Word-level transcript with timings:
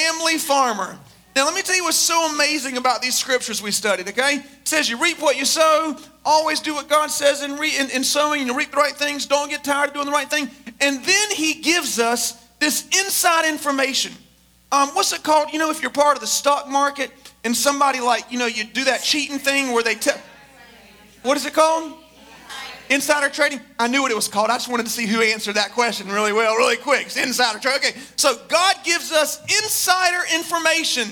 family 0.00 0.38
farmer. 0.38 0.98
Now, 1.36 1.44
let 1.44 1.54
me 1.54 1.62
tell 1.62 1.76
you 1.76 1.84
what's 1.84 1.96
so 1.96 2.32
amazing 2.34 2.76
about 2.76 3.02
these 3.02 3.16
scriptures 3.16 3.62
we 3.62 3.70
studied, 3.70 4.08
okay? 4.08 4.36
It 4.36 4.68
says 4.68 4.90
you 4.90 5.00
reap 5.00 5.20
what 5.20 5.36
you 5.36 5.44
sow, 5.44 5.96
always 6.24 6.60
do 6.60 6.74
what 6.74 6.88
God 6.88 7.08
says 7.10 7.42
in, 7.42 7.56
re- 7.56 7.76
in, 7.78 7.88
in 7.90 8.02
sowing, 8.02 8.46
you 8.46 8.56
reap 8.56 8.72
the 8.72 8.76
right 8.76 8.94
things, 8.94 9.26
don't 9.26 9.48
get 9.48 9.62
tired 9.62 9.88
of 9.88 9.94
doing 9.94 10.06
the 10.06 10.12
right 10.12 10.28
thing. 10.28 10.50
And 10.80 11.04
then 11.04 11.30
He 11.30 11.54
gives 11.54 11.98
us 11.98 12.44
this 12.58 12.86
inside 12.86 13.48
information. 13.48 14.12
Um, 14.72 14.88
what's 14.90 15.12
it 15.12 15.22
called? 15.22 15.52
You 15.52 15.58
know, 15.58 15.70
if 15.70 15.82
you're 15.82 15.90
part 15.90 16.16
of 16.16 16.20
the 16.20 16.26
stock 16.26 16.68
market 16.68 17.10
and 17.44 17.56
somebody 17.56 18.00
like, 18.00 18.30
you 18.30 18.38
know, 18.38 18.46
you 18.46 18.64
do 18.64 18.84
that 18.84 19.02
cheating 19.02 19.38
thing 19.38 19.72
where 19.72 19.82
they 19.82 19.94
tell, 19.94 20.18
what 21.22 21.36
is 21.36 21.46
it 21.46 21.54
called? 21.54 21.94
Insider 22.90 23.28
trading? 23.28 23.60
I 23.78 23.86
knew 23.86 24.02
what 24.02 24.10
it 24.10 24.16
was 24.16 24.26
called. 24.26 24.50
I 24.50 24.56
just 24.56 24.68
wanted 24.68 24.84
to 24.86 24.92
see 24.92 25.06
who 25.06 25.22
answered 25.22 25.54
that 25.54 25.72
question 25.72 26.08
really 26.08 26.32
well, 26.32 26.56
really 26.56 26.76
quick. 26.76 27.06
It's 27.06 27.16
insider 27.16 27.60
trading. 27.60 27.90
Okay, 27.90 28.00
so 28.16 28.36
God 28.48 28.74
gives 28.84 29.12
us 29.12 29.40
insider 29.42 30.22
information. 30.34 31.08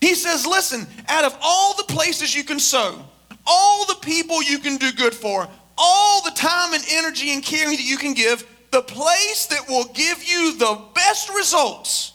He 0.00 0.16
says, 0.16 0.44
listen, 0.44 0.84
out 1.08 1.24
of 1.24 1.38
all 1.40 1.76
the 1.76 1.84
places 1.84 2.34
you 2.34 2.42
can 2.42 2.58
sow, 2.58 3.00
all 3.46 3.86
the 3.86 3.94
people 4.02 4.42
you 4.42 4.58
can 4.58 4.78
do 4.78 4.90
good 4.92 5.14
for, 5.14 5.48
all 5.78 6.22
the 6.22 6.32
time 6.32 6.74
and 6.74 6.82
energy 6.90 7.32
and 7.32 7.42
caring 7.42 7.76
that 7.76 7.84
you 7.86 7.96
can 7.98 8.12
give, 8.12 8.44
the 8.72 8.82
place 8.82 9.46
that 9.46 9.68
will 9.68 9.84
give 9.94 10.24
you 10.24 10.58
the 10.58 10.80
best 10.92 11.28
results 11.28 12.14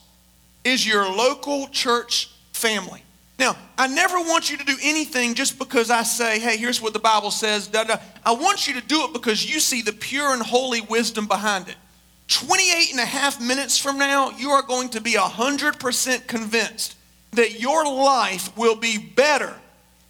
is 0.65 0.85
your 0.85 1.05
local 1.05 1.67
church 1.69 2.29
family. 2.51 3.03
Now, 3.41 3.57
I 3.75 3.87
never 3.87 4.19
want 4.19 4.51
you 4.51 4.57
to 4.57 4.63
do 4.63 4.77
anything 4.83 5.33
just 5.33 5.57
because 5.57 5.89
I 5.89 6.03
say, 6.03 6.39
hey, 6.39 6.57
here's 6.57 6.79
what 6.79 6.93
the 6.93 6.99
Bible 6.99 7.31
says. 7.31 7.65
Da, 7.65 7.83
da. 7.83 7.95
I 8.23 8.33
want 8.33 8.67
you 8.67 8.79
to 8.79 8.85
do 8.85 9.05
it 9.05 9.13
because 9.13 9.51
you 9.51 9.59
see 9.59 9.81
the 9.81 9.93
pure 9.93 10.31
and 10.31 10.43
holy 10.43 10.81
wisdom 10.81 11.25
behind 11.25 11.67
it. 11.67 11.75
28 12.27 12.91
and 12.91 12.99
a 12.99 13.05
half 13.05 13.41
minutes 13.41 13.79
from 13.79 13.97
now, 13.97 14.29
you 14.37 14.51
are 14.51 14.61
going 14.61 14.89
to 14.89 15.01
be 15.01 15.13
100% 15.13 16.27
convinced 16.27 16.95
that 17.31 17.59
your 17.59 17.83
life 17.83 18.55
will 18.55 18.75
be 18.75 18.99
better 18.99 19.55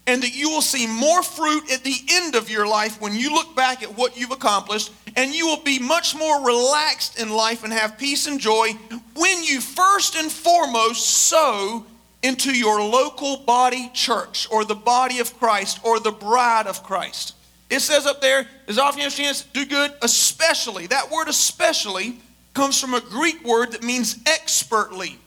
and 0.08 0.22
that 0.24 0.36
you 0.36 0.50
will 0.50 0.62
see 0.62 0.86
more 0.86 1.24
fruit 1.24 1.72
at 1.72 1.86
the 1.86 1.96
end 2.10 2.36
of 2.36 2.50
your 2.50 2.68
life 2.68 3.00
when 3.00 3.16
you 3.16 3.34
look 3.34 3.56
back 3.56 3.82
at 3.82 3.96
what 3.98 4.18
you've 4.18 4.32
accomplished, 4.32 4.92
and 5.16 5.34
you 5.34 5.48
will 5.48 5.64
be 5.64 5.80
much 5.80 6.18
more 6.18 6.46
relaxed 6.46 7.18
in 7.18 7.30
life 7.30 7.64
and 7.64 7.72
have 7.72 7.98
peace 7.98 8.28
and 8.28 8.42
joy 8.42 8.74
when 9.16 9.42
you 9.42 9.62
first 9.62 10.18
and 10.18 10.30
foremost 10.30 11.08
sow 11.08 11.86
into 12.24 12.56
your 12.56 12.82
local 12.82 13.38
body 13.38 13.90
church 13.94 14.48
or 14.52 14.64
the 14.64 14.76
body 14.76 15.20
of 15.20 15.38
Christ 15.40 15.80
or 15.84 16.00
the 16.00 16.12
bride 16.12 16.68
of 16.68 16.84
Christ. 16.84 17.36
It 17.70 17.80
says 17.80 18.06
up 18.06 18.22
there, 18.22 18.46
as 18.68 18.78
often 18.78 19.02
as 19.02 19.16
chance, 19.16 19.44
do 19.44 19.66
good, 19.66 19.94
especially. 20.02 20.88
That 20.88 21.10
word 21.10 21.30
especially 21.30 22.20
comes 22.54 22.80
from 22.80 22.94
a 22.94 23.00
Greek 23.00 23.44
word 23.46 23.72
that 23.72 23.82
means 23.82 24.20
expertly. 24.28 25.18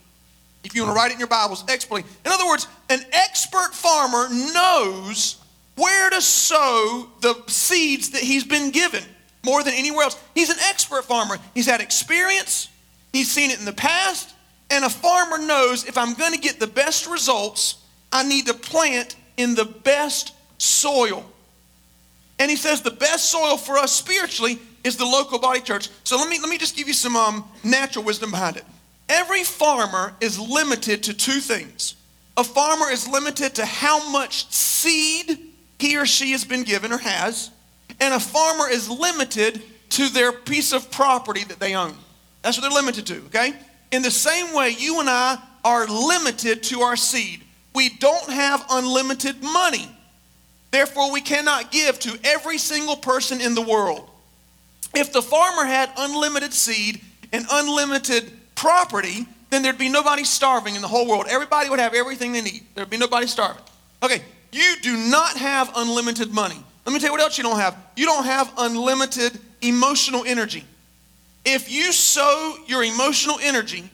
If 0.63 0.75
you 0.75 0.83
want 0.83 0.95
to 0.95 0.95
write 0.95 1.11
it 1.11 1.15
in 1.15 1.19
your 1.19 1.27
Bibles, 1.27 1.63
expertly. 1.67 2.03
In 2.23 2.31
other 2.31 2.45
words, 2.45 2.67
an 2.89 3.01
expert 3.11 3.73
farmer 3.73 4.29
knows 4.29 5.37
where 5.75 6.09
to 6.11 6.21
sow 6.21 7.09
the 7.21 7.35
seeds 7.47 8.11
that 8.11 8.21
he's 8.21 8.43
been 8.43 8.69
given 8.69 9.03
more 9.43 9.63
than 9.63 9.73
anywhere 9.73 10.03
else. 10.03 10.21
He's 10.35 10.49
an 10.49 10.59
expert 10.69 11.05
farmer. 11.05 11.37
He's 11.55 11.65
had 11.65 11.81
experience, 11.81 12.69
he's 13.11 13.31
seen 13.31 13.49
it 13.49 13.57
in 13.59 13.65
the 13.65 13.73
past, 13.73 14.34
and 14.69 14.83
a 14.83 14.89
farmer 14.89 15.37
knows 15.37 15.85
if 15.85 15.97
I'm 15.97 16.13
going 16.13 16.33
to 16.33 16.39
get 16.39 16.59
the 16.59 16.67
best 16.67 17.07
results, 17.07 17.83
I 18.11 18.27
need 18.27 18.47
to 18.47 18.53
plant 18.53 19.15
in 19.37 19.55
the 19.55 19.65
best 19.65 20.33
soil. 20.57 21.25
And 22.39 22.49
he 22.49 22.57
says 22.57 22.81
the 22.81 22.91
best 22.91 23.29
soil 23.29 23.57
for 23.57 23.77
us 23.77 23.91
spiritually 23.91 24.59
is 24.83 24.97
the 24.97 25.05
local 25.05 25.39
body 25.39 25.61
church. 25.61 25.89
So 26.03 26.17
let 26.17 26.29
me, 26.29 26.39
let 26.39 26.49
me 26.49 26.57
just 26.57 26.75
give 26.75 26.87
you 26.87 26.93
some 26.93 27.15
um, 27.15 27.45
natural 27.63 28.03
wisdom 28.05 28.31
behind 28.31 28.57
it. 28.57 28.65
Every 29.07 29.43
farmer 29.43 30.13
is 30.19 30.39
limited 30.39 31.03
to 31.03 31.13
two 31.13 31.39
things. 31.39 31.95
A 32.37 32.43
farmer 32.43 32.89
is 32.89 33.07
limited 33.07 33.55
to 33.55 33.65
how 33.65 34.09
much 34.09 34.51
seed 34.51 35.39
he 35.79 35.97
or 35.97 36.05
she 36.05 36.31
has 36.31 36.43
been 36.43 36.63
given 36.63 36.91
or 36.91 36.97
has, 36.97 37.51
and 37.99 38.13
a 38.13 38.19
farmer 38.19 38.69
is 38.69 38.89
limited 38.89 39.61
to 39.89 40.09
their 40.09 40.31
piece 40.31 40.73
of 40.73 40.91
property 40.91 41.43
that 41.45 41.59
they 41.59 41.75
own. 41.75 41.95
That's 42.41 42.57
what 42.57 42.63
they're 42.63 42.81
limited 42.81 43.05
to, 43.07 43.17
okay? 43.27 43.53
In 43.95 44.01
the 44.01 44.11
same 44.11 44.53
way, 44.53 44.75
you 44.77 44.99
and 44.99 45.09
I 45.09 45.37
are 45.63 45.87
limited 45.87 46.63
to 46.63 46.81
our 46.81 46.97
seed. 46.97 47.41
We 47.73 47.87
don't 47.87 48.29
have 48.29 48.65
unlimited 48.69 49.41
money. 49.41 49.87
Therefore, 50.69 51.13
we 51.13 51.21
cannot 51.21 51.71
give 51.71 51.97
to 52.01 52.19
every 52.25 52.57
single 52.57 52.97
person 52.97 53.39
in 53.39 53.55
the 53.55 53.61
world. 53.61 54.09
If 54.93 55.13
the 55.13 55.21
farmer 55.21 55.63
had 55.63 55.91
unlimited 55.97 56.53
seed 56.53 56.99
and 57.31 57.45
unlimited 57.49 58.33
property, 58.55 59.27
then 59.49 59.63
there'd 59.63 59.77
be 59.77 59.87
nobody 59.87 60.25
starving 60.25 60.75
in 60.75 60.81
the 60.81 60.89
whole 60.89 61.07
world. 61.07 61.27
Everybody 61.29 61.69
would 61.69 61.79
have 61.79 61.93
everything 61.93 62.33
they 62.33 62.41
need. 62.41 62.63
There'd 62.75 62.89
be 62.89 62.97
nobody 62.97 63.27
starving. 63.27 63.63
Okay, 64.03 64.21
you 64.51 64.75
do 64.81 64.97
not 65.09 65.37
have 65.37 65.71
unlimited 65.73 66.33
money. 66.33 66.61
Let 66.85 66.91
me 66.91 66.99
tell 66.99 67.07
you 67.07 67.13
what 67.13 67.21
else 67.21 67.37
you 67.37 67.45
don't 67.45 67.59
have. 67.59 67.77
You 67.95 68.07
don't 68.07 68.25
have 68.25 68.51
unlimited 68.57 69.39
emotional 69.61 70.25
energy. 70.25 70.65
If 71.45 71.71
you 71.71 71.91
sow 71.93 72.55
your 72.67 72.83
emotional 72.83 73.37
energy 73.41 73.89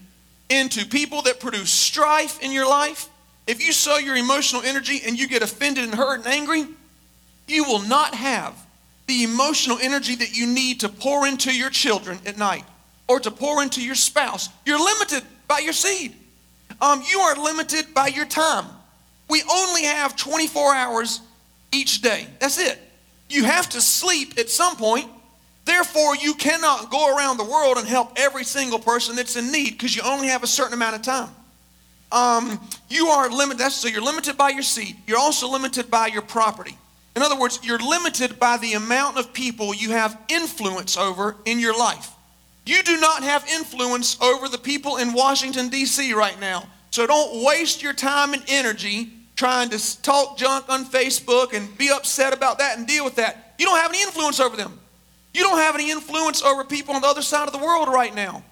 into 0.49 0.85
people 0.85 1.21
that 1.23 1.39
produce 1.39 1.71
strife 1.71 2.41
in 2.41 2.51
your 2.51 2.67
life, 2.67 3.09
if 3.47 3.65
you 3.65 3.73
sow 3.73 3.97
your 3.97 4.15
emotional 4.15 4.61
energy 4.61 5.01
and 5.05 5.19
you 5.19 5.27
get 5.27 5.41
offended 5.41 5.83
and 5.83 5.93
hurt 5.93 6.19
and 6.19 6.27
angry, 6.27 6.65
you 7.47 7.63
will 7.65 7.81
not 7.81 8.15
have 8.15 8.55
the 9.07 9.23
emotional 9.23 9.77
energy 9.81 10.15
that 10.15 10.35
you 10.35 10.47
need 10.47 10.79
to 10.81 10.89
pour 10.89 11.27
into 11.27 11.53
your 11.53 11.69
children 11.69 12.17
at 12.25 12.37
night 12.37 12.63
or 13.07 13.19
to 13.19 13.31
pour 13.31 13.61
into 13.61 13.83
your 13.83 13.95
spouse. 13.95 14.47
You're 14.65 14.79
limited 14.79 15.23
by 15.47 15.59
your 15.59 15.73
seed. 15.73 16.15
Um, 16.79 17.03
you 17.09 17.19
are 17.19 17.35
limited 17.35 17.93
by 17.93 18.07
your 18.07 18.25
time. 18.25 18.65
We 19.29 19.43
only 19.51 19.83
have 19.83 20.15
24 20.15 20.73
hours 20.73 21.19
each 21.71 22.01
day. 22.01 22.27
That's 22.39 22.57
it. 22.57 22.79
You 23.29 23.43
have 23.43 23.69
to 23.69 23.81
sleep 23.81 24.37
at 24.37 24.49
some 24.49 24.75
point 24.77 25.09
Therefore, 25.65 26.15
you 26.15 26.33
cannot 26.33 26.89
go 26.89 27.15
around 27.15 27.37
the 27.37 27.43
world 27.43 27.77
and 27.77 27.87
help 27.87 28.13
every 28.15 28.43
single 28.43 28.79
person 28.79 29.15
that's 29.15 29.35
in 29.35 29.51
need 29.51 29.71
because 29.71 29.95
you 29.95 30.01
only 30.03 30.27
have 30.27 30.43
a 30.43 30.47
certain 30.47 30.73
amount 30.73 30.95
of 30.95 31.01
time. 31.01 31.29
Um, 32.11 32.59
you 32.89 33.07
are 33.07 33.29
limited. 33.29 33.69
so 33.71 33.87
you're 33.87 34.01
limited 34.01 34.37
by 34.37 34.49
your 34.49 34.63
seed. 34.63 34.97
You're 35.07 35.19
also 35.19 35.49
limited 35.49 35.89
by 35.89 36.07
your 36.07 36.23
property. 36.23 36.77
In 37.15 37.21
other 37.21 37.37
words, 37.37 37.59
you're 37.63 37.79
limited 37.79 38.39
by 38.39 38.57
the 38.57 38.73
amount 38.73 39.17
of 39.17 39.33
people 39.33 39.73
you 39.73 39.91
have 39.91 40.17
influence 40.29 40.97
over 40.97 41.37
in 41.45 41.59
your 41.59 41.77
life. 41.77 42.11
You 42.65 42.83
do 42.83 42.99
not 42.99 43.23
have 43.23 43.47
influence 43.47 44.21
over 44.21 44.47
the 44.47 44.57
people 44.57 44.97
in 44.97 45.13
Washington, 45.13 45.69
D.C. 45.69 46.13
right 46.13 46.39
now. 46.39 46.67
So 46.91 47.07
don't 47.07 47.43
waste 47.45 47.81
your 47.81 47.93
time 47.93 48.33
and 48.33 48.43
energy 48.47 49.09
trying 49.35 49.69
to 49.69 50.01
talk 50.01 50.37
junk 50.37 50.69
on 50.69 50.85
Facebook 50.85 51.53
and 51.53 51.75
be 51.77 51.89
upset 51.89 52.33
about 52.33 52.59
that 52.59 52.77
and 52.77 52.85
deal 52.85 53.03
with 53.03 53.15
that. 53.15 53.55
You 53.57 53.65
don't 53.65 53.79
have 53.79 53.91
any 53.91 54.01
influence 54.01 54.39
over 54.39 54.55
them. 54.55 54.79
You 55.33 55.43
don't 55.43 55.57
have 55.57 55.75
any 55.75 55.91
influence 55.91 56.41
over 56.41 56.63
people 56.63 56.95
on 56.95 57.01
the 57.01 57.07
other 57.07 57.21
side 57.21 57.47
of 57.47 57.53
the 57.53 57.63
world 57.63 57.87
right 57.87 58.13
now. 58.13 58.43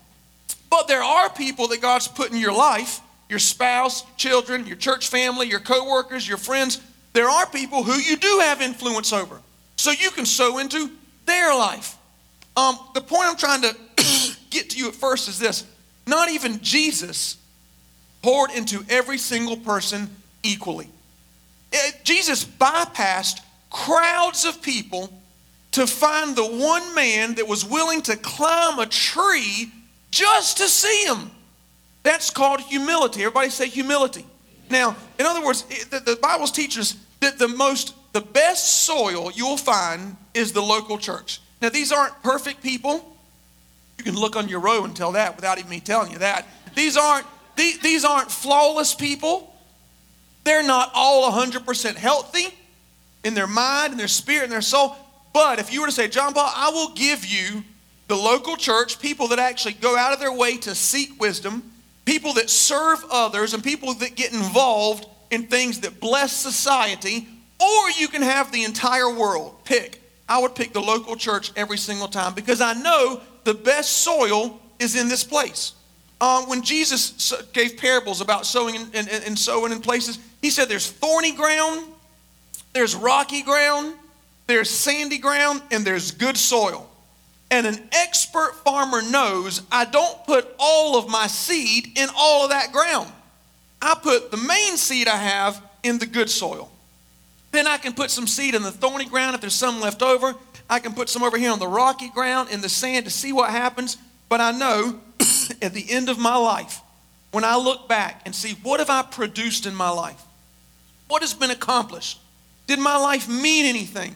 But 0.70 0.88
there 0.88 1.04
are 1.04 1.30
people 1.30 1.68
that 1.70 1.82
God's 1.82 2.08
put 2.08 2.32
in 2.32 2.38
your 2.38 2.54
life 2.54 3.02
your 3.30 3.40
spouse, 3.40 4.04
children, 4.18 4.66
your 4.66 4.76
church 4.76 5.08
family, 5.08 5.48
your 5.48 5.60
coworkers, 5.60 6.28
your 6.28 6.40
friends. 6.40 6.82
There 7.14 7.30
are 7.30 7.46
people 7.46 7.84
who 7.84 7.94
you 7.94 8.18
do 8.18 8.40
have 8.42 8.60
influence 8.60 9.14
over. 9.14 9.40
So 9.78 9.92
you 9.92 10.10
can 10.10 10.26
sow 10.26 10.58
into 10.58 10.90
their 11.26 11.54
life. 11.56 11.96
Um, 12.58 12.78
the 12.96 13.02
point 13.02 13.28
I'm 13.28 13.38
trying 13.38 13.62
to 13.62 13.76
get 14.50 14.72
to 14.72 14.78
you 14.78 14.88
at 14.88 14.96
first 14.96 15.30
is 15.30 15.38
this 15.38 15.64
not 16.08 16.30
even 16.30 16.60
Jesus 16.62 17.38
poured 18.24 18.52
into 18.52 18.84
every 18.90 19.20
single 19.20 19.58
person 19.58 20.10
equally. 20.42 20.90
It, 21.72 22.04
Jesus 22.04 22.44
bypassed 22.44 23.42
crowds 23.70 24.44
of 24.44 24.62
people 24.62 25.14
to 25.72 25.86
find 25.86 26.36
the 26.36 26.46
one 26.46 26.96
man 26.96 27.36
that 27.36 27.48
was 27.48 27.64
willing 27.64 28.02
to 28.04 28.16
climb 28.18 28.80
a 28.80 28.86
tree 28.86 29.72
just 30.12 30.58
to 30.58 30.68
see 30.68 31.06
him. 31.06 31.32
That's 32.04 32.30
called 32.30 32.62
humility. 32.62 33.22
Everybody 33.22 33.50
say 33.50 33.68
humility. 33.68 34.26
Now, 34.70 34.96
in 35.20 35.26
other 35.26 35.46
words, 35.46 35.64
the, 35.90 36.00
the 36.00 36.16
Bible 36.16 36.48
teaches 36.48 36.96
that 37.20 37.38
the 37.38 37.48
most, 37.48 37.94
the 38.14 38.22
best 38.22 38.84
soil 38.84 39.32
you'll 39.32 39.58
find 39.58 40.16
is 40.34 40.54
the 40.54 40.62
local 40.62 40.98
church. 40.98 41.42
Now, 41.62 41.70
these 41.70 41.92
aren't 41.92 42.22
perfect 42.24 42.64
people. 42.64 43.18
You 43.98 44.04
can 44.04 44.16
look 44.16 44.36
on 44.36 44.48
your 44.48 44.62
row 44.62 44.86
and 44.86 44.96
tell 44.96 45.12
that 45.14 45.36
without 45.36 45.58
even 45.60 45.70
me 45.70 45.82
telling 45.82 46.12
you 46.12 46.20
that. 46.20 46.48
These 46.76 46.96
aren't, 46.96 47.26
these, 47.56 47.80
these 47.80 48.06
aren't 48.06 48.32
flawless 48.32 48.96
people. 48.96 49.54
They're 50.46 50.64
not 50.64 50.92
all 50.94 51.32
100% 51.32 51.96
healthy 51.96 52.48
in 53.24 53.34
their 53.34 53.48
mind 53.48 53.92
and 53.92 54.00
their 54.00 54.08
spirit 54.08 54.44
and 54.44 54.52
their 54.52 54.62
soul. 54.62 54.96
But 55.34 55.60
if 55.60 55.72
you 55.72 55.82
were 55.82 55.88
to 55.88 55.94
say, 55.94 56.08
John 56.08 56.34
Paul, 56.34 56.52
I 56.56 56.70
will 56.72 56.94
give 56.94 57.26
you 57.26 57.64
the 58.08 58.16
local 58.16 58.56
church, 58.56 59.00
people 59.00 59.28
that 59.28 59.40
actually 59.40 59.74
go 59.74 59.96
out 59.96 60.14
of 60.14 60.20
their 60.20 60.34
way 60.34 60.58
to 60.58 60.74
seek 60.74 61.20
wisdom, 61.22 61.72
people 62.06 62.34
that 62.34 62.50
serve 62.50 63.04
others, 63.12 63.54
and 63.54 63.64
people 63.64 63.94
that 63.96 64.16
get 64.16 64.34
involved 64.34 65.06
in 65.30 65.46
things 65.46 65.82
that 65.82 66.00
bless 66.00 66.32
society, 66.34 67.28
or 67.60 67.90
you 68.00 68.08
can 68.08 68.24
have 68.24 68.52
the 68.52 68.64
entire 68.64 69.14
world. 69.14 69.64
Pick. 69.64 70.02
I 70.28 70.40
would 70.40 70.56
pick 70.56 70.74
the 70.74 70.82
local 70.82 71.16
church 71.16 71.52
every 71.56 71.78
single 71.78 72.08
time 72.08 72.34
because 72.34 72.62
I 72.62 72.74
know 72.74 73.22
the 73.44 73.54
best 73.54 73.98
soil 73.98 74.60
is 74.80 74.96
in 74.96 75.08
this 75.08 75.24
place. 75.24 75.74
uh, 76.22 76.44
when 76.46 76.62
Jesus 76.62 77.34
gave 77.54 77.78
parables 77.78 78.22
about 78.22 78.46
sowing 78.46 78.76
and, 78.76 78.94
and, 78.94 79.10
and 79.10 79.40
sowing 79.40 79.72
in 79.72 79.80
places, 79.80 80.20
he 80.42 80.50
said 80.50 80.68
there's 80.68 80.90
thorny 80.90 81.34
ground, 81.34 81.86
there's 82.74 82.96
rocky 82.96 83.42
ground, 83.42 83.94
there's 84.50 84.70
sandy 84.70 85.20
ground, 85.20 85.62
and 85.72 85.86
there's 85.86 86.12
good 86.12 86.36
soil. 86.36 86.90
And 87.52 87.68
an 87.68 87.88
expert 87.92 88.56
farmer 88.64 89.02
knows 89.02 89.62
I 89.72 89.86
don't 89.86 90.26
put 90.26 90.48
all 90.58 90.98
of 90.98 91.08
my 91.08 91.28
seed 91.28 91.98
in 91.98 92.10
all 92.16 92.44
of 92.44 92.50
that 92.50 92.72
ground. 92.72 93.12
I 93.82 93.96
put 94.02 94.32
the 94.32 94.38
main 94.38 94.76
seed 94.76 95.08
I 95.08 95.18
have 95.18 95.62
in 95.84 96.00
the 96.00 96.06
good 96.06 96.30
soil. 96.30 96.72
Then 97.52 97.68
I 97.68 97.78
can 97.78 97.94
put 97.94 98.12
some 98.12 98.28
seed 98.28 98.56
in 98.56 98.64
the 98.64 98.72
thorny 98.72 99.06
ground 99.06 99.36
if 99.36 99.42
there's 99.42 99.56
some 99.56 99.82
left 99.82 100.02
over. 100.02 100.36
I 100.70 100.80
can 100.80 100.94
put 100.94 101.10
some 101.10 101.24
over 101.24 101.38
here 101.38 101.52
on 101.52 101.60
the 101.60 101.68
rocky 101.68 102.10
ground 102.10 102.50
in 102.50 102.62
the 102.62 102.70
sand 102.70 103.06
to 103.06 103.12
see 103.12 103.34
what 103.34 103.50
happens. 103.52 103.98
But 104.30 104.42
I 104.42 104.52
know 104.52 105.00
at 105.62 105.74
the 105.74 105.86
end 105.90 106.10
of 106.10 106.20
my 106.20 106.36
life, 106.36 106.82
when 107.32 107.44
I 107.44 107.56
look 107.56 107.88
back 107.88 108.22
and 108.26 108.36
see 108.36 108.58
what 108.64 108.80
have 108.80 108.90
I 108.90 109.04
produced 109.04 109.66
in 109.66 109.76
my 109.76 109.90
life? 109.90 110.22
What 111.08 111.22
has 111.22 111.34
been 111.34 111.52
accomplished? 111.52 112.20
Did 112.68 112.80
my 112.80 112.98
life 112.98 113.28
mean 113.28 113.66
anything? 113.66 114.16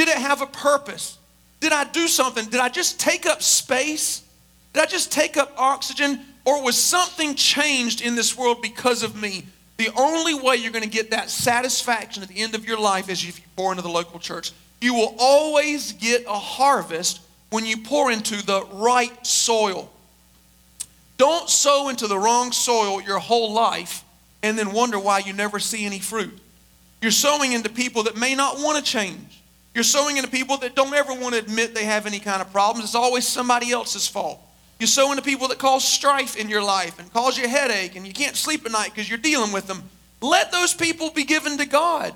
Did 0.00 0.08
it 0.08 0.16
have 0.16 0.40
a 0.40 0.46
purpose? 0.46 1.18
Did 1.60 1.72
I 1.72 1.84
do 1.84 2.08
something? 2.08 2.46
Did 2.46 2.58
I 2.58 2.70
just 2.70 2.98
take 2.98 3.26
up 3.26 3.42
space? 3.42 4.22
Did 4.72 4.82
I 4.82 4.86
just 4.86 5.12
take 5.12 5.36
up 5.36 5.52
oxygen? 5.58 6.20
Or 6.46 6.64
was 6.64 6.78
something 6.78 7.34
changed 7.34 8.00
in 8.00 8.14
this 8.14 8.34
world 8.34 8.62
because 8.62 9.02
of 9.02 9.14
me? 9.20 9.44
The 9.76 9.90
only 9.94 10.32
way 10.32 10.56
you're 10.56 10.72
going 10.72 10.84
to 10.84 10.88
get 10.88 11.10
that 11.10 11.28
satisfaction 11.28 12.22
at 12.22 12.30
the 12.30 12.38
end 12.38 12.54
of 12.54 12.64
your 12.64 12.80
life 12.80 13.10
is 13.10 13.22
if 13.28 13.38
you 13.40 13.44
pour 13.56 13.72
into 13.72 13.82
the 13.82 13.90
local 13.90 14.18
church. 14.18 14.52
You 14.80 14.94
will 14.94 15.14
always 15.18 15.92
get 15.92 16.24
a 16.26 16.32
harvest 16.32 17.20
when 17.50 17.66
you 17.66 17.76
pour 17.76 18.10
into 18.10 18.42
the 18.46 18.64
right 18.72 19.26
soil. 19.26 19.90
Don't 21.18 21.50
sow 21.50 21.90
into 21.90 22.06
the 22.06 22.18
wrong 22.18 22.52
soil 22.52 23.02
your 23.02 23.18
whole 23.18 23.52
life 23.52 24.02
and 24.42 24.58
then 24.58 24.72
wonder 24.72 24.98
why 24.98 25.18
you 25.18 25.34
never 25.34 25.58
see 25.58 25.84
any 25.84 25.98
fruit. 25.98 26.38
You're 27.02 27.10
sowing 27.10 27.52
into 27.52 27.68
people 27.68 28.04
that 28.04 28.16
may 28.16 28.34
not 28.34 28.60
want 28.60 28.78
to 28.78 28.82
change. 28.82 29.39
You're 29.74 29.84
sowing 29.84 30.16
into 30.16 30.28
people 30.28 30.56
that 30.58 30.74
don't 30.74 30.94
ever 30.94 31.14
want 31.14 31.34
to 31.34 31.40
admit 31.40 31.74
they 31.74 31.84
have 31.84 32.06
any 32.06 32.18
kind 32.18 32.42
of 32.42 32.52
problems. 32.52 32.84
It's 32.84 32.94
always 32.94 33.26
somebody 33.26 33.70
else's 33.70 34.08
fault. 34.08 34.40
You 34.80 34.86
sow 34.86 35.10
into 35.10 35.22
people 35.22 35.48
that 35.48 35.58
cause 35.58 35.84
strife 35.84 36.36
in 36.36 36.48
your 36.48 36.62
life 36.62 36.98
and 36.98 37.12
cause 37.12 37.38
you 37.38 37.44
a 37.44 37.48
headache 37.48 37.96
and 37.96 38.06
you 38.06 38.12
can't 38.12 38.34
sleep 38.34 38.64
at 38.64 38.72
night 38.72 38.90
because 38.94 39.08
you're 39.08 39.18
dealing 39.18 39.52
with 39.52 39.66
them. 39.66 39.82
Let 40.20 40.50
those 40.50 40.74
people 40.74 41.10
be 41.10 41.24
given 41.24 41.58
to 41.58 41.66
God. 41.66 42.14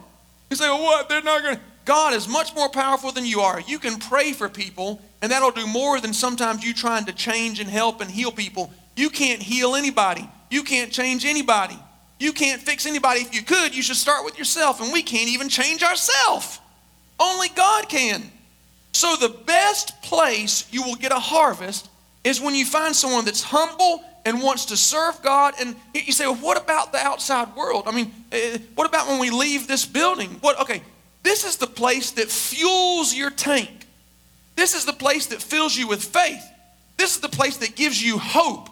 You 0.50 0.56
say, 0.56 0.68
well, 0.68 0.82
what? 0.82 1.08
They're 1.08 1.22
not 1.22 1.42
going 1.42 1.56
to. 1.56 1.62
God 1.84 2.14
is 2.14 2.26
much 2.26 2.54
more 2.54 2.70
powerful 2.70 3.12
than 3.12 3.26
you 3.26 3.40
are. 3.40 3.60
You 3.60 3.78
can 3.78 3.98
pray 3.98 4.32
for 4.32 4.48
people, 4.48 5.02
and 5.20 5.30
that'll 5.30 5.50
do 5.50 5.66
more 5.66 6.00
than 6.00 6.14
sometimes 6.14 6.64
you 6.64 6.72
trying 6.72 7.04
to 7.06 7.12
change 7.12 7.60
and 7.60 7.68
help 7.68 8.00
and 8.00 8.10
heal 8.10 8.32
people. 8.32 8.72
You 8.96 9.10
can't 9.10 9.42
heal 9.42 9.74
anybody. 9.74 10.28
You 10.50 10.62
can't 10.62 10.90
change 10.90 11.26
anybody. 11.26 11.78
You 12.18 12.32
can't 12.32 12.62
fix 12.62 12.86
anybody. 12.86 13.20
If 13.20 13.34
you 13.34 13.42
could, 13.42 13.76
you 13.76 13.82
should 13.82 13.96
start 13.96 14.24
with 14.24 14.38
yourself, 14.38 14.80
and 14.80 14.92
we 14.92 15.02
can't 15.02 15.28
even 15.28 15.50
change 15.50 15.82
ourselves. 15.82 16.60
Only 17.18 17.48
God 17.48 17.88
can. 17.88 18.22
So, 18.92 19.16
the 19.16 19.28
best 19.28 20.00
place 20.02 20.66
you 20.70 20.82
will 20.82 20.94
get 20.94 21.12
a 21.12 21.18
harvest 21.18 21.88
is 22.22 22.40
when 22.40 22.54
you 22.54 22.64
find 22.64 22.94
someone 22.94 23.24
that's 23.24 23.42
humble 23.42 24.04
and 24.24 24.42
wants 24.42 24.66
to 24.66 24.76
serve 24.76 25.20
God. 25.22 25.54
And 25.60 25.76
you 25.92 26.12
say, 26.12 26.26
well, 26.26 26.36
what 26.36 26.60
about 26.60 26.92
the 26.92 26.98
outside 26.98 27.54
world? 27.56 27.84
I 27.86 27.92
mean, 27.92 28.12
eh, 28.32 28.58
what 28.74 28.86
about 28.86 29.08
when 29.08 29.18
we 29.18 29.30
leave 29.30 29.66
this 29.66 29.84
building? 29.84 30.30
What? 30.40 30.60
Okay, 30.60 30.82
this 31.22 31.44
is 31.44 31.56
the 31.56 31.66
place 31.66 32.12
that 32.12 32.30
fuels 32.30 33.14
your 33.14 33.30
tank. 33.30 33.86
This 34.56 34.74
is 34.74 34.84
the 34.84 34.92
place 34.92 35.26
that 35.26 35.42
fills 35.42 35.76
you 35.76 35.88
with 35.88 36.02
faith. 36.02 36.44
This 36.96 37.14
is 37.16 37.20
the 37.20 37.28
place 37.28 37.56
that 37.58 37.74
gives 37.74 38.02
you 38.02 38.18
hope. 38.18 38.68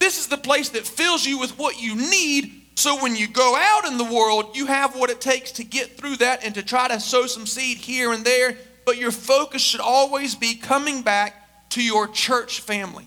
This 0.00 0.18
is 0.18 0.26
the 0.26 0.36
place 0.36 0.70
that 0.70 0.86
fills 0.86 1.24
you 1.24 1.38
with 1.38 1.58
what 1.58 1.80
you 1.80 1.94
need 1.94 2.59
so 2.74 3.02
when 3.02 3.14
you 3.14 3.28
go 3.28 3.56
out 3.56 3.84
in 3.86 3.98
the 3.98 4.04
world, 4.04 4.56
you 4.56 4.66
have 4.66 4.96
what 4.96 5.10
it 5.10 5.20
takes 5.20 5.52
to 5.52 5.64
get 5.64 5.96
through 5.96 6.16
that 6.16 6.44
and 6.44 6.54
to 6.54 6.62
try 6.62 6.88
to 6.88 6.98
sow 6.98 7.26
some 7.26 7.46
seed 7.46 7.78
here 7.78 8.12
and 8.12 8.24
there. 8.24 8.56
But 8.86 8.96
your 8.96 9.12
focus 9.12 9.62
should 9.62 9.80
always 9.80 10.34
be 10.34 10.54
coming 10.54 11.02
back 11.02 11.68
to 11.70 11.82
your 11.82 12.08
church 12.08 12.60
family. 12.60 13.06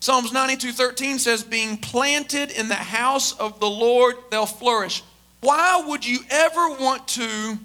Psalms 0.00 0.32
92:13 0.32 1.18
says, 1.18 1.44
"Being 1.44 1.76
planted 1.76 2.50
in 2.50 2.68
the 2.68 2.74
house 2.74 3.32
of 3.32 3.60
the 3.60 3.70
Lord, 3.70 4.16
they'll 4.30 4.46
flourish." 4.46 5.02
Why 5.40 5.76
would 5.76 6.04
you 6.04 6.24
ever 6.30 6.70
want 6.70 7.06
to 7.08 7.58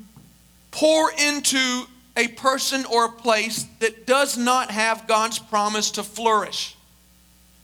pour 0.72 1.12
into 1.12 1.88
a 2.16 2.28
person 2.30 2.86
or 2.86 3.06
a 3.06 3.12
place 3.12 3.66
that 3.80 4.06
does 4.06 4.38
not 4.38 4.72
have 4.72 5.08
God's 5.08 5.40
promise 5.40 5.92
to 5.92 6.04
flourish? 6.04 6.76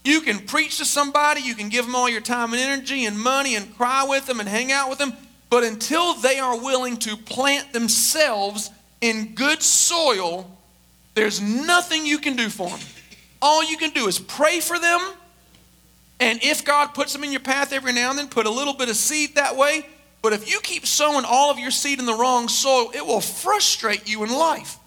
You 0.03 0.21
can 0.21 0.39
preach 0.39 0.77
to 0.79 0.85
somebody, 0.85 1.41
you 1.41 1.55
can 1.55 1.69
give 1.69 1.85
them 1.85 1.95
all 1.95 2.09
your 2.09 2.21
time 2.21 2.51
and 2.53 2.61
energy 2.61 3.05
and 3.05 3.17
money 3.17 3.55
and 3.55 3.75
cry 3.77 4.03
with 4.03 4.25
them 4.25 4.39
and 4.39 4.49
hang 4.49 4.71
out 4.71 4.89
with 4.89 4.99
them, 4.99 5.13
but 5.49 5.63
until 5.63 6.15
they 6.15 6.39
are 6.39 6.59
willing 6.59 6.97
to 6.97 7.15
plant 7.15 7.71
themselves 7.71 8.69
in 9.01 9.33
good 9.33 9.61
soil, 9.61 10.49
there's 11.13 11.39
nothing 11.41 12.05
you 12.05 12.17
can 12.17 12.35
do 12.35 12.49
for 12.49 12.69
them. 12.69 12.79
All 13.41 13.63
you 13.63 13.77
can 13.77 13.91
do 13.91 14.07
is 14.07 14.19
pray 14.19 14.59
for 14.59 14.77
them, 14.77 14.99
and 16.19 16.39
if 16.43 16.65
God 16.65 16.93
puts 16.93 17.13
them 17.13 17.23
in 17.23 17.31
your 17.31 17.41
path 17.41 17.71
every 17.71 17.93
now 17.93 18.09
and 18.09 18.19
then, 18.19 18.27
put 18.27 18.45
a 18.45 18.49
little 18.49 18.73
bit 18.73 18.89
of 18.89 18.95
seed 18.95 19.35
that 19.35 19.55
way. 19.55 19.85
But 20.21 20.31
if 20.31 20.49
you 20.49 20.61
keep 20.61 20.85
sowing 20.85 21.25
all 21.25 21.51
of 21.51 21.59
your 21.59 21.71
seed 21.71 21.99
in 21.99 22.05
the 22.05 22.13
wrong 22.13 22.47
soil, 22.47 22.91
it 22.95 23.05
will 23.05 23.19
frustrate 23.19 24.09
you 24.09 24.23
in 24.23 24.31
life. 24.31 24.77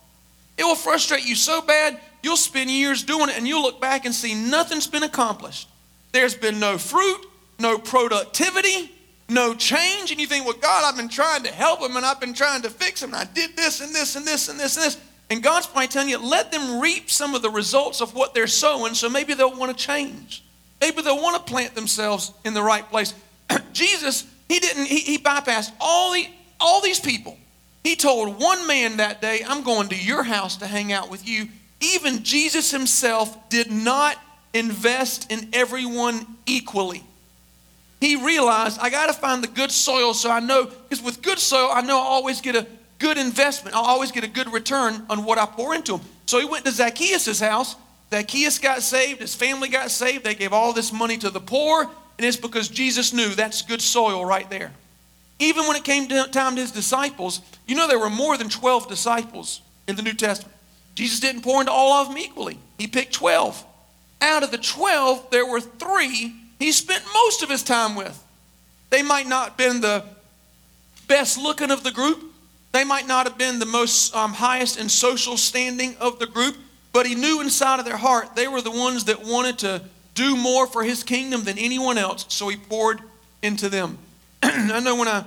It 0.57 0.65
will 0.65 0.75
frustrate 0.75 1.27
you 1.27 1.35
so 1.35 1.61
bad 1.61 2.01
You'll 2.27 2.37
spend 2.37 2.73
years 2.73 3.05
doing 3.05 3.29
it 3.29 3.37
and 3.39 3.47
you'll 3.47 3.63
look 3.63 3.81
back 3.81 4.05
and 4.05 4.13
see 4.13 4.35
nothing's 4.35 4.89
been 4.89 5.05
accomplished. 5.05 5.69
There's 6.11 6.35
been 6.35 6.59
no 6.59 6.77
fruit, 6.77 7.25
no 7.61 7.79
productivity, 7.79 8.91
no 9.29 9.55
change. 9.55 10.11
And 10.11 10.21
you 10.21 10.27
think, 10.27 10.45
well, 10.45 10.57
God, 10.61 10.83
I've 10.85 10.97
been 10.97 11.09
trying 11.09 11.45
to 11.45 11.53
help 11.53 11.83
them 11.83 11.97
and 11.97 12.05
I've 12.05 12.19
been 12.19 12.35
trying 12.35 12.63
to 12.63 12.69
fix 12.69 13.01
them. 13.01 13.11
And 13.15 13.21
I 13.21 13.33
did 13.33 13.57
this 13.57 13.81
and 13.81 13.95
this 13.95 14.17
and 14.17 14.27
this 14.27 14.49
and 14.49 14.59
this 14.59 14.77
and 14.77 14.87
this. 14.87 15.01
And 15.31 15.41
God's 15.41 15.69
probably 15.69 15.87
telling 15.87 16.09
you, 16.09 16.19
let 16.19 16.51
them 16.51 16.81
reap 16.81 17.13
some 17.13 17.37
of 17.37 17.43
the 17.43 17.51
results 17.51 18.01
of 18.01 18.13
what 18.13 18.35
they're 18.35 18.49
sowing 18.49 18.95
so 18.95 19.09
maybe 19.09 19.35
they'll 19.35 19.57
want 19.57 19.79
to 19.79 19.85
change. 19.85 20.43
Maybe 20.81 21.03
they'll 21.03 21.23
want 21.23 21.37
to 21.37 21.49
plant 21.49 21.77
themselves 21.77 22.33
in 22.45 22.55
the 22.55 22.63
right 22.63 22.91
place. 22.91 23.15
Jesus, 23.73 24.27
he 24.49 24.59
didn't, 24.59 24.87
he, 24.87 24.99
he 24.99 25.17
bypassed 25.17 25.71
all, 25.81 26.13
the, 26.13 26.27
all 26.59 26.81
these 26.81 26.99
people. 26.99 27.39
He 27.85 27.95
told 27.95 28.41
one 28.41 28.67
man 28.67 28.97
that 28.97 29.23
day, 29.23 29.43
I'm 29.47 29.63
going 29.63 29.91
to 29.91 29.97
your 29.97 30.25
house 30.25 30.57
to 30.57 30.67
hang 30.67 30.93
out 30.93 31.09
with 31.09 31.29
you 31.29 31.47
even 31.81 32.23
Jesus 32.23 32.71
himself 32.71 33.49
did 33.49 33.71
not 33.71 34.17
invest 34.55 35.31
in 35.31 35.49
everyone 35.53 36.27
equally. 36.47 37.03
He 38.01 38.17
realized, 38.17 38.79
I 38.81 38.91
got 38.91 39.07
to 39.07 39.13
find 39.13 39.43
the 39.43 39.49
good 39.49 39.71
soil 39.71 40.15
so 40.15 40.31
I 40.31 40.41
know, 40.41 40.67
because 40.67 41.03
with 41.03 41.23
good 41.23 41.39
soil, 41.39 41.71
I 41.73 41.81
know 41.81 41.99
I 41.99 42.05
always 42.05 42.41
get 42.41 42.55
a 42.55 42.67
good 42.99 43.19
investment. 43.19 43.77
I'll 43.77 43.85
always 43.85 44.13
get 44.13 44.25
a 44.25 44.29
good 44.29 44.53
return 44.53 45.05
on 45.09 45.25
what 45.25 45.39
I 45.39 45.47
pour 45.47 45.75
into 45.75 45.97
him. 45.97 46.07
So 46.27 46.39
he 46.39 46.47
went 46.47 46.65
to 46.65 46.71
Zacchaeus' 46.71 47.41
house. 47.41 47.77
Zacchaeus 48.11 48.59
got 48.59 48.83
saved, 48.83 49.21
his 49.21 49.35
family 49.35 49.69
got 49.69 49.91
saved. 49.91 50.25
They 50.25 50.35
gave 50.35 50.53
all 50.53 50.73
this 50.73 50.93
money 50.93 51.19
to 51.19 51.31
the 51.31 51.41
poor, 51.41 51.83
and 51.83 52.27
it's 52.27 52.37
because 52.37 52.69
Jesus 52.69 53.13
knew 53.13 53.29
that's 53.31 53.63
good 53.63 53.83
soil 53.83 54.25
right 54.25 54.49
there. 54.49 54.73
Even 55.39 55.67
when 55.67 55.77
it 55.77 55.85
came 55.85 56.09
to 56.09 56.29
time 56.29 56.55
to 56.55 56.61
his 56.61 56.71
disciples, 56.71 57.41
you 57.67 57.75
know 57.75 57.89
there 57.89 57.99
were 57.99 58.09
more 58.09 58.39
than 58.39 58.49
12 58.49 58.89
disciples 58.89 59.61
in 59.87 59.97
the 59.97 60.03
New 60.03 60.15
Testament. 60.15 60.56
Jesus 60.97 61.21
didn't 61.21 61.43
pour 61.43 61.61
into 61.61 61.71
all 61.71 61.93
of 61.93 62.09
them 62.09 62.19
equally. 62.19 62.59
He 62.79 62.89
picked 62.89 63.13
12. 63.13 63.65
Out 64.21 64.43
of 64.43 64.51
the 64.51 64.59
12, 64.59 65.31
there 65.31 65.47
were 65.47 65.61
three 65.61 66.35
he 66.59 66.73
spent 66.73 67.05
most 67.13 67.43
of 67.43 67.51
his 67.51 67.63
time 67.63 67.95
with. 67.95 68.23
They 68.91 69.03
might 69.03 69.27
not 69.27 69.51
have 69.51 69.57
been 69.57 69.81
the 69.81 70.05
best 71.07 71.39
looking 71.39 71.71
of 71.71 71.83
the 71.83 71.91
group. 71.91 72.25
They 72.73 72.85
might 72.85 73.07
not 73.07 73.27
have 73.27 73.39
been 73.39 73.59
the 73.59 73.67
most 73.67 74.15
um, 74.15 74.33
highest 74.33 74.79
in 74.79 74.89
social 74.89 75.37
standing 75.37 75.97
of 75.99 76.19
the 76.19 76.27
group, 76.27 76.57
but 76.93 77.07
he 77.07 77.15
knew 77.15 77.41
inside 77.41 77.79
of 77.79 77.85
their 77.85 77.97
heart 77.97 78.35
they 78.35 78.49
were 78.49 78.63
the 78.63 78.71
ones 78.71 79.05
that 79.05 79.25
wanted 79.25 79.59
to 79.61 79.83
do 80.15 80.37
more 80.37 80.67
for 80.67 80.83
his 80.83 81.03
kingdom 81.03 81.45
than 81.45 81.59
anyone 81.59 81.99
else, 81.99 82.25
so 82.29 82.49
he 82.49 82.57
poured 82.57 83.01
into 83.43 83.69
them. 83.69 83.99
I 84.43 84.81
know 84.81 84.97
when 84.97 85.09
I 85.09 85.25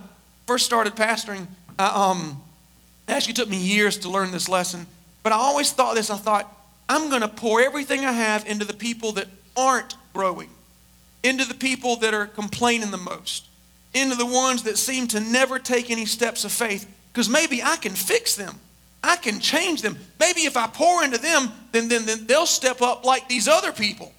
first 0.48 0.66
started 0.66 0.96
pastoring, 0.96 1.46
I, 1.78 2.10
um, 2.10 2.42
it 3.08 3.12
actually 3.12 3.34
took 3.34 3.50
me 3.50 3.58
years 3.58 4.00
to 4.00 4.10
learn 4.10 4.32
this 4.32 4.50
lesson. 4.50 4.88
But 5.24 5.34
I 5.34 5.36
always 5.36 5.72
thought 5.72 5.96
this 5.96 6.10
I 6.10 6.18
thought, 6.18 6.56
I'm 6.88 7.10
going 7.10 7.22
to 7.22 7.28
pour 7.28 7.62
everything 7.62 8.06
I 8.06 8.12
have 8.12 8.46
into 8.48 8.66
the 8.66 8.74
people 8.74 9.12
that 9.14 9.28
aren't 9.56 9.96
growing, 10.14 10.50
into 11.24 11.46
the 11.46 11.54
people 11.54 11.98
that 11.98 12.14
are 12.14 12.26
complaining 12.26 12.92
the 12.92 12.98
most, 12.98 13.46
into 13.94 14.16
the 14.16 14.26
ones 14.26 14.64
that 14.64 14.78
seem 14.78 15.08
to 15.10 15.20
never 15.20 15.60
take 15.60 15.92
any 15.92 16.06
steps 16.06 16.46
of 16.46 16.52
faith, 16.52 16.92
because 17.12 17.30
maybe 17.30 17.62
I 17.62 17.76
can 17.76 17.94
fix 17.94 18.36
them. 18.36 18.56
I 19.04 19.16
can 19.16 19.40
change 19.40 19.82
them. 19.82 19.98
Maybe 20.20 20.42
if 20.42 20.58
I 20.58 20.68
pour 20.68 21.04
into 21.04 21.18
them, 21.18 21.52
then, 21.72 21.88
then, 21.88 22.06
then 22.06 22.26
they'll 22.26 22.46
step 22.46 22.82
up 22.82 23.06
like 23.06 23.30
these 23.30 23.48
other 23.48 23.72
people. 23.72 24.12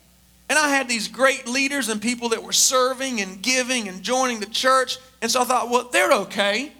And 0.48 0.58
I 0.58 0.68
had 0.68 0.88
these 0.88 1.06
great 1.06 1.46
leaders 1.46 1.88
and 1.88 2.00
people 2.00 2.30
that 2.30 2.42
were 2.42 2.52
serving 2.52 3.20
and 3.20 3.40
giving 3.42 3.88
and 3.88 4.02
joining 4.02 4.40
the 4.40 4.46
church. 4.46 4.98
And 5.22 5.30
so 5.30 5.42
I 5.42 5.44
thought, 5.44 5.70
well, 5.70 5.88
they're 5.92 6.12
okay. 6.22 6.72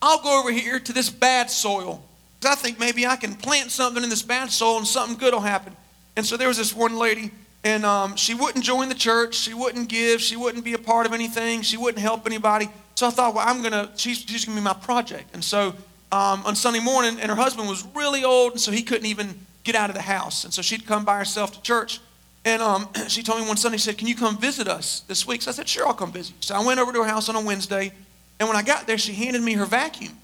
I'll 0.00 0.22
go 0.22 0.40
over 0.40 0.50
here 0.50 0.80
to 0.80 0.92
this 0.92 1.10
bad 1.10 1.50
soil 1.50 2.02
I 2.44 2.54
think 2.54 2.78
maybe 2.78 3.06
I 3.06 3.16
can 3.16 3.34
plant 3.34 3.70
something 3.70 4.02
in 4.02 4.10
this 4.10 4.22
bad 4.22 4.50
soil 4.50 4.78
and 4.78 4.86
something 4.86 5.18
good 5.18 5.34
will 5.34 5.40
happen. 5.40 5.76
And 6.16 6.26
so 6.26 6.36
there 6.36 6.48
was 6.48 6.58
this 6.58 6.74
one 6.74 6.96
lady, 6.98 7.30
And 7.64 7.84
um, 7.84 8.16
she 8.16 8.34
wouldn't 8.34 8.64
join 8.64 8.88
the 8.88 8.94
church. 8.94 9.34
She 9.34 9.54
wouldn't 9.54 9.88
give. 9.88 10.20
She 10.20 10.36
wouldn't 10.36 10.64
be 10.64 10.74
a 10.74 10.78
part 10.78 11.06
of 11.06 11.12
anything. 11.12 11.62
She 11.62 11.76
wouldn't 11.76 12.02
help 12.02 12.26
anybody. 12.26 12.68
So 12.94 13.06
I 13.06 13.10
thought, 13.10 13.34
well, 13.34 13.46
I'm 13.46 13.60
going 13.60 13.72
to, 13.72 13.90
she's, 13.96 14.18
she's 14.18 14.44
going 14.44 14.56
to 14.56 14.60
be 14.60 14.64
my 14.64 14.74
project. 14.74 15.30
And 15.32 15.42
so 15.42 15.74
um, 16.10 16.42
on 16.44 16.54
Sunday 16.54 16.80
morning, 16.80 17.18
and 17.20 17.30
her 17.30 17.36
husband 17.36 17.68
was 17.68 17.86
really 17.94 18.24
old, 18.24 18.52
and 18.52 18.60
so 18.60 18.70
he 18.70 18.82
couldn't 18.82 19.06
even 19.06 19.34
get 19.64 19.74
out 19.74 19.88
of 19.90 19.96
the 19.96 20.02
house. 20.02 20.44
And 20.44 20.52
so 20.52 20.60
she'd 20.60 20.86
come 20.86 21.04
by 21.04 21.16
herself 21.16 21.52
to 21.52 21.62
church. 21.62 22.00
And 22.44 22.60
um, 22.60 22.88
she 23.08 23.22
told 23.22 23.40
me 23.40 23.46
one 23.48 23.56
Sunday, 23.56 23.78
she 23.78 23.84
said, 23.84 23.98
Can 23.98 24.08
you 24.08 24.14
come 24.14 24.36
visit 24.36 24.68
us 24.68 25.00
this 25.00 25.26
week? 25.26 25.42
So 25.42 25.50
I 25.50 25.54
said, 25.54 25.68
Sure, 25.68 25.86
I'll 25.86 25.94
come 25.94 26.12
visit. 26.12 26.34
So 26.40 26.54
I 26.54 26.64
went 26.64 26.80
over 26.80 26.92
to 26.92 27.02
her 27.02 27.08
house 27.08 27.28
on 27.28 27.36
a 27.36 27.40
Wednesday. 27.40 27.92
And 28.38 28.48
when 28.48 28.56
I 28.56 28.62
got 28.62 28.86
there, 28.86 28.98
she 28.98 29.12
handed 29.12 29.42
me 29.42 29.54
her 29.54 29.66
vacuum. 29.66 30.18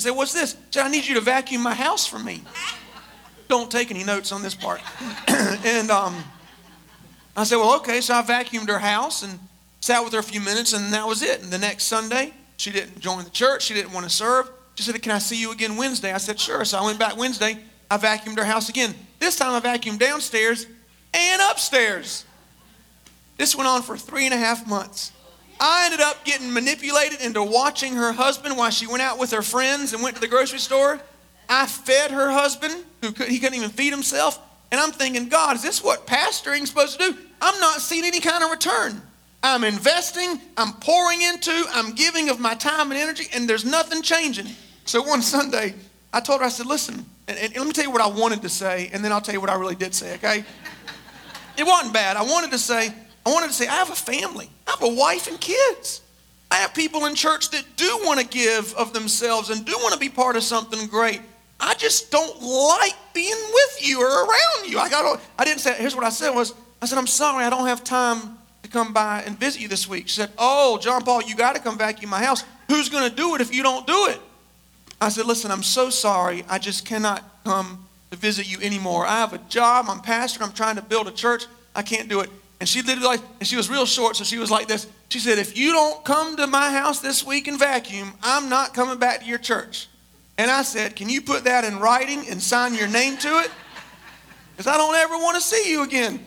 I 0.00 0.02
said, 0.02 0.16
What's 0.16 0.32
this? 0.32 0.52
She 0.52 0.78
said, 0.78 0.86
I 0.86 0.88
need 0.88 1.06
you 1.06 1.14
to 1.16 1.20
vacuum 1.20 1.62
my 1.62 1.74
house 1.74 2.06
for 2.06 2.18
me. 2.18 2.42
Don't 3.48 3.70
take 3.70 3.90
any 3.90 4.02
notes 4.02 4.32
on 4.32 4.40
this 4.40 4.54
part. 4.54 4.80
and 5.28 5.90
um, 5.90 6.24
I 7.36 7.44
said, 7.44 7.56
Well, 7.56 7.76
okay. 7.76 8.00
So 8.00 8.14
I 8.14 8.22
vacuumed 8.22 8.68
her 8.68 8.78
house 8.78 9.22
and 9.22 9.38
sat 9.80 10.02
with 10.02 10.14
her 10.14 10.20
a 10.20 10.22
few 10.22 10.40
minutes, 10.40 10.72
and 10.72 10.90
that 10.94 11.06
was 11.06 11.22
it. 11.22 11.42
And 11.42 11.52
the 11.52 11.58
next 11.58 11.84
Sunday, 11.84 12.32
she 12.56 12.70
didn't 12.70 12.98
join 13.00 13.24
the 13.24 13.30
church. 13.30 13.64
She 13.64 13.74
didn't 13.74 13.92
want 13.92 14.04
to 14.04 14.10
serve. 14.10 14.50
She 14.74 14.84
said, 14.84 15.02
Can 15.02 15.12
I 15.12 15.18
see 15.18 15.38
you 15.38 15.52
again 15.52 15.76
Wednesday? 15.76 16.14
I 16.14 16.18
said, 16.18 16.40
Sure. 16.40 16.64
So 16.64 16.78
I 16.78 16.84
went 16.86 16.98
back 16.98 17.18
Wednesday. 17.18 17.58
I 17.90 17.98
vacuumed 17.98 18.38
her 18.38 18.44
house 18.44 18.70
again. 18.70 18.94
This 19.18 19.36
time 19.36 19.52
I 19.52 19.60
vacuumed 19.60 19.98
downstairs 19.98 20.66
and 21.12 21.42
upstairs. 21.50 22.24
This 23.36 23.54
went 23.54 23.68
on 23.68 23.82
for 23.82 23.98
three 23.98 24.24
and 24.24 24.32
a 24.32 24.38
half 24.38 24.66
months. 24.66 25.12
I 25.60 25.84
ended 25.84 26.00
up 26.00 26.24
getting 26.24 26.52
manipulated 26.52 27.20
into 27.20 27.42
watching 27.42 27.94
her 27.94 28.12
husband 28.12 28.56
while 28.56 28.70
she 28.70 28.86
went 28.86 29.02
out 29.02 29.18
with 29.18 29.30
her 29.32 29.42
friends 29.42 29.92
and 29.92 30.02
went 30.02 30.14
to 30.16 30.20
the 30.20 30.28
grocery 30.28 30.58
store. 30.58 31.00
I 31.48 31.66
fed 31.66 32.10
her 32.10 32.30
husband, 32.30 32.74
who 33.02 33.12
could, 33.12 33.28
he 33.28 33.38
couldn't 33.38 33.56
even 33.56 33.70
feed 33.70 33.92
himself. 33.92 34.38
And 34.72 34.80
I'm 34.80 34.92
thinking, 34.92 35.28
God, 35.28 35.56
is 35.56 35.62
this 35.62 35.84
what 35.84 36.06
pastoring 36.06 36.62
is 36.62 36.70
supposed 36.70 36.98
to 36.98 37.10
do? 37.10 37.18
I'm 37.42 37.60
not 37.60 37.80
seeing 37.80 38.04
any 38.04 38.20
kind 38.20 38.42
of 38.42 38.50
return. 38.50 39.02
I'm 39.42 39.64
investing, 39.64 40.40
I'm 40.56 40.72
pouring 40.74 41.22
into, 41.22 41.64
I'm 41.72 41.92
giving 41.92 42.28
of 42.28 42.40
my 42.40 42.54
time 42.54 42.90
and 42.90 43.00
energy, 43.00 43.24
and 43.34 43.48
there's 43.48 43.64
nothing 43.64 44.02
changing. 44.02 44.46
So 44.84 45.02
one 45.02 45.22
Sunday, 45.22 45.74
I 46.12 46.20
told 46.20 46.40
her, 46.40 46.46
I 46.46 46.50
said, 46.50 46.66
listen, 46.66 47.06
and, 47.26 47.38
and 47.38 47.56
let 47.56 47.66
me 47.66 47.72
tell 47.72 47.84
you 47.84 47.90
what 47.90 48.02
I 48.02 48.06
wanted 48.06 48.42
to 48.42 48.48
say, 48.48 48.90
and 48.92 49.04
then 49.04 49.12
I'll 49.12 49.20
tell 49.20 49.34
you 49.34 49.40
what 49.40 49.50
I 49.50 49.54
really 49.54 49.74
did 49.74 49.94
say, 49.94 50.14
okay? 50.16 50.44
It 51.56 51.64
wasn't 51.64 51.94
bad. 51.94 52.16
I 52.16 52.22
wanted 52.22 52.50
to 52.50 52.58
say, 52.58 52.92
I 53.30 53.32
wanted 53.32 53.46
to 53.46 53.52
say, 53.52 53.68
I 53.68 53.76
have 53.76 53.90
a 53.90 53.94
family. 53.94 54.50
I 54.66 54.72
have 54.72 54.82
a 54.82 54.92
wife 54.92 55.28
and 55.28 55.40
kids. 55.40 56.02
I 56.50 56.56
have 56.56 56.74
people 56.74 57.06
in 57.06 57.14
church 57.14 57.50
that 57.50 57.64
do 57.76 58.00
want 58.02 58.18
to 58.18 58.26
give 58.26 58.74
of 58.74 58.92
themselves 58.92 59.50
and 59.50 59.64
do 59.64 59.72
want 59.78 59.94
to 59.94 60.00
be 60.00 60.08
part 60.08 60.34
of 60.34 60.42
something 60.42 60.88
great. 60.88 61.20
I 61.60 61.74
just 61.74 62.10
don't 62.10 62.42
like 62.42 62.96
being 63.14 63.30
with 63.30 63.86
you 63.86 64.02
or 64.02 64.24
around 64.24 64.68
you. 64.68 64.80
I 64.80 64.88
got. 64.88 65.20
I 65.38 65.44
didn't 65.44 65.60
say. 65.60 65.74
Here's 65.74 65.94
what 65.94 66.04
I 66.04 66.08
said 66.08 66.30
was. 66.30 66.54
I 66.82 66.86
said, 66.86 66.98
I'm 66.98 67.06
sorry. 67.06 67.44
I 67.44 67.50
don't 67.50 67.66
have 67.66 67.84
time 67.84 68.36
to 68.64 68.68
come 68.68 68.92
by 68.92 69.22
and 69.24 69.38
visit 69.38 69.60
you 69.60 69.68
this 69.68 69.86
week. 69.86 70.08
She 70.08 70.16
said, 70.16 70.32
Oh, 70.36 70.78
John 70.78 71.02
Paul, 71.02 71.22
you 71.22 71.36
got 71.36 71.54
to 71.54 71.60
come 71.60 71.78
vacuum 71.78 72.10
my 72.10 72.24
house. 72.24 72.42
Who's 72.66 72.88
going 72.88 73.08
to 73.08 73.14
do 73.14 73.36
it 73.36 73.40
if 73.40 73.54
you 73.54 73.62
don't 73.62 73.86
do 73.86 74.06
it? 74.08 74.18
I 75.00 75.08
said, 75.08 75.26
Listen, 75.26 75.52
I'm 75.52 75.62
so 75.62 75.88
sorry. 75.88 76.44
I 76.48 76.58
just 76.58 76.84
cannot 76.84 77.22
come 77.44 77.86
to 78.10 78.16
visit 78.16 78.50
you 78.50 78.58
anymore. 78.60 79.06
I 79.06 79.20
have 79.20 79.34
a 79.34 79.38
job. 79.38 79.86
I'm 79.88 80.00
pastor. 80.00 80.42
I'm 80.42 80.52
trying 80.52 80.76
to 80.76 80.82
build 80.82 81.06
a 81.06 81.12
church. 81.12 81.44
I 81.76 81.82
can't 81.82 82.08
do 82.08 82.20
it. 82.20 82.30
And 82.60 82.68
she 82.68 82.82
literally 82.82 83.06
like, 83.06 83.20
and 83.38 83.48
she 83.48 83.56
was 83.56 83.70
real 83.70 83.86
short, 83.86 84.16
so 84.16 84.24
she 84.24 84.38
was 84.38 84.50
like 84.50 84.68
this. 84.68 84.86
She 85.08 85.18
said, 85.18 85.38
if 85.38 85.56
you 85.56 85.72
don't 85.72 86.04
come 86.04 86.36
to 86.36 86.46
my 86.46 86.70
house 86.70 87.00
this 87.00 87.24
week 87.24 87.48
and 87.48 87.58
vacuum, 87.58 88.12
I'm 88.22 88.50
not 88.50 88.74
coming 88.74 88.98
back 88.98 89.20
to 89.20 89.26
your 89.26 89.38
church. 89.38 89.88
And 90.36 90.50
I 90.50 90.62
said, 90.62 90.94
can 90.94 91.08
you 91.08 91.22
put 91.22 91.44
that 91.44 91.64
in 91.64 91.80
writing 91.80 92.28
and 92.28 92.42
sign 92.42 92.74
your 92.74 92.88
name 92.88 93.16
to 93.18 93.28
it? 93.40 93.50
Because 94.52 94.66
I 94.66 94.76
don't 94.76 94.94
ever 94.94 95.14
want 95.14 95.36
to 95.36 95.42
see 95.42 95.70
you 95.70 95.82
again. 95.82 96.22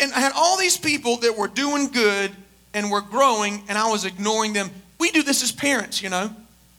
And 0.00 0.12
I 0.12 0.20
had 0.20 0.32
all 0.36 0.58
these 0.58 0.76
people 0.76 1.16
that 1.18 1.36
were 1.36 1.48
doing 1.48 1.88
good 1.88 2.30
and 2.74 2.90
were 2.90 3.00
growing, 3.00 3.62
and 3.68 3.78
I 3.78 3.90
was 3.90 4.04
ignoring 4.04 4.52
them. 4.52 4.70
We 4.98 5.10
do 5.10 5.22
this 5.22 5.42
as 5.42 5.50
parents, 5.50 6.02
you 6.02 6.10
know. 6.10 6.30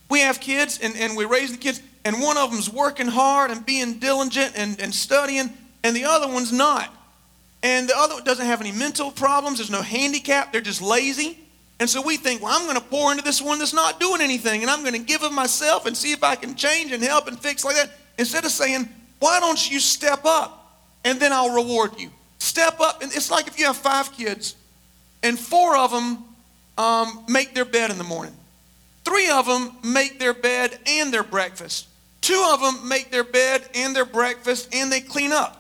We 0.10 0.20
have 0.22 0.40
kids 0.40 0.80
and, 0.82 0.96
and 0.96 1.18
we 1.18 1.26
raise 1.26 1.52
the 1.52 1.58
kids, 1.58 1.82
and 2.06 2.22
one 2.22 2.38
of 2.38 2.52
them's 2.52 2.72
working 2.72 3.08
hard 3.08 3.50
and 3.50 3.66
being 3.66 3.98
diligent 3.98 4.54
and, 4.56 4.80
and 4.80 4.94
studying, 4.94 5.50
and 5.84 5.96
the 5.96 6.06
other 6.06 6.28
one's 6.28 6.52
not. 6.52 6.94
And 7.62 7.90
the 7.90 7.98
other 7.98 8.16
one 8.16 8.24
doesn't 8.24 8.46
have 8.46 8.62
any 8.62 8.72
mental 8.72 9.12
problems, 9.12 9.58
there's 9.58 9.70
no 9.70 9.82
handicap, 9.82 10.52
they're 10.52 10.62
just 10.62 10.82
lazy. 10.82 11.38
And 11.80 11.90
so 11.90 12.02
we 12.02 12.18
think, 12.18 12.42
well, 12.42 12.58
I'm 12.58 12.66
going 12.66 12.76
to 12.76 12.84
pour 12.84 13.12
into 13.12 13.24
this 13.24 13.42
one 13.42 13.60
that's 13.60 13.74
not 13.74 14.00
doing 14.00 14.22
anything, 14.22 14.62
and 14.62 14.70
I'm 14.70 14.82
going 14.82 14.94
to 14.94 15.00
give 15.00 15.24
of 15.24 15.32
myself 15.32 15.86
and 15.86 15.96
see 15.96 16.12
if 16.12 16.24
I 16.24 16.36
can 16.36 16.56
change 16.56 16.92
and 16.92 17.02
help 17.02 17.28
and 17.28 17.40
fix 17.40 17.64
like 17.64 17.76
that. 17.76 17.90
Instead 18.18 18.44
of 18.44 18.52
saying, 18.52 18.90
why 19.20 19.40
don't 19.40 19.72
you 19.72 19.80
step 19.80 20.22
up 20.26 20.82
and 21.06 21.20
then 21.20 21.32
I'll 21.32 21.54
reward 21.54 21.92
you? 21.98 22.10
Step 22.40 22.80
up. 22.80 23.02
And 23.02 23.12
it's 23.14 23.32
like 23.32 23.48
if 23.48 23.58
you 23.58 23.66
have 23.66 23.78
five 23.78 24.12
kids 24.12 24.56
and 25.24 25.40
four 25.40 25.78
of 25.78 25.92
them 25.92 26.24
um, 26.78 27.24
make 27.30 27.54
their 27.54 27.66
bed 27.66 27.92
in 27.92 27.98
the 27.98 28.04
morning, 28.04 28.36
three 29.06 29.30
of 29.30 29.46
them 29.46 29.72
make 29.84 30.20
their 30.20 30.34
bed 30.34 30.78
and 30.86 31.14
their 31.14 31.24
breakfast, 31.24 31.88
two 32.22 32.50
of 32.52 32.62
them 32.62 32.88
make 32.88 33.12
their 33.12 33.24
bed 33.24 33.68
and 33.76 33.96
their 33.96 34.06
breakfast 34.06 34.74
and 34.74 34.92
they 34.92 35.02
clean 35.02 35.32
up. 35.32 35.59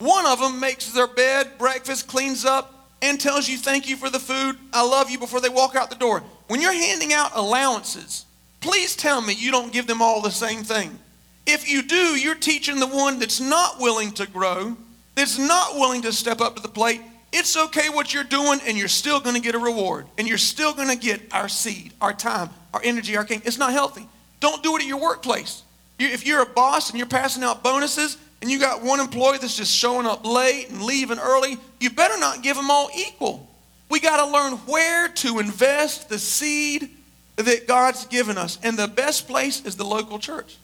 One 0.00 0.24
of 0.24 0.40
them 0.40 0.58
makes 0.60 0.90
their 0.92 1.06
bed, 1.06 1.58
breakfast, 1.58 2.08
cleans 2.08 2.46
up, 2.46 2.88
and 3.02 3.20
tells 3.20 3.48
you 3.48 3.58
thank 3.58 3.86
you 3.86 3.96
for 3.96 4.08
the 4.08 4.18
food, 4.18 4.56
I 4.72 4.82
love 4.82 5.10
you 5.10 5.18
before 5.18 5.40
they 5.40 5.50
walk 5.50 5.76
out 5.76 5.90
the 5.90 5.96
door. 5.96 6.22
When 6.48 6.60
you're 6.60 6.72
handing 6.72 7.12
out 7.12 7.32
allowances, 7.34 8.24
please 8.60 8.96
tell 8.96 9.20
me 9.20 9.34
you 9.34 9.50
don't 9.50 9.72
give 9.72 9.86
them 9.86 10.00
all 10.00 10.22
the 10.22 10.30
same 10.30 10.62
thing. 10.62 10.98
If 11.46 11.68
you 11.68 11.82
do, 11.82 12.18
you're 12.18 12.34
teaching 12.34 12.80
the 12.80 12.86
one 12.86 13.18
that's 13.18 13.40
not 13.40 13.78
willing 13.78 14.12
to 14.12 14.26
grow, 14.26 14.74
that's 15.16 15.38
not 15.38 15.74
willing 15.74 16.02
to 16.02 16.12
step 16.12 16.40
up 16.40 16.56
to 16.56 16.62
the 16.62 16.68
plate. 16.68 17.02
It's 17.32 17.56
okay 17.56 17.90
what 17.90 18.14
you're 18.14 18.24
doing, 18.24 18.58
and 18.66 18.78
you're 18.78 18.88
still 18.88 19.20
going 19.20 19.36
to 19.36 19.42
get 19.42 19.54
a 19.54 19.58
reward, 19.58 20.06
and 20.16 20.26
you're 20.26 20.38
still 20.38 20.72
going 20.72 20.88
to 20.88 20.96
get 20.96 21.20
our 21.32 21.48
seed, 21.48 21.92
our 22.00 22.14
time, 22.14 22.48
our 22.72 22.80
energy, 22.82 23.16
our 23.18 23.24
king. 23.24 23.42
It's 23.44 23.58
not 23.58 23.72
healthy. 23.72 24.08
Don't 24.40 24.62
do 24.62 24.76
it 24.76 24.82
at 24.82 24.88
your 24.88 25.00
workplace. 25.00 25.62
if 25.98 26.26
you're 26.26 26.42
a 26.42 26.46
boss 26.46 26.88
and 26.88 26.98
you're 26.98 27.06
passing 27.06 27.44
out 27.44 27.62
bonuses, 27.62 28.16
and 28.42 28.50
you 28.50 28.58
got 28.58 28.82
one 28.82 29.00
employee 29.00 29.38
that's 29.38 29.56
just 29.56 29.74
showing 29.74 30.06
up 30.06 30.24
late 30.24 30.70
and 30.70 30.82
leaving 30.82 31.18
early, 31.18 31.58
you 31.78 31.90
better 31.90 32.18
not 32.18 32.42
give 32.42 32.56
them 32.56 32.70
all 32.70 32.90
equal. 32.96 33.48
We 33.90 34.00
got 34.00 34.24
to 34.24 34.32
learn 34.32 34.52
where 34.66 35.08
to 35.08 35.40
invest 35.40 36.08
the 36.08 36.18
seed 36.18 36.90
that 37.36 37.66
God's 37.66 38.06
given 38.06 38.38
us. 38.38 38.58
And 38.62 38.78
the 38.78 38.88
best 38.88 39.26
place 39.26 39.64
is 39.64 39.76
the 39.76 39.84
local 39.84 40.18
church. 40.18 40.56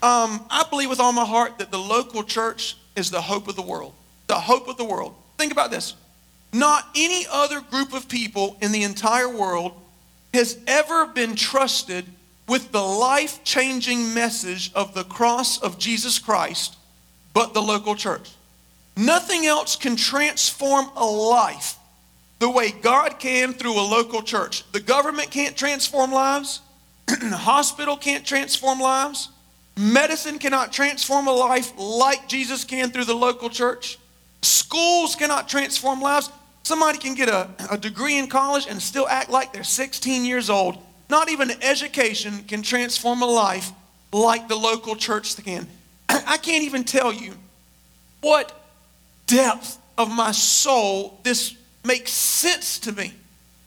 Um, 0.00 0.44
I 0.48 0.64
believe 0.70 0.88
with 0.88 1.00
all 1.00 1.12
my 1.12 1.24
heart 1.24 1.58
that 1.58 1.70
the 1.70 1.78
local 1.78 2.22
church 2.22 2.76
is 2.96 3.10
the 3.10 3.20
hope 3.20 3.48
of 3.48 3.56
the 3.56 3.62
world. 3.62 3.92
The 4.26 4.36
hope 4.36 4.68
of 4.68 4.76
the 4.76 4.84
world. 4.84 5.14
Think 5.36 5.52
about 5.52 5.70
this. 5.70 5.94
Not 6.52 6.86
any 6.96 7.26
other 7.30 7.60
group 7.60 7.92
of 7.92 8.08
people 8.08 8.56
in 8.62 8.72
the 8.72 8.84
entire 8.84 9.28
world 9.28 9.72
has 10.32 10.58
ever 10.66 11.06
been 11.06 11.34
trusted 11.34 12.06
with 12.46 12.72
the 12.72 12.82
life 12.82 13.44
changing 13.44 14.14
message 14.14 14.72
of 14.74 14.94
the 14.94 15.04
cross 15.04 15.60
of 15.60 15.78
Jesus 15.78 16.18
Christ 16.18 16.77
but 17.32 17.54
the 17.54 17.62
local 17.62 17.94
church. 17.94 18.30
Nothing 18.96 19.46
else 19.46 19.76
can 19.76 19.96
transform 19.96 20.90
a 20.96 21.04
life 21.04 21.76
the 22.38 22.50
way 22.50 22.70
God 22.70 23.18
can 23.18 23.52
through 23.52 23.78
a 23.78 23.82
local 23.82 24.22
church. 24.22 24.70
The 24.72 24.80
government 24.80 25.30
can't 25.30 25.56
transform 25.56 26.12
lives, 26.12 26.60
the 27.06 27.36
hospital 27.36 27.96
can't 27.96 28.24
transform 28.24 28.80
lives, 28.80 29.28
medicine 29.76 30.38
cannot 30.38 30.72
transform 30.72 31.26
a 31.26 31.32
life 31.32 31.72
like 31.76 32.28
Jesus 32.28 32.64
can 32.64 32.90
through 32.90 33.04
the 33.04 33.14
local 33.14 33.48
church. 33.48 33.98
Schools 34.42 35.14
cannot 35.14 35.48
transform 35.48 36.00
lives. 36.00 36.30
Somebody 36.62 36.98
can 36.98 37.14
get 37.14 37.28
a, 37.28 37.48
a 37.70 37.78
degree 37.78 38.18
in 38.18 38.28
college 38.28 38.66
and 38.68 38.80
still 38.80 39.08
act 39.08 39.30
like 39.30 39.52
they're 39.52 39.64
16 39.64 40.24
years 40.24 40.50
old. 40.50 40.76
Not 41.08 41.30
even 41.30 41.50
education 41.62 42.44
can 42.46 42.62
transform 42.62 43.22
a 43.22 43.26
life 43.26 43.72
like 44.12 44.48
the 44.48 44.56
local 44.56 44.94
church 44.94 45.34
can. 45.42 45.66
I 46.26 46.36
can't 46.36 46.64
even 46.64 46.84
tell 46.84 47.12
you 47.12 47.34
what 48.20 48.52
depth 49.26 49.78
of 49.96 50.10
my 50.10 50.32
soul 50.32 51.20
this 51.22 51.56
makes 51.84 52.12
sense 52.12 52.78
to 52.80 52.92
me. 52.92 53.12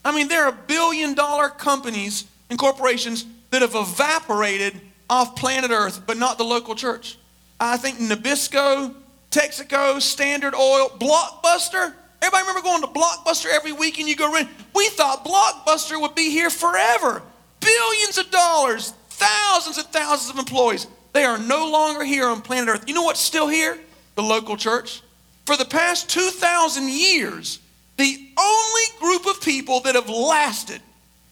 I 0.03 0.15
mean, 0.15 0.27
there 0.27 0.45
are 0.45 0.51
billion 0.51 1.13
dollar 1.13 1.49
companies 1.49 2.25
and 2.49 2.57
corporations 2.57 3.25
that 3.51 3.61
have 3.61 3.75
evaporated 3.75 4.79
off 5.09 5.35
planet 5.35 5.71
Earth, 5.71 6.01
but 6.07 6.17
not 6.17 6.37
the 6.37 6.43
local 6.43 6.73
church. 6.73 7.17
I 7.59 7.77
think 7.77 7.97
Nabisco, 7.97 8.95
Texaco, 9.29 10.01
Standard 10.01 10.55
Oil, 10.55 10.89
Blockbuster. 10.89 11.93
Everybody 12.21 12.47
remember 12.47 12.61
going 12.61 12.81
to 12.81 12.87
Blockbuster 12.87 13.47
every 13.51 13.71
week 13.71 13.99
and 13.99 14.07
you 14.07 14.15
go 14.15 14.33
rent? 14.33 14.49
We 14.73 14.87
thought 14.89 15.25
Blockbuster 15.25 15.99
would 15.99 16.15
be 16.15 16.29
here 16.31 16.49
forever. 16.49 17.21
Billions 17.59 18.17
of 18.17 18.31
dollars, 18.31 18.93
thousands 19.09 19.77
and 19.77 19.87
thousands 19.87 20.31
of 20.31 20.39
employees. 20.39 20.87
They 21.13 21.23
are 21.25 21.37
no 21.37 21.69
longer 21.69 22.03
here 22.03 22.27
on 22.27 22.41
planet 22.41 22.69
Earth. 22.69 22.83
You 22.87 22.93
know 22.93 23.03
what's 23.03 23.19
still 23.19 23.47
here? 23.47 23.77
The 24.15 24.23
local 24.23 24.57
church. 24.57 25.01
For 25.45 25.57
the 25.57 25.65
past 25.65 26.09
2,000 26.09 26.89
years, 26.89 27.59
the 27.97 28.29
only 28.39 28.83
group 28.99 29.25
of 29.25 29.41
people 29.41 29.81
that 29.81 29.95
have 29.95 30.09
lasted, 30.09 30.81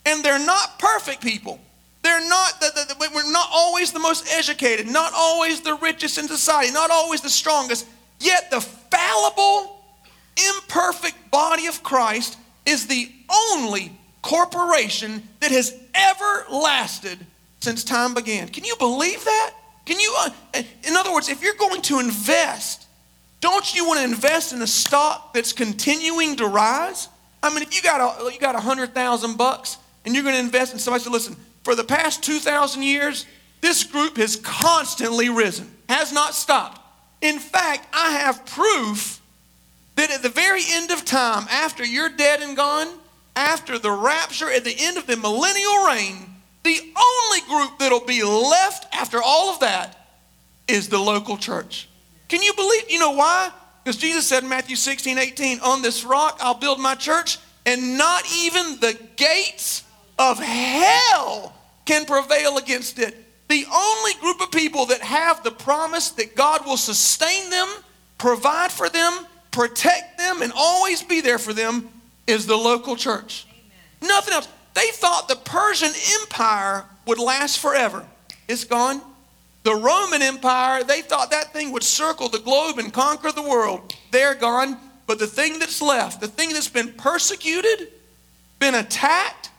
and 0.06 0.24
they're 0.24 0.46
not 0.46 0.80
perfect 0.80 1.22
people. 1.22 1.60
They're 2.02 2.28
not, 2.28 2.60
the, 2.60 2.72
the, 2.76 2.94
the, 2.94 3.10
we're 3.14 3.32
not 3.32 3.50
always 3.52 3.92
the 3.92 4.00
most 4.00 4.28
educated, 4.32 4.88
not 4.88 5.12
always 5.16 5.62
the 5.62 5.76
richest 5.76 6.18
in 6.18 6.28
society, 6.28 6.72
not 6.72 6.92
always 6.92 7.22
the 7.22 7.30
strongest, 7.30 7.88
yet 8.20 8.50
the 8.52 8.62
fallible, 8.62 9.84
imperfect 10.56 11.32
body 11.32 11.68
of 11.68 11.84
Christ 11.84 12.38
is 12.66 12.88
the 12.88 13.12
only 13.52 13.92
corporation 14.22 15.24
that 15.40 15.52
has 15.52 15.78
ever 15.94 16.46
lasted 16.50 17.20
since 17.60 17.84
time 17.84 18.14
began. 18.14 18.48
Can 18.48 18.64
you 18.64 18.76
believe 18.78 19.24
that? 19.26 19.54
Can 19.90 20.00
you, 20.00 20.14
uh, 20.20 20.30
in 20.88 20.96
other 20.96 21.12
words, 21.12 21.30
if 21.30 21.42
you're 21.42 21.56
going 21.56 21.82
to 21.82 22.00
invest, 22.00 22.86
don't 23.42 23.74
you 23.74 23.88
want 23.88 23.98
to 23.98 24.04
invest 24.04 24.54
in 24.54 24.62
a 24.62 24.68
stock 24.68 25.34
that's 25.34 25.52
continuing 25.52 26.36
to 26.36 26.46
rise? 26.46 27.10
I 27.42 27.50
mean, 27.50 27.64
if 27.64 27.76
you 27.76 27.82
got 27.82 28.00
a, 28.00 28.32
you 28.32 28.40
got 28.40 28.54
a 28.54 28.60
hundred 28.60 28.94
thousand 28.94 29.36
bucks 29.36 29.80
and 30.06 30.14
you're 30.14 30.24
going 30.24 30.36
to 30.36 30.42
invest 30.42 30.74
in 30.74 30.78
somebody, 30.78 31.06
said, 31.06 31.12
listen, 31.12 31.36
for 31.64 31.74
the 31.74 31.84
past 31.84 32.22
two 32.22 32.38
thousand 32.38 32.84
years, 32.84 33.26
this 33.62 33.84
group 33.84 34.18
has 34.18 34.36
constantly 34.36 35.28
risen, 35.30 35.68
has 35.90 36.14
not 36.14 36.36
stopped. 36.36 36.80
In 37.22 37.40
fact, 37.40 37.88
I 37.92 38.12
have 38.12 38.46
proof 38.46 39.20
that 39.96 40.12
at 40.12 40.22
the 40.22 40.30
very 40.30 40.62
end 40.70 40.92
of 40.92 41.04
time, 41.04 41.48
after 41.50 41.84
you're 41.84 42.10
dead 42.10 42.42
and 42.42 42.56
gone, 42.56 42.90
after 43.36 43.80
the 43.80 43.90
rapture, 43.90 44.52
at 44.52 44.64
the 44.64 44.76
end 44.78 45.00
of 45.00 45.08
the 45.08 45.18
millennial 45.18 45.84
reign, 45.88 46.36
the 46.64 46.78
only 46.78 47.42
group 47.48 47.80
that'll 47.80 48.06
be 48.06 48.24
left 48.24 48.94
after 48.94 49.22
all 49.24 49.54
of 49.54 49.60
that 49.62 49.96
is 50.68 50.90
the 50.90 51.00
local 51.00 51.38
church. 51.38 51.90
Can 52.28 52.42
you 52.42 52.54
believe? 52.54 52.90
You 52.90 53.00
know 53.00 53.12
why? 53.12 53.52
Because 53.84 53.98
Jesus 53.98 54.28
said 54.28 54.44
in 54.44 54.50
Matthew 54.50 54.76
16, 54.76 55.18
18, 55.18 55.60
on 55.62 55.82
this 55.82 56.04
rock 56.04 56.38
I'll 56.42 56.54
build 56.54 56.80
my 56.80 56.96
church, 56.96 57.40
and 57.66 57.98
not 57.98 58.24
even 58.36 58.80
the 58.80 58.98
gates 59.16 59.84
of 60.18 60.38
hell 60.40 61.54
can 61.86 62.06
prevail 62.06 62.58
against 62.58 63.00
it. 63.00 63.16
The 63.48 63.66
only 63.74 64.14
group 64.22 64.42
of 64.42 64.52
people 64.52 64.86
that 64.88 65.02
have 65.02 65.44
the 65.44 65.52
promise 65.52 66.12
that 66.12 66.36
God 66.36 66.66
will 66.66 66.78
sustain 66.78 67.50
them, 67.50 67.68
provide 68.20 68.72
for 68.72 68.90
them, 68.90 69.26
protect 69.50 70.20
them, 70.20 70.44
and 70.44 70.54
always 70.56 71.02
be 71.02 71.22
there 71.22 71.40
for 71.40 71.54
them 71.54 71.90
is 72.28 72.46
the 72.46 72.56
local 72.56 72.96
church. 72.96 73.48
Amen. 73.50 74.10
Nothing 74.10 74.34
else. 74.36 74.48
They 74.74 74.90
thought 74.92 75.28
the 75.28 75.36
Persian 75.36 75.92
Empire 76.22 76.86
would 77.06 77.20
last 77.20 77.60
forever. 77.60 78.06
It's 78.48 78.64
gone. 78.64 79.02
The 79.64 79.76
Roman 79.76 80.22
Empire, 80.22 80.84
they 80.84 81.02
thought 81.02 81.32
that 81.32 81.54
thing 81.54 81.72
would 81.72 81.84
circle 81.84 82.30
the 82.30 82.40
globe 82.40 82.80
and 82.80 82.94
conquer 82.94 83.32
the 83.32 83.42
world. 83.42 83.94
They're 84.12 84.36
gone. 84.36 84.78
But 85.06 85.20
the 85.20 85.28
thing 85.28 85.60
that's 85.60 85.82
left, 85.82 86.22
the 86.22 86.28
thing 86.28 86.54
that's 86.54 86.68
been 86.68 86.94
persecuted, 86.94 87.90
been 88.60 88.76
attacked, 88.76 89.50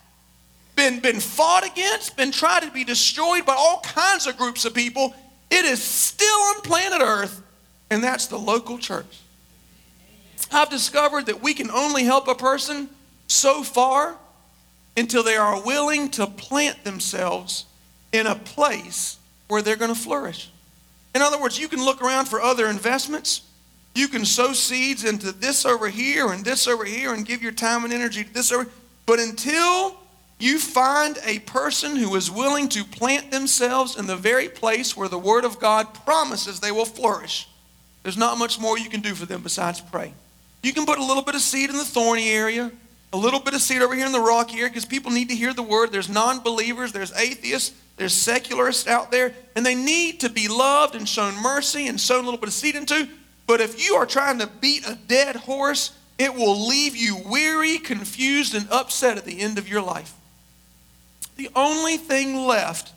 been, 0.76 1.00
been 1.00 1.21
fought 1.21 1.67
against, 1.67 2.17
been 2.17 2.31
tried 2.31 2.62
to 2.62 2.71
be 2.71 2.85
destroyed 2.85 3.45
by 3.45 3.55
all 3.55 3.81
kinds 3.81 4.26
of 4.26 4.37
groups 4.37 4.64
of 4.64 4.75
people. 4.75 5.14
It 5.50 5.64
is 5.64 5.83
still 5.83 6.38
on 6.38 6.61
planet 6.62 7.00
Earth, 7.02 7.43
and 7.90 8.02
that's 8.02 8.29
the 8.29 8.38
local 8.38 8.79
church. 8.79 9.21
I've 10.52 10.71
discovered 10.71 11.26
that 11.26 11.43
we 11.43 11.52
can 11.52 11.71
only 11.71 12.05
help 12.05 12.29
a 12.29 12.35
person 12.35 12.88
so 13.26 13.62
far 13.62 14.17
until 14.97 15.23
they 15.23 15.37
are 15.37 15.62
willing 15.62 16.11
to 16.11 16.26
plant 16.26 16.85
themselves 16.85 17.64
in 18.12 18.26
a 18.26 18.35
place 18.35 19.18
where 19.49 19.62
they're 19.62 19.76
going 19.76 19.94
to 19.94 20.00
flourish. 20.00 20.50
In 21.14 21.23
other 21.23 21.40
words, 21.40 21.59
you 21.59 21.68
can 21.68 21.85
look 21.85 22.02
around 22.02 22.26
for 22.26 22.40
other 22.40 22.68
investments. 22.68 23.42
You 23.94 24.09
can 24.09 24.25
sow 24.25 24.52
seeds 24.52 25.04
into 25.04 25.32
this 25.32 25.66
over 25.66 25.88
here 25.88 26.30
and 26.30 26.44
this 26.44 26.68
over 26.68 26.85
here 26.85 27.12
and 27.12 27.26
give 27.26 27.42
your 27.42 27.52
time 27.52 27.85
and 27.85 27.92
energy 27.92 28.25
to 28.25 28.32
this 28.32 28.52
over. 28.52 28.68
But 29.06 29.18
until 29.18 29.97
you 30.38 30.59
find 30.59 31.18
a 31.25 31.40
person 31.40 31.97
who 31.97 32.14
is 32.14 32.30
willing 32.30 32.68
to 32.70 32.85
plant 32.85 33.30
themselves 33.30 33.99
in 33.99 34.06
the 34.06 34.16
very 34.16 34.49
place 34.49 34.97
where 34.97 35.09
the 35.09 35.18
Word 35.18 35.44
of 35.44 35.59
God 35.59 35.92
promises 35.92 36.61
they 36.61 36.73
will 36.73 36.85
flourish, 36.85 37.49
there's 38.02 38.16
not 38.16 38.38
much 38.38 38.59
more 38.59 38.78
you 38.78 38.88
can 38.88 39.00
do 39.00 39.14
for 39.14 39.26
them 39.26 39.42
besides 39.42 39.80
pray. 39.80 40.14
You 40.62 40.73
can 40.73 40.87
put 40.87 40.99
a 40.99 41.04
little 41.04 41.23
bit 41.23 41.35
of 41.35 41.40
seed 41.40 41.70
in 41.70 41.76
the 41.76 41.85
thorny 41.85 42.30
area, 42.30 42.70
a 43.12 43.17
little 43.17 43.40
bit 43.40 43.55
of 43.55 43.61
seed 43.61 43.83
over 43.83 43.95
here 43.95 44.07
in 44.07 44.12
the 44.12 44.21
rock 44.21 44.50
here 44.50 44.69
because 44.69 44.85
people 44.85 45.11
need 45.11 45.29
to 45.31 45.35
hear 45.35 45.52
the 45.52 45.62
Word. 45.62 45.90
There's 45.90 46.09
non 46.09 46.40
believers, 46.40 46.93
there's 46.93 47.12
atheists, 47.12 47.75
there's 47.97 48.12
secularists 48.12 48.87
out 48.87 49.11
there, 49.11 49.35
and 49.57 49.66
they 49.66 49.75
need 49.75 50.20
to 50.20 50.31
be 50.31 50.49
loved 50.49 50.94
and 50.94 51.09
shown 51.09 51.35
mercy 51.42 51.88
and 51.88 52.01
sown 52.01 52.23
a 52.23 52.25
little 52.25 52.40
bit 52.40 52.49
of 52.49 52.55
seed 52.55 52.77
into. 52.77 53.09
But 53.46 53.61
if 53.61 53.85
you 53.85 53.94
are 53.96 54.07
trying 54.07 54.38
to 54.38 54.46
beat 54.46 54.87
a 54.87 54.96
dead 55.09 55.37
horse, 55.37 55.90
it 56.18 56.35
will 56.35 56.68
leave 56.68 56.94
you 56.94 57.16
weary, 57.27 57.79
confused, 57.79 58.55
and 58.55 58.68
upset 58.70 59.18
at 59.18 59.25
the 59.25 59.40
end 59.40 59.59
of 59.59 59.68
your 59.68 59.83
life. 59.83 60.14
The 61.37 61.51
only 61.57 61.96
thing 61.96 62.46
left 62.46 62.92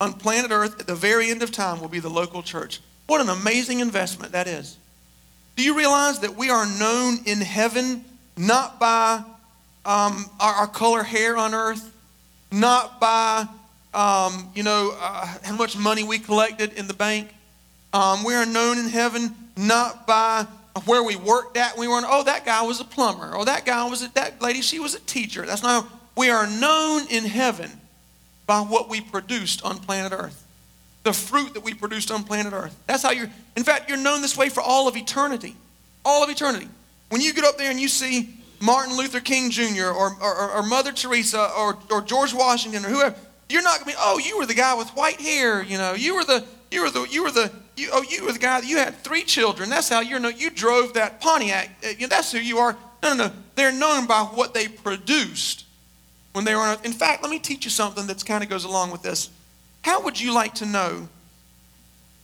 on 0.00 0.14
planet 0.14 0.50
Earth 0.50 0.80
at 0.80 0.86
the 0.86 0.94
very 0.94 1.30
end 1.30 1.42
of 1.42 1.52
time 1.52 1.80
will 1.80 1.88
be 1.88 2.00
the 2.00 2.08
local 2.08 2.42
church. 2.42 2.80
What 3.06 3.20
an 3.20 3.28
amazing 3.28 3.80
investment 3.80 4.32
that 4.32 4.48
is. 4.48 4.76
Do 5.54 5.62
you 5.62 5.76
realize 5.76 6.20
that 6.20 6.34
we 6.34 6.50
are 6.50 6.66
known 6.78 7.18
in 7.26 7.40
heaven 7.40 8.04
not 8.36 8.80
by 8.80 9.22
um, 9.84 10.26
our, 10.40 10.54
our, 10.54 10.66
color 10.66 11.02
hair 11.02 11.36
on 11.36 11.54
earth, 11.54 11.92
not 12.50 13.00
by 13.00 13.46
um, 13.94 14.50
you 14.54 14.62
know 14.62 14.96
uh, 14.98 15.26
how 15.42 15.56
much 15.56 15.76
money 15.76 16.04
we 16.04 16.18
collected 16.18 16.72
in 16.74 16.86
the 16.86 16.94
bank. 16.94 17.28
Um, 17.92 18.24
we 18.24 18.34
are 18.34 18.46
known 18.46 18.78
in 18.78 18.88
heaven 18.88 19.34
not 19.56 20.06
by 20.06 20.46
where 20.86 21.02
we 21.02 21.16
worked 21.16 21.56
at. 21.56 21.76
We 21.76 21.88
weren't. 21.88 22.06
Oh, 22.08 22.24
that 22.24 22.44
guy 22.44 22.62
was 22.62 22.80
a 22.80 22.84
plumber. 22.84 23.32
Oh, 23.34 23.44
that 23.44 23.64
guy 23.64 23.88
was 23.88 24.02
a, 24.02 24.12
that 24.14 24.40
lady. 24.40 24.62
She 24.62 24.78
was 24.78 24.94
a 24.94 25.00
teacher. 25.00 25.44
That's 25.44 25.62
not. 25.62 25.86
We 26.16 26.30
are 26.30 26.46
known 26.46 27.06
in 27.10 27.24
heaven 27.24 27.70
by 28.46 28.60
what 28.60 28.88
we 28.88 29.00
produced 29.00 29.64
on 29.64 29.78
planet 29.78 30.12
Earth. 30.12 30.38
The 31.04 31.12
fruit 31.12 31.54
that 31.54 31.64
we 31.64 31.74
produced 31.74 32.10
on 32.10 32.24
planet 32.24 32.52
Earth. 32.52 32.76
That's 32.86 33.02
how 33.02 33.10
you're, 33.10 33.30
in 33.56 33.64
fact, 33.64 33.88
you're 33.88 33.98
known 33.98 34.22
this 34.22 34.36
way 34.36 34.48
for 34.48 34.60
all 34.60 34.88
of 34.88 34.96
eternity. 34.96 35.56
All 36.04 36.22
of 36.22 36.30
eternity. 36.30 36.68
When 37.08 37.20
you 37.20 37.32
get 37.32 37.44
up 37.44 37.58
there 37.58 37.70
and 37.70 37.80
you 37.80 37.88
see 37.88 38.30
Martin 38.62 38.96
Luther 38.96 39.18
King 39.18 39.50
Jr. 39.50 39.86
or, 39.86 40.16
or, 40.22 40.50
or 40.52 40.62
Mother 40.62 40.92
Teresa 40.92 41.50
or, 41.58 41.76
or 41.90 42.00
George 42.00 42.32
Washington 42.32 42.84
or 42.84 42.88
whoever, 42.88 43.16
you're 43.48 43.60
not 43.60 43.80
gonna 43.80 43.90
be, 43.90 43.96
oh, 43.98 44.18
you 44.18 44.38
were 44.38 44.46
the 44.46 44.54
guy 44.54 44.72
with 44.74 44.88
white 44.90 45.20
hair, 45.20 45.64
you 45.64 45.76
know, 45.76 45.94
you 45.94 46.14
were 46.14 46.22
the, 46.22 46.44
you 46.70 46.82
were 46.82 46.90
the, 46.90 47.04
you 47.10 47.24
were 47.24 47.32
the, 47.32 47.50
you, 47.76 47.90
oh, 47.92 48.04
you 48.08 48.24
were 48.24 48.32
the 48.32 48.38
guy 48.38 48.60
that 48.60 48.68
you 48.68 48.76
had 48.76 48.94
three 48.98 49.24
children. 49.24 49.68
That's 49.68 49.88
how 49.88 50.00
you're 50.00 50.20
known. 50.20 50.34
You 50.36 50.48
drove 50.48 50.94
that 50.94 51.20
Pontiac. 51.20 51.70
Uh, 51.84 51.88
you 51.88 52.02
know, 52.02 52.06
that's 52.06 52.30
who 52.30 52.38
you 52.38 52.58
are. 52.58 52.76
No, 53.02 53.14
no, 53.14 53.26
no. 53.26 53.32
They're 53.56 53.72
known 53.72 54.06
by 54.06 54.20
what 54.20 54.54
they 54.54 54.68
produced 54.68 55.64
when 56.32 56.44
they 56.44 56.54
were 56.54 56.60
on 56.60 56.74
earth. 56.74 56.84
In 56.84 56.92
fact, 56.92 57.22
let 57.22 57.32
me 57.32 57.40
teach 57.40 57.64
you 57.64 57.70
something 57.70 58.06
that 58.06 58.24
kind 58.24 58.44
of 58.44 58.48
goes 58.48 58.64
along 58.64 58.92
with 58.92 59.02
this. 59.02 59.28
How 59.82 60.02
would 60.02 60.20
you 60.20 60.32
like 60.32 60.54
to 60.56 60.66
know 60.66 61.08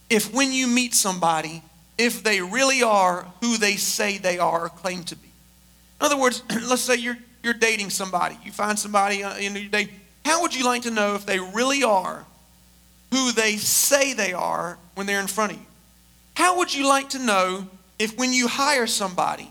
if 0.09 0.33
when 0.33 0.53
you 0.53 0.69
meet 0.69 0.95
somebody, 0.95 1.63
if 1.99 2.23
they 2.23 2.41
really 2.41 2.83
are 2.85 3.27
who 3.41 3.57
they 3.57 3.75
say 3.75 4.19
they 4.19 4.39
are 4.39 4.67
or 4.67 4.69
claim 4.69 5.03
to 5.05 5.17
be? 5.17 5.28
In 6.01 6.07
other 6.07 6.17
words, 6.17 6.43
let's 6.69 6.83
say 6.83 6.97
you're, 6.97 7.19
you're 7.43 7.55
dating 7.55 7.91
somebody. 7.91 8.39
You 8.45 8.53
find 8.53 8.79
somebody 8.79 9.23
uh, 9.23 9.37
in 9.37 9.55
your 9.55 9.69
date. 9.69 9.91
How 10.25 10.43
would 10.43 10.55
you 10.55 10.65
like 10.65 10.83
to 10.83 10.91
know 10.91 11.15
if 11.15 11.27
they 11.27 11.39
really 11.39 11.83
are 11.83 12.25
who 13.11 13.33
they 13.33 13.57
say 13.57 14.13
they 14.13 14.33
are 14.33 14.79
when 14.95 15.07
they're 15.07 15.21
in 15.21 15.27
front 15.27 15.53
of 15.53 15.59
you? 15.59 15.65
How 16.35 16.59
would 16.59 16.75
you 16.75 16.87
like 16.87 17.11
to 17.11 17.19
know 17.19 17.67
if 17.99 18.17
when 18.17 18.33
you 18.33 18.47
hire 18.47 18.87
somebody, 18.87 19.51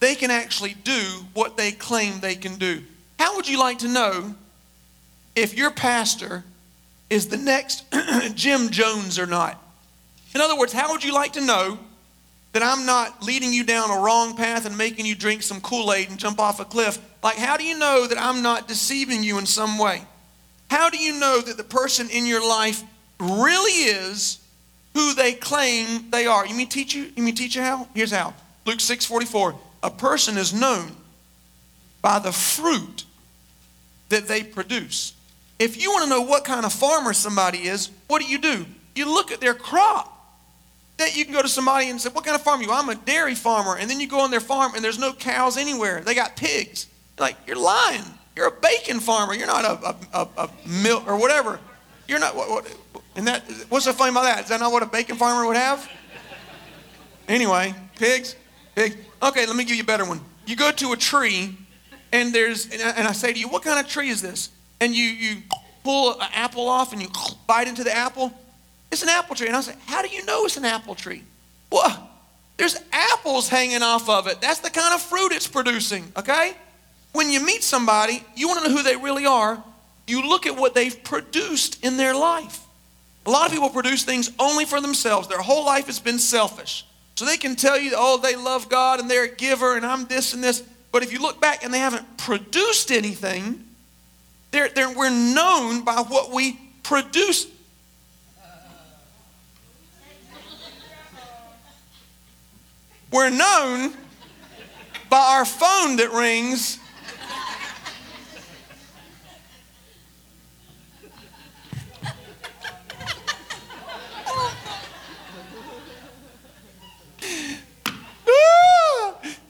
they 0.00 0.14
can 0.14 0.30
actually 0.30 0.74
do 0.74 1.02
what 1.34 1.56
they 1.56 1.72
claim 1.72 2.20
they 2.20 2.36
can 2.36 2.56
do? 2.56 2.82
How 3.18 3.36
would 3.36 3.48
you 3.48 3.58
like 3.58 3.78
to 3.80 3.88
know 3.88 4.34
if 5.34 5.56
your 5.56 5.70
pastor 5.70 6.44
is 7.10 7.28
the 7.28 7.36
next 7.36 7.84
Jim 8.34 8.70
Jones 8.70 9.18
or 9.18 9.26
not? 9.26 9.62
In 10.34 10.40
other 10.40 10.56
words, 10.56 10.72
how 10.72 10.92
would 10.92 11.02
you 11.02 11.12
like 11.12 11.32
to 11.34 11.40
know 11.40 11.78
that 12.52 12.62
I'm 12.62 12.86
not 12.86 13.22
leading 13.22 13.52
you 13.52 13.64
down 13.64 13.90
a 13.90 14.00
wrong 14.00 14.36
path 14.36 14.66
and 14.66 14.76
making 14.76 15.06
you 15.06 15.14
drink 15.14 15.42
some 15.42 15.60
Kool 15.60 15.92
Aid 15.92 16.08
and 16.08 16.18
jump 16.18 16.40
off 16.40 16.60
a 16.60 16.64
cliff? 16.64 16.98
Like, 17.22 17.36
how 17.36 17.56
do 17.56 17.64
you 17.64 17.78
know 17.78 18.06
that 18.06 18.18
I'm 18.18 18.42
not 18.42 18.68
deceiving 18.68 19.22
you 19.22 19.38
in 19.38 19.46
some 19.46 19.78
way? 19.78 20.02
How 20.70 20.90
do 20.90 20.98
you 20.98 21.18
know 21.18 21.40
that 21.40 21.56
the 21.56 21.64
person 21.64 22.08
in 22.10 22.26
your 22.26 22.46
life 22.46 22.82
really 23.20 23.90
is 23.90 24.38
who 24.94 25.14
they 25.14 25.32
claim 25.32 26.10
they 26.10 26.26
are? 26.26 26.46
You 26.46 26.54
mean 26.54 26.68
teach 26.68 26.94
you? 26.94 27.10
You 27.14 27.22
mean 27.22 27.34
teach 27.34 27.56
you 27.56 27.62
how? 27.62 27.88
Here's 27.94 28.10
how. 28.10 28.34
Luke 28.64 28.80
6 28.80 29.04
44. 29.04 29.54
A 29.82 29.90
person 29.90 30.36
is 30.36 30.52
known 30.52 30.92
by 32.02 32.18
the 32.18 32.32
fruit 32.32 33.04
that 34.08 34.28
they 34.28 34.42
produce. 34.42 35.14
If 35.58 35.80
you 35.80 35.90
want 35.90 36.04
to 36.04 36.10
know 36.10 36.22
what 36.22 36.44
kind 36.44 36.66
of 36.66 36.72
farmer 36.72 37.12
somebody 37.12 37.58
is, 37.58 37.90
what 38.08 38.20
do 38.20 38.28
you 38.28 38.38
do? 38.38 38.66
You 38.94 39.06
look 39.06 39.32
at 39.32 39.40
their 39.40 39.54
crop. 39.54 40.12
That 40.98 41.16
you 41.16 41.24
can 41.24 41.34
go 41.34 41.42
to 41.42 41.48
somebody 41.48 41.90
and 41.90 42.00
say, 42.00 42.08
What 42.10 42.24
kind 42.24 42.34
of 42.34 42.42
farm 42.42 42.60
are 42.60 42.62
you? 42.62 42.72
I'm 42.72 42.88
a 42.88 42.94
dairy 42.94 43.34
farmer. 43.34 43.76
And 43.76 43.90
then 43.90 44.00
you 44.00 44.08
go 44.08 44.20
on 44.20 44.30
their 44.30 44.40
farm 44.40 44.74
and 44.74 44.82
there's 44.84 44.98
no 44.98 45.12
cows 45.12 45.56
anywhere. 45.56 46.00
They 46.00 46.14
got 46.14 46.36
pigs. 46.36 46.86
Like, 47.18 47.36
you're 47.46 47.58
lying. 47.58 48.04
You're 48.34 48.48
a 48.48 48.60
bacon 48.60 49.00
farmer. 49.00 49.34
You're 49.34 49.46
not 49.46 49.64
a, 49.64 49.86
a, 49.86 49.96
a, 50.12 50.28
a 50.44 50.50
milk 50.66 51.06
or 51.06 51.16
whatever. 51.18 51.58
You're 52.08 52.20
not 52.20 52.36
what, 52.36 52.50
what 52.50 52.76
and 53.16 53.26
that 53.26 53.42
what's 53.68 53.86
so 53.86 53.92
funny 53.92 54.10
about 54.10 54.24
that? 54.24 54.44
Is 54.44 54.48
that 54.50 54.60
not 54.60 54.70
what 54.72 54.82
a 54.82 54.86
bacon 54.86 55.16
farmer 55.16 55.46
would 55.46 55.56
have? 55.56 55.88
Anyway, 57.28 57.74
pigs, 57.96 58.36
pigs. 58.74 58.96
Okay, 59.22 59.46
let 59.46 59.56
me 59.56 59.64
give 59.64 59.76
you 59.76 59.82
a 59.82 59.86
better 59.86 60.04
one. 60.04 60.20
You 60.44 60.54
go 60.54 60.70
to 60.70 60.92
a 60.92 60.96
tree 60.96 61.56
and 62.12 62.32
there's 62.32 62.70
and 62.70 63.08
I 63.08 63.12
say 63.12 63.32
to 63.32 63.38
you, 63.38 63.48
what 63.48 63.62
kind 63.62 63.80
of 63.80 63.90
tree 63.90 64.10
is 64.10 64.22
this? 64.22 64.50
And 64.80 64.94
you 64.94 65.04
you 65.04 65.42
pull 65.82 66.20
an 66.20 66.28
apple 66.34 66.68
off 66.68 66.92
and 66.92 67.02
you 67.02 67.08
bite 67.46 67.68
into 67.68 67.82
the 67.82 67.94
apple. 67.94 68.32
It's 68.90 69.02
an 69.02 69.08
apple 69.08 69.36
tree. 69.36 69.48
And 69.48 69.56
I 69.56 69.60
say, 69.60 69.74
how 69.86 70.02
do 70.02 70.08
you 70.08 70.24
know 70.24 70.44
it's 70.44 70.56
an 70.56 70.64
apple 70.64 70.94
tree? 70.94 71.22
Well, 71.70 72.08
There's 72.56 72.80
apples 72.92 73.48
hanging 73.48 73.82
off 73.82 74.08
of 74.08 74.26
it. 74.28 74.40
That's 74.40 74.60
the 74.60 74.70
kind 74.70 74.94
of 74.94 75.00
fruit 75.02 75.32
it's 75.32 75.46
producing, 75.46 76.10
okay? 76.16 76.52
When 77.12 77.30
you 77.30 77.44
meet 77.44 77.62
somebody, 77.62 78.24
you 78.34 78.48
want 78.48 78.64
to 78.64 78.68
know 78.68 78.76
who 78.76 78.82
they 78.82 78.96
really 78.96 79.26
are. 79.26 79.62
You 80.06 80.26
look 80.28 80.46
at 80.46 80.56
what 80.56 80.74
they've 80.74 81.02
produced 81.04 81.84
in 81.84 81.96
their 81.96 82.14
life. 82.14 82.60
A 83.26 83.30
lot 83.30 83.46
of 83.46 83.52
people 83.52 83.68
produce 83.68 84.04
things 84.04 84.30
only 84.38 84.64
for 84.64 84.80
themselves. 84.80 85.28
Their 85.28 85.40
whole 85.40 85.66
life 85.66 85.86
has 85.86 85.98
been 85.98 86.18
selfish. 86.18 86.86
So 87.16 87.24
they 87.24 87.36
can 87.36 87.56
tell 87.56 87.78
you, 87.78 87.92
oh, 87.96 88.18
they 88.18 88.36
love 88.36 88.68
God 88.68 89.00
and 89.00 89.10
they're 89.10 89.24
a 89.24 89.34
giver 89.34 89.76
and 89.76 89.84
I'm 89.84 90.06
this 90.06 90.32
and 90.32 90.42
this. 90.44 90.62
But 90.92 91.02
if 91.02 91.12
you 91.12 91.20
look 91.20 91.40
back 91.40 91.64
and 91.64 91.74
they 91.74 91.78
haven't 91.78 92.18
produced 92.18 92.92
anything, 92.92 93.64
they're, 94.50 94.68
they're, 94.68 94.92
we're 94.94 95.10
known 95.10 95.82
by 95.82 95.96
what 96.02 96.30
we 96.32 96.58
produce. 96.82 97.46
We're 103.12 103.30
known 103.30 103.92
by 105.08 105.36
our 105.38 105.44
phone 105.44 105.96
that 105.96 106.10
rings. 106.12 106.78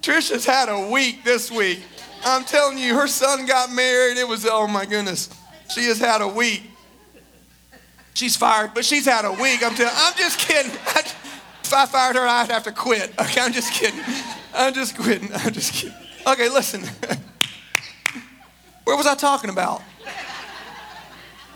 Trisha's 0.03 0.45
had 0.45 0.69
a 0.69 0.89
week 0.91 1.25
this 1.25 1.51
week. 1.51 1.81
I'm 2.25 2.45
telling 2.45 2.79
you, 2.79 2.95
her 2.95 3.09
son 3.09 3.47
got 3.47 3.73
married. 3.73 4.19
It 4.19 4.29
was, 4.29 4.47
oh 4.47 4.67
my 4.67 4.85
goodness. 4.85 5.31
She 5.71 5.85
has 5.85 5.99
had 5.99 6.21
a 6.21 6.29
week. 6.29 6.63
She's 8.15 8.37
fired, 8.37 8.73
but 8.75 8.85
she's 8.85 9.05
had 9.05 9.25
a 9.25 9.33
week. 9.33 9.63
I'm 9.65 9.75
telling 9.75 9.93
I'm 9.97 10.15
just 10.17 10.39
kidding. 10.39 10.73
If 10.97 11.16
I 11.77 11.87
fired 11.87 12.17
her, 12.17 12.27
I'd 12.27 12.51
have 12.51 12.65
to 12.65 12.73
quit. 12.73 13.13
Okay, 13.21 13.41
I'm 13.41 13.53
just 13.53 13.73
kidding. 13.73 14.01
I'm 14.55 14.75
just 14.75 14.97
quitting. 14.97 15.29
I'm 15.35 15.53
just 15.53 15.75
kidding. 15.75 15.97
Okay, 16.27 16.49
listen. 16.49 16.83
Where 18.85 18.97
was 18.97 19.07
I 19.07 19.15
talking 19.15 19.51
about? 19.51 19.83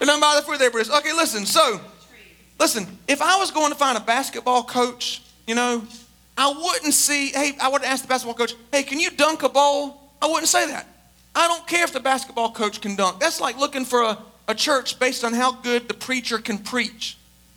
And 0.00 0.10
I'm 0.10 0.20
by 0.20 0.36
the 0.36 0.42
fruit 0.42 0.58
they 0.58 0.70
produce. 0.70 0.90
Okay, 0.90 1.12
listen. 1.12 1.46
So, 1.46 1.80
listen. 2.58 2.86
If 3.08 3.20
I 3.20 3.36
was 3.36 3.50
going 3.50 3.70
to 3.70 3.78
find 3.78 3.98
a 3.98 4.00
basketball 4.00 4.64
coach, 4.64 5.22
you 5.46 5.54
know, 5.54 5.82
I 6.36 6.48
wouldn't 6.48 6.94
see. 6.94 7.28
Hey, 7.28 7.52
I 7.60 7.68
would 7.68 7.82
ask 7.82 8.02
the 8.02 8.08
basketball 8.08 8.34
coach, 8.34 8.54
"Hey, 8.72 8.82
can 8.82 8.98
you 8.98 9.10
dunk 9.10 9.42
a 9.42 9.48
ball?" 9.48 10.12
I 10.22 10.26
wouldn't 10.26 10.48
say 10.48 10.66
that. 10.68 10.86
I 11.34 11.48
don't 11.48 11.66
care 11.66 11.84
if 11.84 11.92
the 11.92 12.00
basketball 12.00 12.52
coach 12.52 12.80
can 12.80 12.96
dunk. 12.96 13.20
That's 13.20 13.40
like 13.40 13.58
looking 13.58 13.84
for 13.84 14.02
a, 14.02 14.18
a 14.48 14.54
church 14.54 14.98
based 14.98 15.24
on 15.24 15.32
how 15.32 15.52
good 15.52 15.88
the 15.88 15.94
preacher 15.94 16.38
can 16.38 16.58
preach. 16.58 17.16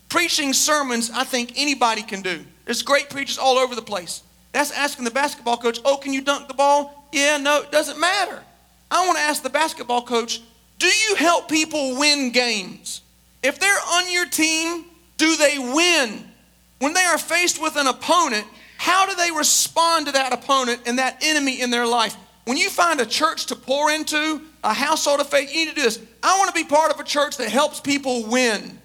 Preaching 0.10 0.54
sermons, 0.54 1.10
I 1.10 1.24
think 1.24 1.54
anybody 1.56 2.04
can 2.04 2.22
do. 2.22 2.46
There's 2.66 2.82
great 2.82 3.10
preachers 3.10 3.38
all 3.38 3.58
over 3.58 3.76
the 3.76 3.82
place. 3.82 4.24
That's 4.52 4.72
asking 4.72 5.06
the 5.06 5.12
basketball 5.12 5.58
coach, 5.58 5.80
oh, 5.84 5.98
can 5.98 6.14
you 6.14 6.22
dunk 6.22 6.48
the 6.48 6.54
ball? 6.54 7.08
Yeah, 7.12 7.38
no, 7.38 7.62
it 7.62 7.72
doesn't 7.72 8.00
matter. 8.00 8.42
I 8.90 9.06
want 9.06 9.18
to 9.18 9.24
ask 9.24 9.42
the 9.42 9.50
basketball 9.50 10.04
coach, 10.04 10.42
do 10.80 10.88
you 10.88 11.16
help 11.16 11.50
people 11.50 11.98
win 11.98 12.32
games? 12.32 13.02
If 13.42 13.60
they're 13.60 13.72
on 13.72 14.12
your 14.12 14.28
team, 14.28 14.86
do 15.18 15.36
they 15.36 15.58
win? 15.58 16.24
When 16.80 16.94
they 16.94 17.04
are 17.04 17.18
faced 17.18 17.62
with 17.62 17.76
an 17.76 17.88
opponent, 17.88 18.46
how 18.78 19.06
do 19.06 19.16
they 19.16 19.32
respond 19.32 20.08
to 20.08 20.12
that 20.14 20.34
opponent 20.34 20.82
and 20.86 21.00
that 21.00 21.18
enemy 21.24 21.62
in 21.62 21.72
their 21.72 21.88
life? 21.88 22.16
When 22.46 22.58
you 22.58 22.70
find 22.70 23.00
a 23.00 23.06
church 23.06 23.46
to 23.48 23.56
pour 23.56 23.92
into, 23.92 24.42
a 24.64 24.74
household 24.74 25.20
of 25.22 25.28
faith, 25.28 25.54
you 25.54 25.66
need 25.66 25.70
to 25.70 25.76
do 25.76 25.82
this. 25.82 26.00
I 26.22 26.38
want 26.38 26.54
to 26.54 26.62
be 26.62 26.68
part 26.68 26.92
of 26.92 27.00
a 27.00 27.04
church 27.04 27.38
that 27.38 27.50
helps 27.50 27.80
people 27.80 28.26
win 28.26 28.80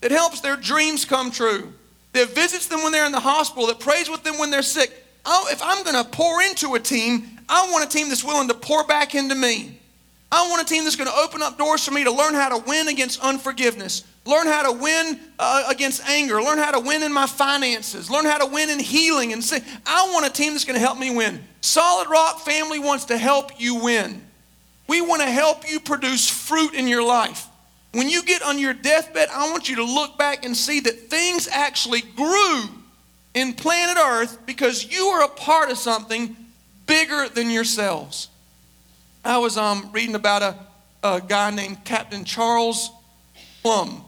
that 0.00 0.10
helps 0.10 0.40
their 0.40 0.56
dreams 0.56 1.04
come 1.04 1.30
true, 1.30 1.72
that 2.18 2.34
visits 2.34 2.66
them 2.66 2.82
when 2.82 2.92
they're 2.92 3.06
in 3.06 3.12
the 3.12 3.20
hospital, 3.20 3.66
that 3.68 3.80
prays 3.80 4.10
with 4.10 4.24
them 4.24 4.38
when 4.38 4.50
they're 4.50 4.62
sick. 4.62 4.92
Oh, 5.24 5.48
if 5.50 5.62
I'm 5.62 5.84
going 5.84 6.02
to 6.02 6.08
pour 6.10 6.42
into 6.42 6.74
a 6.74 6.80
team, 6.80 7.38
I 7.48 7.68
want 7.70 7.84
a 7.84 7.88
team 7.88 8.08
that's 8.08 8.24
willing 8.24 8.48
to 8.48 8.54
pour 8.54 8.84
back 8.84 9.14
into 9.14 9.34
me. 9.34 9.78
I 10.30 10.46
want 10.48 10.62
a 10.62 10.64
team 10.66 10.84
that's 10.84 10.96
going 10.96 11.08
to 11.08 11.16
open 11.16 11.42
up 11.42 11.56
doors 11.56 11.84
for 11.84 11.92
me 11.92 12.04
to 12.04 12.12
learn 12.12 12.34
how 12.34 12.58
to 12.58 12.64
win 12.66 12.88
against 12.88 13.20
unforgiveness, 13.20 14.04
learn 14.26 14.46
how 14.46 14.70
to 14.70 14.78
win 14.78 15.18
uh, 15.38 15.64
against 15.70 16.06
anger, 16.06 16.42
learn 16.42 16.58
how 16.58 16.72
to 16.72 16.80
win 16.80 17.02
in 17.02 17.12
my 17.12 17.26
finances, 17.26 18.10
learn 18.10 18.26
how 18.26 18.38
to 18.38 18.46
win 18.46 18.68
in 18.68 18.78
healing 18.78 19.32
and 19.32 19.42
sin. 19.42 19.62
I 19.86 20.10
want 20.12 20.26
a 20.26 20.30
team 20.30 20.52
that's 20.52 20.64
going 20.64 20.78
to 20.78 20.84
help 20.84 20.98
me 20.98 21.14
win. 21.14 21.42
Solid 21.62 22.08
Rock 22.10 22.40
family 22.40 22.78
wants 22.78 23.06
to 23.06 23.16
help 23.16 23.58
you 23.58 23.82
win. 23.82 24.22
We 24.86 25.00
want 25.00 25.22
to 25.22 25.30
help 25.30 25.70
you 25.70 25.80
produce 25.80 26.28
fruit 26.28 26.74
in 26.74 26.88
your 26.88 27.02
life. 27.02 27.47
When 27.92 28.08
you 28.08 28.22
get 28.22 28.42
on 28.42 28.58
your 28.58 28.74
deathbed, 28.74 29.28
I 29.32 29.50
want 29.50 29.68
you 29.68 29.76
to 29.76 29.84
look 29.84 30.18
back 30.18 30.44
and 30.44 30.56
see 30.56 30.80
that 30.80 31.08
things 31.08 31.48
actually 31.48 32.02
grew 32.02 32.64
in 33.34 33.54
planet 33.54 33.96
Earth 33.96 34.44
because 34.46 34.90
you 34.90 35.06
are 35.06 35.24
a 35.24 35.28
part 35.28 35.70
of 35.70 35.78
something 35.78 36.36
bigger 36.86 37.28
than 37.28 37.50
yourselves. 37.50 38.28
I 39.24 39.38
was 39.38 39.56
um, 39.56 39.90
reading 39.92 40.14
about 40.14 40.42
a, 40.42 40.56
a 41.02 41.20
guy 41.20 41.50
named 41.50 41.84
Captain 41.84 42.24
Charles 42.24 42.90
Plumb. 43.62 44.04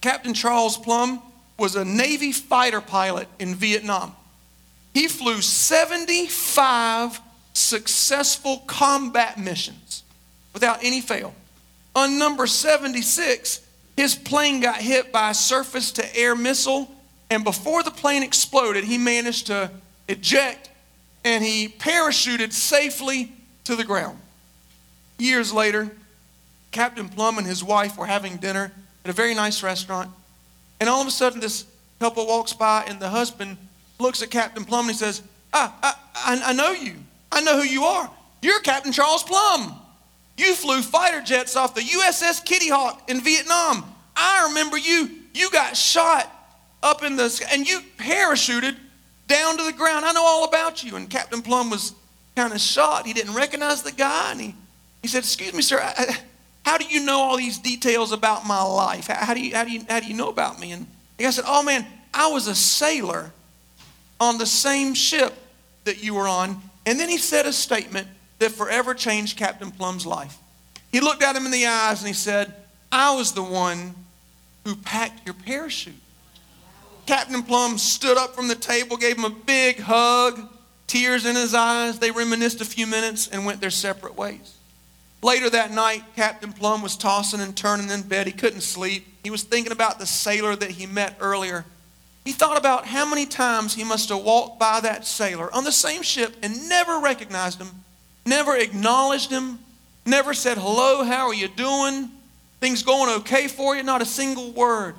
Captain 0.00 0.34
Charles 0.34 0.76
Plumb 0.76 1.22
was 1.58 1.76
a 1.76 1.84
Navy 1.84 2.32
fighter 2.32 2.80
pilot 2.80 3.28
in 3.38 3.54
Vietnam. 3.54 4.14
He 4.94 5.08
flew 5.08 5.40
75 5.40 7.20
successful 7.52 8.58
combat 8.66 9.38
missions 9.38 10.02
without 10.52 10.78
any 10.82 11.00
fail. 11.00 11.34
On 11.94 12.18
number 12.18 12.46
76, 12.46 13.60
his 13.96 14.14
plane 14.14 14.60
got 14.60 14.76
hit 14.76 15.12
by 15.12 15.30
a 15.30 15.34
surface 15.34 15.92
to 15.92 16.16
air 16.16 16.36
missile, 16.36 16.90
and 17.28 17.44
before 17.44 17.82
the 17.82 17.90
plane 17.90 18.22
exploded, 18.22 18.84
he 18.84 18.98
managed 18.98 19.48
to 19.48 19.70
eject 20.08 20.70
and 21.24 21.44
he 21.44 21.68
parachuted 21.68 22.52
safely 22.52 23.30
to 23.64 23.76
the 23.76 23.84
ground. 23.84 24.18
Years 25.18 25.52
later, 25.52 25.90
Captain 26.70 27.08
Plumb 27.08 27.36
and 27.38 27.46
his 27.46 27.62
wife 27.62 27.98
were 27.98 28.06
having 28.06 28.36
dinner 28.36 28.72
at 29.04 29.10
a 29.10 29.12
very 29.12 29.34
nice 29.34 29.62
restaurant, 29.62 30.10
and 30.80 30.88
all 30.88 31.00
of 31.00 31.06
a 31.06 31.10
sudden, 31.10 31.40
this 31.40 31.66
couple 31.98 32.26
walks 32.26 32.54
by, 32.54 32.84
and 32.88 32.98
the 32.98 33.08
husband 33.10 33.58
looks 33.98 34.22
at 34.22 34.30
Captain 34.30 34.64
Plumb 34.64 34.86
and 34.86 34.92
he 34.92 34.98
says, 34.98 35.22
Ah, 35.52 35.98
I, 36.14 36.40
I 36.42 36.52
know 36.52 36.70
you. 36.70 36.94
I 37.30 37.42
know 37.42 37.60
who 37.60 37.68
you 37.68 37.84
are. 37.84 38.10
You're 38.42 38.60
Captain 38.60 38.92
Charles 38.92 39.22
Plumb. 39.22 39.74
You 40.40 40.54
flew 40.54 40.80
fighter 40.80 41.20
jets 41.20 41.54
off 41.54 41.74
the 41.74 41.82
USS 41.82 42.42
Kitty 42.42 42.70
Hawk 42.70 43.10
in 43.10 43.20
Vietnam. 43.20 43.84
I 44.16 44.46
remember 44.48 44.78
you. 44.78 45.10
You 45.34 45.50
got 45.50 45.76
shot 45.76 46.34
up 46.82 47.04
in 47.04 47.14
the 47.14 47.28
sky 47.28 47.50
and 47.52 47.68
you 47.68 47.82
parachuted 47.98 48.74
down 49.26 49.58
to 49.58 49.64
the 49.64 49.72
ground. 49.74 50.06
I 50.06 50.12
know 50.12 50.24
all 50.24 50.44
about 50.44 50.82
you. 50.82 50.96
And 50.96 51.10
Captain 51.10 51.42
Plumb 51.42 51.68
was 51.68 51.92
kind 52.36 52.54
of 52.54 52.60
shocked. 52.60 53.06
He 53.06 53.12
didn't 53.12 53.34
recognize 53.34 53.82
the 53.82 53.92
guy. 53.92 54.30
And 54.30 54.40
he, 54.40 54.54
he 55.02 55.08
said, 55.08 55.18
Excuse 55.18 55.52
me, 55.52 55.60
sir, 55.60 55.78
I, 55.78 56.16
how 56.64 56.78
do 56.78 56.86
you 56.86 57.04
know 57.04 57.18
all 57.18 57.36
these 57.36 57.58
details 57.58 58.10
about 58.10 58.46
my 58.46 58.62
life? 58.62 59.08
How, 59.08 59.26
how, 59.26 59.34
do 59.34 59.42
you, 59.42 59.54
how, 59.54 59.64
do 59.64 59.72
you, 59.72 59.84
how 59.90 60.00
do 60.00 60.06
you 60.06 60.14
know 60.14 60.30
about 60.30 60.58
me? 60.58 60.72
And 60.72 60.86
the 61.18 61.24
guy 61.24 61.30
said, 61.30 61.44
Oh, 61.46 61.62
man, 61.62 61.86
I 62.14 62.30
was 62.30 62.48
a 62.48 62.54
sailor 62.54 63.30
on 64.18 64.38
the 64.38 64.46
same 64.46 64.94
ship 64.94 65.34
that 65.84 66.02
you 66.02 66.14
were 66.14 66.26
on. 66.26 66.62
And 66.86 66.98
then 66.98 67.10
he 67.10 67.18
said 67.18 67.44
a 67.44 67.52
statement 67.52 68.08
that 68.40 68.50
forever 68.50 68.94
changed 68.94 69.36
Captain 69.36 69.70
Plumb's 69.70 70.04
life. 70.04 70.36
He 70.90 71.00
looked 71.00 71.22
at 71.22 71.36
him 71.36 71.46
in 71.46 71.52
the 71.52 71.66
eyes 71.66 72.00
and 72.00 72.08
he 72.08 72.14
said, 72.14 72.52
I 72.90 73.14
was 73.14 73.32
the 73.32 73.42
one 73.42 73.94
who 74.64 74.74
packed 74.74 75.24
your 75.24 75.34
parachute. 75.34 75.94
Captain 77.06 77.42
Plumb 77.42 77.78
stood 77.78 78.16
up 78.16 78.34
from 78.34 78.48
the 78.48 78.54
table, 78.54 78.96
gave 78.96 79.16
him 79.16 79.24
a 79.24 79.30
big 79.30 79.78
hug, 79.78 80.48
tears 80.86 81.26
in 81.26 81.36
his 81.36 81.54
eyes. 81.54 81.98
They 81.98 82.10
reminisced 82.10 82.60
a 82.60 82.64
few 82.64 82.86
minutes 82.86 83.28
and 83.28 83.46
went 83.46 83.60
their 83.60 83.70
separate 83.70 84.16
ways. 84.16 84.56
Later 85.22 85.50
that 85.50 85.70
night, 85.70 86.02
Captain 86.16 86.52
Plumb 86.52 86.82
was 86.82 86.96
tossing 86.96 87.40
and 87.40 87.56
turning 87.56 87.90
in 87.90 88.02
bed. 88.02 88.26
He 88.26 88.32
couldn't 88.32 88.62
sleep. 88.62 89.06
He 89.22 89.30
was 89.30 89.42
thinking 89.42 89.72
about 89.72 89.98
the 89.98 90.06
sailor 90.06 90.56
that 90.56 90.70
he 90.70 90.86
met 90.86 91.16
earlier. 91.20 91.66
He 92.24 92.32
thought 92.32 92.56
about 92.56 92.86
how 92.86 93.08
many 93.08 93.26
times 93.26 93.74
he 93.74 93.84
must 93.84 94.08
have 94.08 94.22
walked 94.22 94.58
by 94.58 94.80
that 94.80 95.06
sailor 95.06 95.52
on 95.54 95.64
the 95.64 95.72
same 95.72 96.02
ship 96.02 96.36
and 96.42 96.68
never 96.68 97.00
recognized 97.00 97.60
him 97.60 97.70
never 98.26 98.56
acknowledged 98.56 99.30
him, 99.30 99.58
never 100.06 100.34
said, 100.34 100.58
Hello, 100.58 101.04
how 101.04 101.28
are 101.28 101.34
you 101.34 101.48
doing? 101.48 102.10
Things 102.60 102.82
going 102.82 103.10
okay 103.20 103.48
for 103.48 103.76
you? 103.76 103.82
Not 103.82 104.02
a 104.02 104.06
single 104.06 104.52
word. 104.52 104.94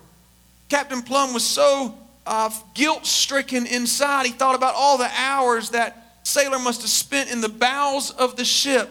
Captain 0.69 1.01
Plumb 1.01 1.34
was 1.34 1.45
so 1.45 1.97
uh, 2.25 2.49
guilt 2.73 3.05
stricken 3.05 3.65
inside, 3.65 4.25
he 4.25 4.31
thought 4.31 4.55
about 4.55 4.75
all 4.75 4.97
the 4.97 5.10
hours 5.17 5.71
that 5.71 6.19
sailor 6.23 6.60
must 6.60 6.81
have 6.81 6.89
spent 6.89 7.31
in 7.31 7.41
the 7.41 7.49
bowels 7.49 8.12
of 8.12 8.36
the 8.36 8.45
ship, 8.45 8.89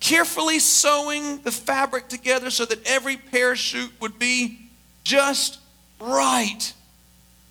carefully 0.00 0.58
sewing 0.58 1.40
the 1.42 1.50
fabric 1.50 2.08
together 2.08 2.50
so 2.50 2.64
that 2.64 2.86
every 2.86 3.16
parachute 3.16 3.92
would 4.00 4.18
be 4.18 4.58
just 5.04 5.58
right. 6.00 6.72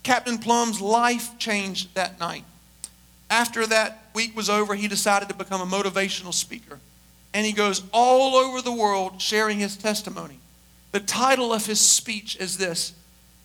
Captain 0.04 0.38
Plumb's 0.38 0.82
life 0.82 1.38
changed 1.40 1.96
that 1.96 2.20
night. 2.20 2.44
After 3.30 3.66
that 3.68 4.03
week 4.14 4.36
was 4.36 4.50
over, 4.50 4.76
he 4.76 4.88
decided 4.88 5.30
to 5.30 5.36
become 5.36 5.62
a 5.62 5.66
motivational 5.66 6.34
speaker. 6.34 6.80
And 7.34 7.46
he 7.46 7.52
goes 7.52 7.84
all 7.92 8.36
over 8.36 8.62
the 8.62 8.72
world 8.72 9.22
sharing 9.22 9.60
his 9.60 9.76
testimony. 9.76 10.40
The 10.92 11.00
title 11.00 11.52
of 11.52 11.66
his 11.66 11.82
speech 11.82 12.36
is 12.38 12.58
this 12.58 12.94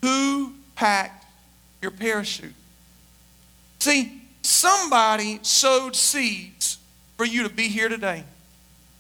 Who 0.03 0.53
Packed 0.75 1.25
Your 1.81 1.91
Parachute? 1.91 2.55
See, 3.79 4.23
somebody 4.43 5.39
sowed 5.43 5.97
seeds 5.97 6.79
for 7.17 7.25
you 7.25 7.43
to 7.45 7.49
be 7.49 7.69
here 7.69 7.89
today. 7.89 8.25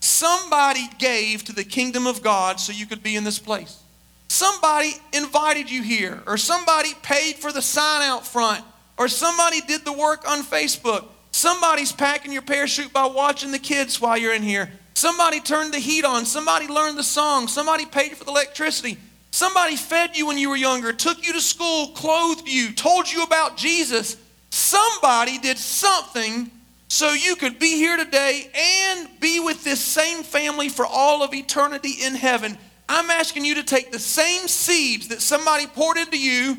Somebody 0.00 0.88
gave 0.98 1.44
to 1.44 1.52
the 1.52 1.64
kingdom 1.64 2.06
of 2.06 2.22
God 2.22 2.60
so 2.60 2.72
you 2.72 2.86
could 2.86 3.02
be 3.02 3.16
in 3.16 3.24
this 3.24 3.38
place. 3.38 3.82
Somebody 4.28 4.92
invited 5.12 5.70
you 5.70 5.82
here, 5.82 6.22
or 6.26 6.36
somebody 6.36 6.90
paid 7.02 7.36
for 7.36 7.50
the 7.50 7.62
sign 7.62 8.02
out 8.02 8.26
front, 8.26 8.64
or 8.96 9.08
somebody 9.08 9.60
did 9.62 9.84
the 9.84 9.92
work 9.92 10.28
on 10.28 10.42
Facebook. 10.42 11.06
Somebody's 11.30 11.92
packing 11.92 12.32
your 12.32 12.42
parachute 12.42 12.92
by 12.92 13.06
watching 13.06 13.50
the 13.50 13.58
kids 13.58 14.00
while 14.00 14.16
you're 14.16 14.34
in 14.34 14.42
here. 14.42 14.70
Somebody 14.94 15.40
turned 15.40 15.72
the 15.72 15.78
heat 15.78 16.04
on. 16.04 16.26
Somebody 16.26 16.66
learned 16.66 16.98
the 16.98 17.04
song. 17.04 17.46
Somebody 17.46 17.86
paid 17.86 18.16
for 18.16 18.24
the 18.24 18.30
electricity. 18.30 18.98
Somebody 19.30 19.76
fed 19.76 20.16
you 20.16 20.26
when 20.26 20.38
you 20.38 20.48
were 20.48 20.56
younger, 20.56 20.92
took 20.92 21.24
you 21.24 21.32
to 21.34 21.40
school, 21.40 21.88
clothed 21.88 22.48
you, 22.48 22.72
told 22.72 23.10
you 23.10 23.22
about 23.22 23.56
Jesus. 23.56 24.16
Somebody 24.50 25.38
did 25.38 25.58
something 25.58 26.50
so 26.88 27.12
you 27.12 27.36
could 27.36 27.58
be 27.58 27.76
here 27.76 27.96
today 27.96 28.50
and 28.54 29.08
be 29.20 29.38
with 29.38 29.62
this 29.62 29.80
same 29.80 30.22
family 30.22 30.68
for 30.70 30.86
all 30.86 31.22
of 31.22 31.34
eternity 31.34 31.94
in 32.02 32.14
heaven. 32.14 32.56
I'm 32.88 33.10
asking 33.10 33.44
you 33.44 33.56
to 33.56 33.62
take 33.62 33.92
the 33.92 33.98
same 33.98 34.48
seeds 34.48 35.08
that 35.08 35.20
somebody 35.20 35.66
poured 35.66 35.98
into 35.98 36.18
you 36.18 36.56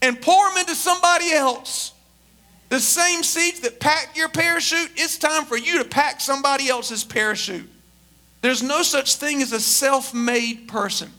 and 0.00 0.20
pour 0.22 0.48
them 0.48 0.58
into 0.58 0.76
somebody 0.76 1.32
else. 1.32 1.93
The 2.68 2.80
same 2.80 3.22
seeds 3.22 3.60
that 3.60 3.80
packed 3.80 4.16
your 4.16 4.28
parachute, 4.28 4.90
it's 4.96 5.18
time 5.18 5.44
for 5.44 5.56
you 5.56 5.78
to 5.78 5.88
pack 5.88 6.20
somebody 6.20 6.68
else's 6.68 7.04
parachute. 7.04 7.70
There's 8.40 8.62
no 8.62 8.82
such 8.82 9.16
thing 9.16 9.42
as 9.42 9.52
a 9.52 9.60
self 9.60 10.12
made 10.12 10.68
person. 10.68 11.10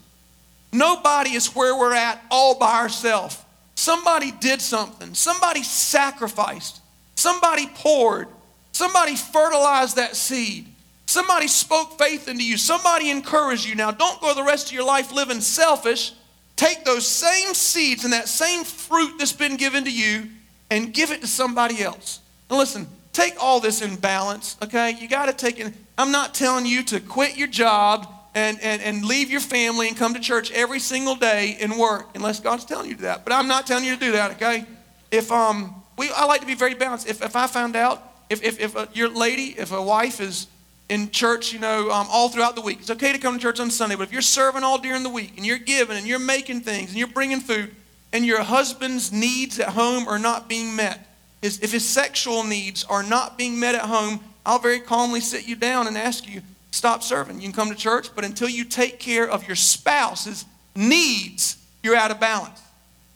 Nobody 0.72 1.32
is 1.32 1.56
where 1.56 1.78
we're 1.78 1.94
at 1.96 2.22
all 2.30 2.58
by 2.58 2.80
ourselves. 2.82 3.42
Somebody 3.76 4.32
did 4.32 4.62
something, 4.62 5.14
somebody 5.14 5.64
sacrificed, 5.64 6.82
somebody 7.16 7.68
poured, 7.68 8.28
somebody 8.72 9.16
fertilized 9.16 9.96
that 9.96 10.16
seed. 10.16 10.68
Somebody 11.08 11.48
spoke 11.48 11.98
faith 12.00 12.28
into 12.28 12.44
you. 12.44 12.58
Somebody 12.58 13.10
encouraged 13.12 13.66
you. 13.66 13.76
Now, 13.76 13.92
don't 13.92 14.20
go 14.22 14.34
the 14.34 14.44
rest 14.44 14.68
of 14.68 14.74
your 14.74 14.86
life 14.86 15.12
living 15.12 15.40
selfish. 15.40 16.14
Take 16.56 16.84
those 16.84 17.06
same 17.06 17.54
seeds 17.54 18.04
and 18.04 18.14
that 18.14 18.28
same 18.28 18.64
fruit 18.64 19.18
that's 19.18 19.32
been 19.32 19.56
given 19.56 19.84
to 19.84 19.92
you 19.92 20.30
and 20.70 20.94
give 20.94 21.12
it 21.12 21.22
to 21.22 21.28
somebody 21.28 21.82
else. 21.82 22.20
And 22.50 22.58
listen, 22.60 22.88
take 23.14 23.36
all 23.42 23.60
this 23.60 23.82
in 23.82 23.96
balance, 23.96 24.58
okay? 24.62 24.96
You 25.00 25.08
got 25.08 25.28
to 25.28 25.34
take 25.34 25.60
it. 25.60 25.74
I'm 25.98 26.12
not 26.12 26.34
telling 26.34 26.66
you 26.66 26.84
to 26.84 27.00
quit 27.00 27.38
your 27.38 27.48
job 27.48 28.08
and, 28.36 28.60
and, 28.62 28.82
and 28.82 29.06
leave 29.06 29.32
your 29.32 29.40
family 29.40 29.88
and 29.88 29.96
come 29.96 30.14
to 30.14 30.20
church 30.20 30.52
every 30.52 30.80
single 30.80 31.16
day 31.16 31.58
and 31.62 31.78
work 31.78 32.10
unless 32.16 32.40
God's 32.40 32.66
telling 32.66 32.90
you 32.90 32.96
to 32.96 33.02
that. 33.04 33.24
But 33.24 33.34
I'm 33.34 33.48
not 33.48 33.66
telling 33.66 33.86
you 33.86 33.94
to 33.94 34.00
do 34.00 34.12
that, 34.12 34.32
okay? 34.32 34.66
If 35.12 35.32
um, 35.32 35.84
we, 35.98 36.10
I 36.16 36.26
like 36.26 36.42
to 36.42 36.48
be 36.48 36.56
very 36.56 36.74
balanced. 36.74 37.08
If, 37.08 37.24
if 37.24 37.36
I 37.36 37.48
found 37.48 37.76
out, 37.76 38.04
if, 38.30 38.44
if, 38.44 38.60
if 38.60 38.76
a, 38.76 38.90
your 38.94 39.10
lady, 39.10 39.56
if 39.58 39.72
a 39.72 39.82
wife 39.82 40.20
is 40.20 40.48
in 40.90 41.10
church, 41.12 41.54
you 41.54 41.60
know, 41.60 41.90
um, 41.92 42.08
all 42.10 42.28
throughout 42.28 42.56
the 42.56 42.62
week, 42.62 42.80
it's 42.82 42.92
okay 42.92 43.14
to 43.14 43.18
come 43.18 43.36
to 43.36 43.42
church 43.42 43.60
on 43.60 43.72
Sunday, 43.72 43.96
but 43.96 44.04
if 44.04 44.12
you're 44.12 44.22
serving 44.22 44.64
all 44.64 44.78
during 44.78 45.04
the 45.04 45.10
week 45.10 45.34
and 45.38 45.46
you're 45.46 45.58
giving 45.58 45.96
and 45.96 46.06
you're 46.06 46.20
making 46.20 46.62
things 46.62 46.90
and 46.90 46.98
you're 46.98 47.08
bringing 47.08 47.40
food 47.40 47.74
and 48.16 48.26
your 48.26 48.42
husband's 48.44 49.12
needs 49.12 49.60
at 49.60 49.68
home 49.68 50.08
are 50.08 50.18
not 50.18 50.48
being 50.48 50.74
met, 50.74 51.06
if 51.42 51.74
his 51.74 51.84
sexual 51.84 52.46
needs 52.46 52.86
are 52.86 53.04
not 53.04 53.38
being 53.38 53.60
met 53.60 53.76
at 53.76 53.82
home, 53.82 54.22
I'll 54.46 54.58
very 54.58 54.80
calmly 54.80 55.20
sit 55.20 55.46
you 55.46 55.58
down 55.58 55.86
and 55.86 55.98
ask 55.98 56.26
you, 56.26 56.42
stop 56.72 57.04
serving. 57.04 57.42
You 57.42 57.42
can 57.42 57.52
come 57.52 57.70
to 57.70 57.76
church, 57.76 58.16
but 58.16 58.24
until 58.24 58.48
you 58.48 58.64
take 58.64 59.00
care 59.00 59.30
of 59.30 59.46
your 59.48 59.58
spouse's 59.58 60.46
needs, 60.78 61.58
you're 61.84 61.98
out 61.98 62.10
of 62.10 62.22
balance. 62.22 62.62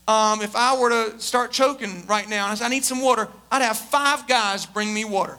Um, 0.05 0.41
if 0.41 0.53
I 0.53 0.77
were 0.77 0.89
to 0.89 1.19
start 1.21 1.53
choking 1.53 2.05
right 2.05 2.27
now 2.27 2.43
and 2.43 2.51
I 2.51 2.55
said, 2.55 2.65
I 2.65 2.69
need 2.69 2.83
some 2.83 3.01
water, 3.01 3.29
I'd 3.49 3.61
have 3.61 3.77
five 3.77 4.27
guys 4.27 4.65
bring 4.65 4.93
me 4.93 5.05
water. 5.05 5.37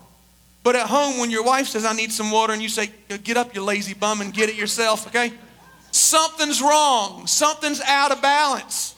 But 0.63 0.75
at 0.75 0.87
home, 0.87 1.19
when 1.19 1.31
your 1.31 1.45
wife 1.45 1.67
says, 1.67 1.85
I 1.85 1.93
need 1.93 2.13
some 2.13 2.31
water, 2.31 2.55
and 2.55 2.63
you 2.63 2.71
say, 2.71 2.91
Get 3.25 3.37
up, 3.37 3.55
you 3.55 3.63
lazy 3.63 3.93
bum, 3.93 4.23
and 4.23 4.33
get 4.33 4.49
it 4.49 4.57
yourself, 4.57 5.07
okay? 5.09 5.35
Something's 5.91 6.63
wrong. 6.63 7.27
Something's 7.27 7.83
out 7.83 8.11
of 8.11 8.23
balance. 8.23 8.95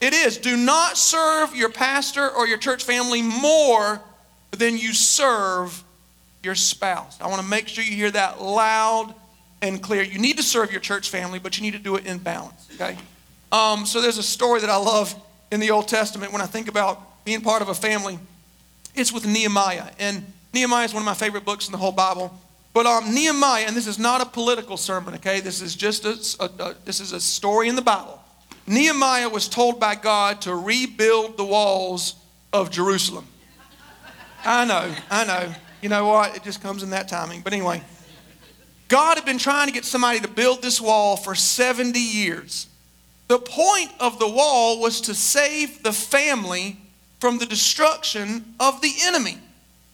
It 0.00 0.12
is. 0.12 0.38
Do 0.38 0.56
not 0.56 0.96
serve 0.96 1.54
your 1.54 1.70
pastor 1.70 2.28
or 2.28 2.46
your 2.46 2.58
church 2.58 2.84
family 2.84 3.22
more 3.22 4.00
than 4.50 4.76
you 4.76 4.92
serve 4.92 5.82
your 6.42 6.54
spouse. 6.54 7.18
I 7.20 7.26
want 7.26 7.40
to 7.40 7.48
make 7.48 7.68
sure 7.68 7.82
you 7.82 7.92
hear 7.92 8.10
that 8.10 8.40
loud 8.42 9.14
and 9.62 9.82
clear. 9.82 10.02
You 10.02 10.18
need 10.18 10.36
to 10.36 10.42
serve 10.42 10.70
your 10.70 10.80
church 10.80 11.08
family, 11.08 11.38
but 11.38 11.56
you 11.56 11.62
need 11.62 11.72
to 11.72 11.78
do 11.78 11.96
it 11.96 12.06
in 12.06 12.18
balance, 12.18 12.68
okay? 12.74 12.96
Um, 13.50 13.86
so 13.86 14.00
there's 14.00 14.18
a 14.18 14.22
story 14.22 14.60
that 14.60 14.70
I 14.70 14.76
love 14.76 15.14
in 15.50 15.60
the 15.60 15.70
Old 15.70 15.88
Testament 15.88 16.32
when 16.32 16.42
I 16.42 16.46
think 16.46 16.68
about 16.68 17.24
being 17.24 17.40
part 17.40 17.62
of 17.62 17.68
a 17.68 17.74
family. 17.74 18.18
It's 18.94 19.12
with 19.12 19.26
Nehemiah. 19.26 19.90
And 19.98 20.24
Nehemiah 20.52 20.84
is 20.84 20.92
one 20.92 21.02
of 21.02 21.06
my 21.06 21.14
favorite 21.14 21.44
books 21.44 21.66
in 21.66 21.72
the 21.72 21.78
whole 21.78 21.92
Bible. 21.92 22.38
But 22.72 22.86
um, 22.86 23.14
Nehemiah, 23.14 23.64
and 23.66 23.76
this 23.76 23.86
is 23.86 23.98
not 23.98 24.20
a 24.20 24.26
political 24.26 24.76
sermon, 24.76 25.14
okay? 25.14 25.40
This 25.40 25.62
is 25.62 25.74
just 25.76 26.04
a, 26.04 26.44
a, 26.44 26.62
a, 26.62 26.74
this 26.84 27.00
is 27.00 27.12
a 27.12 27.20
story 27.20 27.68
in 27.68 27.76
the 27.76 27.82
Bible. 27.82 28.20
Nehemiah 28.66 29.28
was 29.28 29.48
told 29.48 29.78
by 29.78 29.94
God 29.94 30.40
to 30.42 30.54
rebuild 30.54 31.36
the 31.36 31.44
walls 31.44 32.14
of 32.52 32.70
Jerusalem. 32.70 33.26
I 34.44 34.64
know, 34.64 34.94
I 35.10 35.24
know. 35.24 35.54
You 35.82 35.88
know 35.88 36.06
what? 36.06 36.36
It 36.36 36.42
just 36.42 36.62
comes 36.62 36.82
in 36.82 36.90
that 36.90 37.08
timing. 37.08 37.42
But 37.42 37.52
anyway, 37.52 37.82
God 38.88 39.16
had 39.16 39.24
been 39.24 39.38
trying 39.38 39.66
to 39.66 39.72
get 39.72 39.84
somebody 39.84 40.20
to 40.20 40.28
build 40.28 40.62
this 40.62 40.80
wall 40.80 41.16
for 41.16 41.34
70 41.34 41.98
years. 41.98 42.68
The 43.28 43.38
point 43.38 43.90
of 44.00 44.18
the 44.18 44.28
wall 44.28 44.80
was 44.80 45.00
to 45.02 45.14
save 45.14 45.82
the 45.82 45.92
family 45.92 46.78
from 47.20 47.38
the 47.38 47.46
destruction 47.46 48.54
of 48.60 48.80
the 48.82 48.92
enemy. 49.02 49.38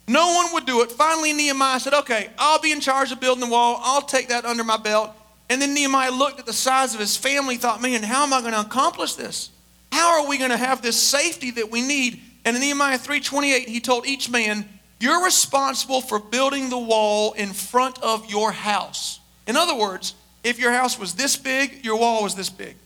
No 0.08 0.34
one 0.34 0.52
would 0.52 0.66
do 0.66 0.82
it. 0.82 0.90
Finally, 0.90 1.32
Nehemiah 1.32 1.78
said, 1.78 1.94
Okay, 1.94 2.30
I'll 2.38 2.60
be 2.60 2.72
in 2.72 2.80
charge 2.80 3.12
of 3.12 3.20
building 3.20 3.44
the 3.44 3.50
wall. 3.50 3.80
I'll 3.82 4.02
take 4.02 4.28
that 4.28 4.44
under 4.44 4.64
my 4.64 4.76
belt. 4.76 5.12
And 5.50 5.60
then 5.60 5.74
Nehemiah 5.74 6.12
looked 6.12 6.38
at 6.38 6.46
the 6.46 6.52
size 6.52 6.94
of 6.94 7.00
his 7.00 7.16
family, 7.16 7.56
thought, 7.56 7.82
Man, 7.82 8.02
how 8.02 8.22
am 8.22 8.32
I 8.32 8.40
going 8.40 8.54
to 8.54 8.60
accomplish 8.60 9.16
this? 9.16 9.50
How 9.92 10.20
are 10.22 10.28
we 10.28 10.38
going 10.38 10.50
to 10.50 10.56
have 10.56 10.80
this 10.80 10.96
safety 10.96 11.50
that 11.50 11.70
we 11.70 11.82
need? 11.82 12.22
And 12.44 12.56
in 12.56 12.62
Nehemiah 12.62 12.98
3:28, 12.98 13.66
he 13.68 13.80
told 13.80 14.06
each 14.06 14.30
man, 14.30 14.66
you're 15.00 15.24
responsible 15.24 16.02
for 16.02 16.18
building 16.18 16.68
the 16.68 16.78
wall 16.78 17.32
in 17.32 17.52
front 17.52 17.98
of 18.02 18.30
your 18.30 18.52
house. 18.52 19.18
In 19.46 19.56
other 19.56 19.74
words, 19.74 20.14
if 20.44 20.58
your 20.58 20.72
house 20.72 20.98
was 20.98 21.14
this 21.14 21.36
big, 21.36 21.84
your 21.84 21.96
wall 21.96 22.22
was 22.22 22.34
this 22.34 22.50
big. 22.50 22.76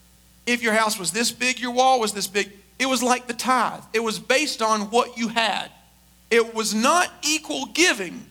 If 0.47 0.63
your 0.63 0.75
house 0.75 0.99
was 0.99 1.11
this 1.11 1.33
big, 1.33 1.59
your 1.59 1.73
wall 1.73 2.01
was 2.01 2.13
this 2.13 2.29
big. 2.29 2.53
It 2.79 2.87
was 2.87 3.03
like 3.03 3.27
the 3.27 3.35
tithe, 3.35 3.83
it 3.93 4.01
was 4.01 4.19
based 4.19 4.63
on 4.63 4.91
what 4.91 5.19
you 5.19 5.29
had. 5.29 5.71
It 6.31 6.55
was 6.55 6.73
not 6.73 7.11
equal 7.23 7.67
giving, 7.67 8.25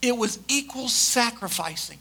it 0.00 0.16
was 0.16 0.38
equal 0.48 0.88
sacrificing. 0.88 1.98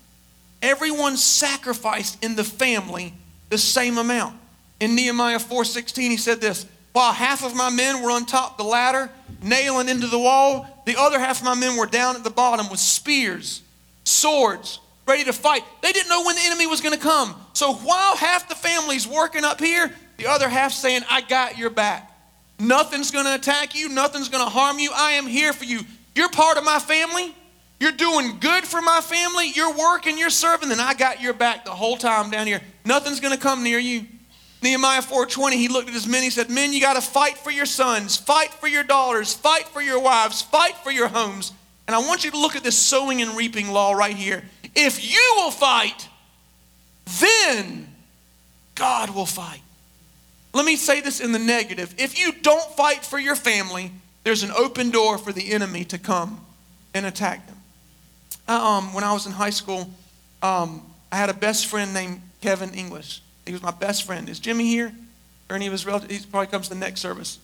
Everyone 0.65 1.15
sacrificed 1.15 2.23
in 2.23 2.36
the 2.36 2.43
family 2.43 3.13
the 3.49 3.58
same 3.58 3.99
amount. 3.99 4.36
In 4.80 4.95
Nehemiah 4.95 5.38
4:16 5.38 6.10
he 6.10 6.17
said 6.17 6.41
this, 6.41 6.65
while 6.91 7.13
half 7.13 7.43
of 7.43 7.56
my 7.56 7.69
men 7.69 8.01
were 8.01 8.10
on 8.10 8.25
top 8.25 8.58
the 8.58 8.63
ladder, 8.63 9.12
nailing 9.43 9.89
into 9.89 10.08
the 10.08 10.17
wall, 10.17 10.65
the 10.88 10.99
other 10.99 11.19
half 11.19 11.38
of 11.38 11.45
my 11.45 11.54
men 11.54 11.75
were 11.75 11.86
down 11.86 12.15
at 12.15 12.23
the 12.23 12.32
bottom 12.32 12.67
with 12.71 12.80
spears, 12.80 13.62
swords, 14.06 14.80
ready 15.06 15.23
to 15.25 15.34
fight. 15.34 15.63
They 15.84 15.91
didn't 15.91 16.10
know 16.10 16.23
when 16.23 16.36
the 16.36 16.41
enemy 16.45 16.65
was 16.65 16.82
going 16.82 16.95
to 16.95 17.01
come. 17.01 17.36
So 17.54 17.73
while 17.73 18.17
half 18.17 18.49
the 18.49 18.56
family's 18.56 19.08
working 19.08 19.43
up 19.43 19.60
here, 19.60 19.93
the 20.17 20.25
other 20.25 20.49
half 20.49 20.71
saying, 20.71 21.04
I 21.12 21.21
got 21.21 21.60
your 21.60 21.69
back. 21.69 22.12
Nothing's 22.58 23.12
going 23.12 23.25
to 23.25 23.36
attack 23.36 23.75
you, 23.75 23.89
nothing's 23.89 24.30
going 24.30 24.43
to 24.43 24.49
harm 24.49 24.80
you. 24.80 24.89
I 24.95 25.12
am 25.12 25.28
here 25.28 25.54
for 25.54 25.65
you. 25.65 25.82
You're 26.15 26.30
part 26.30 26.58
of 26.58 26.63
my 26.63 26.80
family. 26.80 27.36
You're 27.79 27.91
doing 27.91 28.38
good 28.39 28.63
for 28.63 28.81
my 28.81 29.01
family. 29.01 29.51
You're 29.53 29.75
working, 29.75 30.17
you're 30.17 30.29
serving, 30.29 30.69
then 30.69 30.79
I 30.79 30.93
got 30.93 31.21
your 31.21 31.33
back 31.33 31.65
the 31.65 31.71
whole 31.71 31.97
time 31.97 32.31
down 32.31 32.47
here. 32.47 32.61
Nothing's 32.85 33.19
going 33.19 33.33
to 33.33 33.39
come 33.39 33.63
near 33.63 33.79
you. 33.79 34.05
Nehemiah 34.61 35.01
4:20, 35.01 35.53
he 35.53 35.67
looked 35.67 35.89
at 35.89 35.93
his 35.93 36.07
men, 36.07 36.23
he 36.23 36.29
said, 36.29 36.49
Men, 36.49 36.73
you 36.73 36.81
got 36.81 36.95
to 36.95 37.01
fight 37.01 37.38
for 37.38 37.51
your 37.51 37.65
sons, 37.65 38.17
fight 38.17 38.49
for 38.49 38.67
your 38.67 38.83
daughters, 38.83 39.33
fight 39.33 39.67
for 39.67 39.81
your 39.81 39.99
wives, 39.99 40.41
fight 40.41 40.75
for 40.77 40.91
your 40.91 41.07
homes. 41.07 41.53
And 41.88 41.95
I 41.95 41.99
want 41.99 42.23
you 42.23 42.31
to 42.31 42.39
look 42.39 42.55
at 42.55 42.63
this 42.63 42.77
sowing 42.77 43.21
and 43.21 43.38
reaping 43.38 43.69
law 43.69 43.93
right 43.93 44.15
here. 44.15 44.43
If 44.73 45.03
you 45.03 45.33
will 45.35 45.51
fight, 45.51 46.09
then 47.21 47.88
God 48.73 49.11
will 49.11 49.27
fight. 49.27 49.61
Let 50.53 50.65
me 50.65 50.77
say 50.77 51.01
this 51.01 51.19
in 51.19 51.31
the 51.31 51.39
negative. 51.39 51.93
If 51.97 52.17
you 52.17 52.31
don't 52.31 52.75
fight 52.75 53.05
for 53.05 53.19
your 53.19 53.35
family, 53.35 53.91
there's 54.23 54.41
an 54.41 54.51
open 54.51 54.89
door 54.89 55.17
for 55.17 55.31
the 55.31 55.51
enemy 55.51 55.83
to 55.85 55.97
come 55.97 56.45
and 56.93 57.05
attack 57.05 57.45
them. 57.45 57.54
Um, 58.47 58.93
when 58.93 59.03
I 59.03 59.13
was 59.13 59.25
in 59.25 59.31
high 59.31 59.49
school, 59.49 59.89
um, 60.41 60.81
I 61.12 61.17
had 61.17 61.29
a 61.29 61.34
best 61.34 61.67
friend 61.67 61.93
named 61.93 62.21
Kevin 62.41 62.73
English. 62.73 63.21
He 63.45 63.53
was 63.53 63.62
my 63.62 63.71
best 63.71 64.03
friend. 64.03 64.27
Is 64.29 64.39
Jimmy 64.39 64.67
here? 64.67 64.91
Or 65.49 65.55
any 65.55 65.67
of 65.67 65.71
his 65.71 65.86
relatives? 65.86 66.23
He 66.23 66.29
probably 66.29 66.47
comes 66.47 66.67
to 66.69 66.73
the 66.73 66.79
next 66.79 67.01
service. 67.01 67.39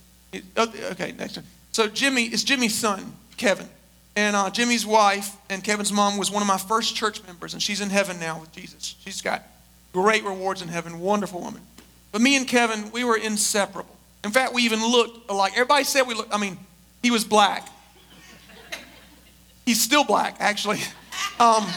Oh, 0.58 0.74
okay, 0.92 1.12
next 1.12 1.38
one. 1.38 1.46
So 1.72 1.88
Jimmy 1.88 2.24
is 2.24 2.44
Jimmy's 2.44 2.76
son, 2.76 3.14
Kevin. 3.38 3.68
And 4.16 4.36
uh, 4.36 4.50
Jimmy's 4.50 4.86
wife 4.86 5.36
and 5.50 5.64
Kevin's 5.64 5.92
mom 5.92 6.18
was 6.18 6.30
one 6.30 6.42
of 6.42 6.48
my 6.48 6.58
first 6.58 6.96
church 6.96 7.24
members, 7.26 7.54
and 7.54 7.62
she's 7.62 7.80
in 7.80 7.90
heaven 7.90 8.20
now 8.20 8.40
with 8.40 8.52
Jesus. 8.52 8.96
She's 9.04 9.22
got 9.22 9.44
great 9.94 10.24
rewards 10.24 10.62
in 10.62 10.68
heaven, 10.68 11.00
wonderful 11.00 11.42
woman. 11.42 11.62
But 12.12 12.22
me 12.22 12.36
and 12.36 12.48
Kevin, 12.48 12.92
we 12.92 13.04
were 13.04 13.16
inseparable. 13.16 13.96
In 14.24 14.32
fact, 14.32 14.54
we 14.54 14.64
even 14.64 14.86
looked 14.86 15.30
alike. 15.30 15.54
Everybody 15.54 15.84
said 15.86 16.04
we 16.04 16.14
looked, 16.14 16.34
I 16.34 16.38
mean, 16.38 16.58
he 17.02 17.10
was 17.10 17.24
black. 17.24 17.68
He's 19.66 19.82
still 19.82 20.04
black, 20.04 20.38
actually. 20.40 20.80
Um, 21.40 21.68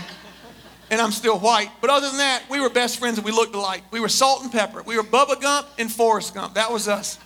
and 0.90 1.01
I'm 1.01 1.12
still 1.12 1.38
white. 1.38 1.70
But 1.81 1.90
other 1.90 2.09
than 2.09 2.18
that, 2.18 2.44
we 2.51 2.61
were 2.61 2.70
best 2.70 2.99
friends 2.99 3.18
and 3.18 3.25
we 3.25 3.33
looked 3.33 3.55
alike. 3.55 3.83
We 3.90 4.01
were 4.01 4.09
salt 4.09 4.42
and 4.42 4.53
pepper. 4.53 4.83
We 4.83 4.97
were 4.97 5.03
Bubba 5.03 5.40
Gump 5.40 5.66
and 5.79 5.90
Forrest 5.90 6.35
Gump. 6.35 6.55
That 6.55 6.70
was 6.70 6.88
us. 6.88 7.18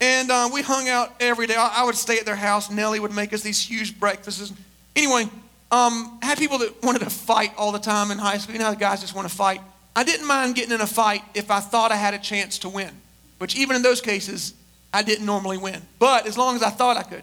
And 0.00 0.30
uh, 0.30 0.50
we 0.52 0.62
hung 0.62 0.88
out 0.88 1.14
every 1.20 1.46
day. 1.46 1.54
I, 1.56 1.76
I, 1.78 1.84
would 1.84 1.94
stay 1.94 2.18
at 2.18 2.26
their 2.26 2.36
house. 2.36 2.70
Nellie 2.70 3.00
would 3.00 3.14
make 3.14 3.32
us 3.32 3.40
these 3.42 3.58
huge 3.58 3.98
breakfasts. 3.98 4.52
Anyway, 4.94 5.22
um, 5.70 6.18
I 6.22 6.26
had 6.26 6.38
people 6.38 6.58
that 6.58 6.82
wanted 6.82 6.98
to 7.00 7.10
fight 7.10 7.52
all 7.56 7.72
the 7.72 7.78
time 7.78 8.10
in 8.10 8.18
high 8.18 8.38
school. 8.38 8.54
You 8.54 8.60
know 8.60 8.70
the 8.70 8.76
guys 8.76 9.00
just 9.00 9.14
want 9.14 9.28
to 9.28 9.34
fight? 9.34 9.60
I 9.94 10.04
didn't 10.04 10.26
mind 10.26 10.54
getting 10.54 10.72
in 10.72 10.82
a 10.82 10.86
fight 10.86 11.22
if 11.34 11.50
I 11.50 11.60
thought 11.60 11.92
I 11.92 11.96
had 11.96 12.12
a 12.12 12.18
chance 12.18 12.58
to 12.58 12.68
win, 12.68 12.90
which 13.38 13.56
even 13.56 13.74
in 13.74 13.82
those 13.82 14.02
cases, 14.02 14.52
I 14.92 15.02
didn't 15.02 15.24
normally 15.24 15.56
win. 15.56 15.80
But 15.98 16.26
as 16.26 16.36
long 16.36 16.56
as 16.56 16.62
I 16.62 16.70
thought 16.70 16.98
I 16.98 17.02
could. 17.02 17.22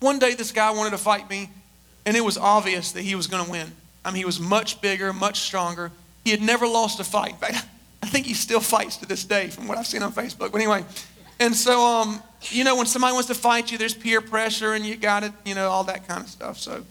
One 0.00 0.18
day, 0.18 0.34
this 0.34 0.52
guy 0.52 0.70
wanted 0.70 0.90
to 0.90 0.98
fight 0.98 1.28
me, 1.30 1.50
and 2.04 2.16
it 2.16 2.24
was 2.24 2.36
obvious 2.36 2.92
that 2.92 3.02
he 3.02 3.14
was 3.14 3.26
going 3.26 3.44
to 3.44 3.50
win. 3.50 3.72
I 4.04 4.10
mean, 4.10 4.18
he 4.18 4.24
was 4.24 4.38
much 4.38 4.80
bigger, 4.80 5.12
much 5.12 5.40
stronger. 5.40 5.90
He 6.24 6.30
had 6.30 6.42
never 6.42 6.66
lost 6.66 7.00
a 7.00 7.04
fight. 7.04 7.32
In 7.32 7.36
fact, 7.36 7.66
I 8.02 8.06
think 8.06 8.26
he 8.26 8.34
still 8.34 8.60
fights 8.60 8.98
to 8.98 9.06
this 9.06 9.24
day 9.24 9.48
from 9.48 9.66
what 9.66 9.78
I've 9.78 9.86
seen 9.86 10.02
on 10.02 10.12
Facebook. 10.12 10.52
But 10.52 10.56
anyway, 10.56 10.84
and 11.40 11.54
so, 11.54 11.80
um, 11.80 12.22
you 12.42 12.64
know, 12.64 12.76
when 12.76 12.86
somebody 12.86 13.12
wants 13.12 13.28
to 13.28 13.34
fight 13.34 13.72
you, 13.72 13.78
there's 13.78 13.94
peer 13.94 14.20
pressure 14.20 14.74
and 14.74 14.86
you 14.86 14.96
got 14.96 15.24
it, 15.24 15.32
you 15.44 15.54
know, 15.54 15.68
all 15.68 15.84
that 15.84 16.06
kind 16.06 16.22
of 16.22 16.28
stuff. 16.28 16.58
So 16.58 16.84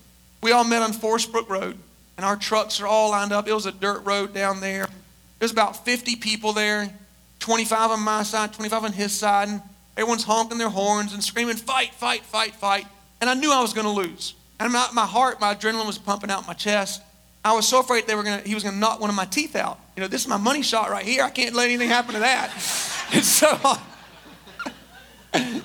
we 0.43 0.51
all 0.51 0.63
met 0.63 0.81
on 0.81 0.93
Forest 0.93 1.31
Brook 1.31 1.49
Road 1.49 1.77
and 2.17 2.25
our 2.25 2.35
trucks 2.35 2.79
are 2.79 2.87
all 2.87 3.11
lined 3.11 3.31
up. 3.31 3.47
It 3.47 3.53
was 3.53 3.65
a 3.65 3.71
dirt 3.71 4.05
road 4.05 4.33
down 4.33 4.61
there. 4.61 4.87
There's 5.39 5.51
about 5.51 5.83
50 5.83 6.17
people 6.17 6.53
there, 6.53 6.93
25 7.39 7.91
on 7.91 7.99
my 8.01 8.23
side, 8.23 8.53
25 8.53 8.85
on 8.85 8.93
his 8.93 9.13
side, 9.13 9.49
and 9.49 9.61
everyone's 9.97 10.23
honking 10.23 10.57
their 10.57 10.69
horns 10.69 11.13
and 11.13 11.23
screaming, 11.23 11.55
fight, 11.55 11.93
fight, 11.93 12.23
fight, 12.23 12.55
fight. 12.55 12.85
And 13.21 13.29
I 13.29 13.33
knew 13.33 13.51
I 13.51 13.61
was 13.61 13.73
going 13.73 13.85
to 13.85 13.91
lose. 13.91 14.33
And 14.59 14.71
my, 14.71 14.87
my 14.93 15.05
heart, 15.05 15.39
my 15.41 15.53
adrenaline 15.53 15.87
was 15.87 15.97
pumping 15.97 16.29
out 16.29 16.47
my 16.47 16.53
chest. 16.53 17.01
I 17.43 17.53
was 17.53 17.67
so 17.67 17.79
afraid 17.79 18.07
they 18.07 18.15
were 18.15 18.23
gonna, 18.23 18.41
he 18.41 18.55
was 18.55 18.63
going 18.63 18.73
to 18.73 18.79
knock 18.79 18.99
one 18.99 19.09
of 19.09 19.15
my 19.15 19.25
teeth 19.25 19.55
out. 19.55 19.79
You 19.95 20.01
know, 20.01 20.07
this 20.07 20.21
is 20.21 20.27
my 20.27 20.37
money 20.37 20.61
shot 20.61 20.89
right 20.89 21.05
here. 21.05 21.23
I 21.23 21.29
can't 21.29 21.53
let 21.55 21.65
anything 21.65 21.89
happen 21.89 22.13
to 22.13 22.19
that. 22.21 22.49
and 23.13 23.23
so, 23.23 23.57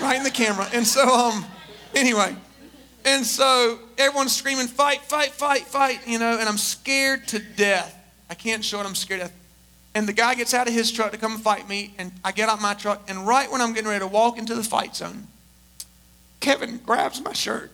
right 0.00 0.16
in 0.16 0.22
the 0.24 0.30
camera. 0.30 0.68
And 0.72 0.86
so, 0.86 1.08
um, 1.08 1.44
anyway, 1.94 2.34
and 3.04 3.24
so 3.24 3.78
everyone's 3.98 4.34
screaming, 4.34 4.66
fight, 4.66 5.02
fight, 5.02 5.30
fight, 5.30 5.62
fight, 5.62 6.00
you 6.06 6.18
know, 6.18 6.38
and 6.38 6.48
I'm 6.48 6.58
scared 6.58 7.28
to 7.28 7.38
death. 7.38 7.96
I 8.28 8.34
can't 8.34 8.64
show 8.64 8.80
it, 8.80 8.86
I'm 8.86 8.96
scared 8.96 9.20
to 9.20 9.26
death. 9.28 9.36
And 9.94 10.08
the 10.08 10.12
guy 10.12 10.34
gets 10.34 10.52
out 10.52 10.66
of 10.66 10.74
his 10.74 10.90
truck 10.90 11.12
to 11.12 11.16
come 11.16 11.38
fight 11.38 11.68
me, 11.68 11.94
and 11.98 12.12
I 12.24 12.32
get 12.32 12.48
out 12.48 12.60
my 12.60 12.74
truck, 12.74 13.08
and 13.08 13.26
right 13.26 13.50
when 13.50 13.60
I'm 13.60 13.72
getting 13.72 13.88
ready 13.88 14.00
to 14.00 14.06
walk 14.08 14.36
into 14.36 14.54
the 14.54 14.64
fight 14.64 14.96
zone, 14.96 15.28
Kevin 16.40 16.78
grabs 16.78 17.22
my 17.22 17.32
shirt. 17.32 17.70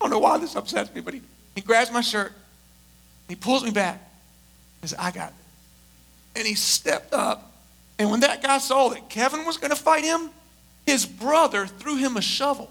I 0.00 0.04
don't 0.04 0.10
know 0.10 0.18
why 0.18 0.38
this 0.38 0.56
upsets 0.56 0.94
me, 0.94 1.00
but 1.00 1.14
he, 1.14 1.22
he 1.54 1.60
grabs 1.60 1.92
my 1.92 2.00
shirt, 2.00 2.32
he 3.28 3.36
pulls 3.36 3.62
me 3.62 3.70
back. 3.70 4.00
He 4.80 4.88
says, 4.88 4.98
I 4.98 5.10
got. 5.10 5.32
And 6.34 6.46
he 6.46 6.54
stepped 6.54 7.12
up, 7.12 7.52
and 7.98 8.10
when 8.10 8.20
that 8.20 8.42
guy 8.42 8.58
saw 8.58 8.88
that 8.88 9.08
Kevin 9.08 9.44
was 9.44 9.58
going 9.58 9.70
to 9.70 9.76
fight 9.76 10.04
him, 10.04 10.30
his 10.86 11.04
brother 11.04 11.66
threw 11.66 11.96
him 11.96 12.16
a 12.16 12.22
shovel 12.22 12.70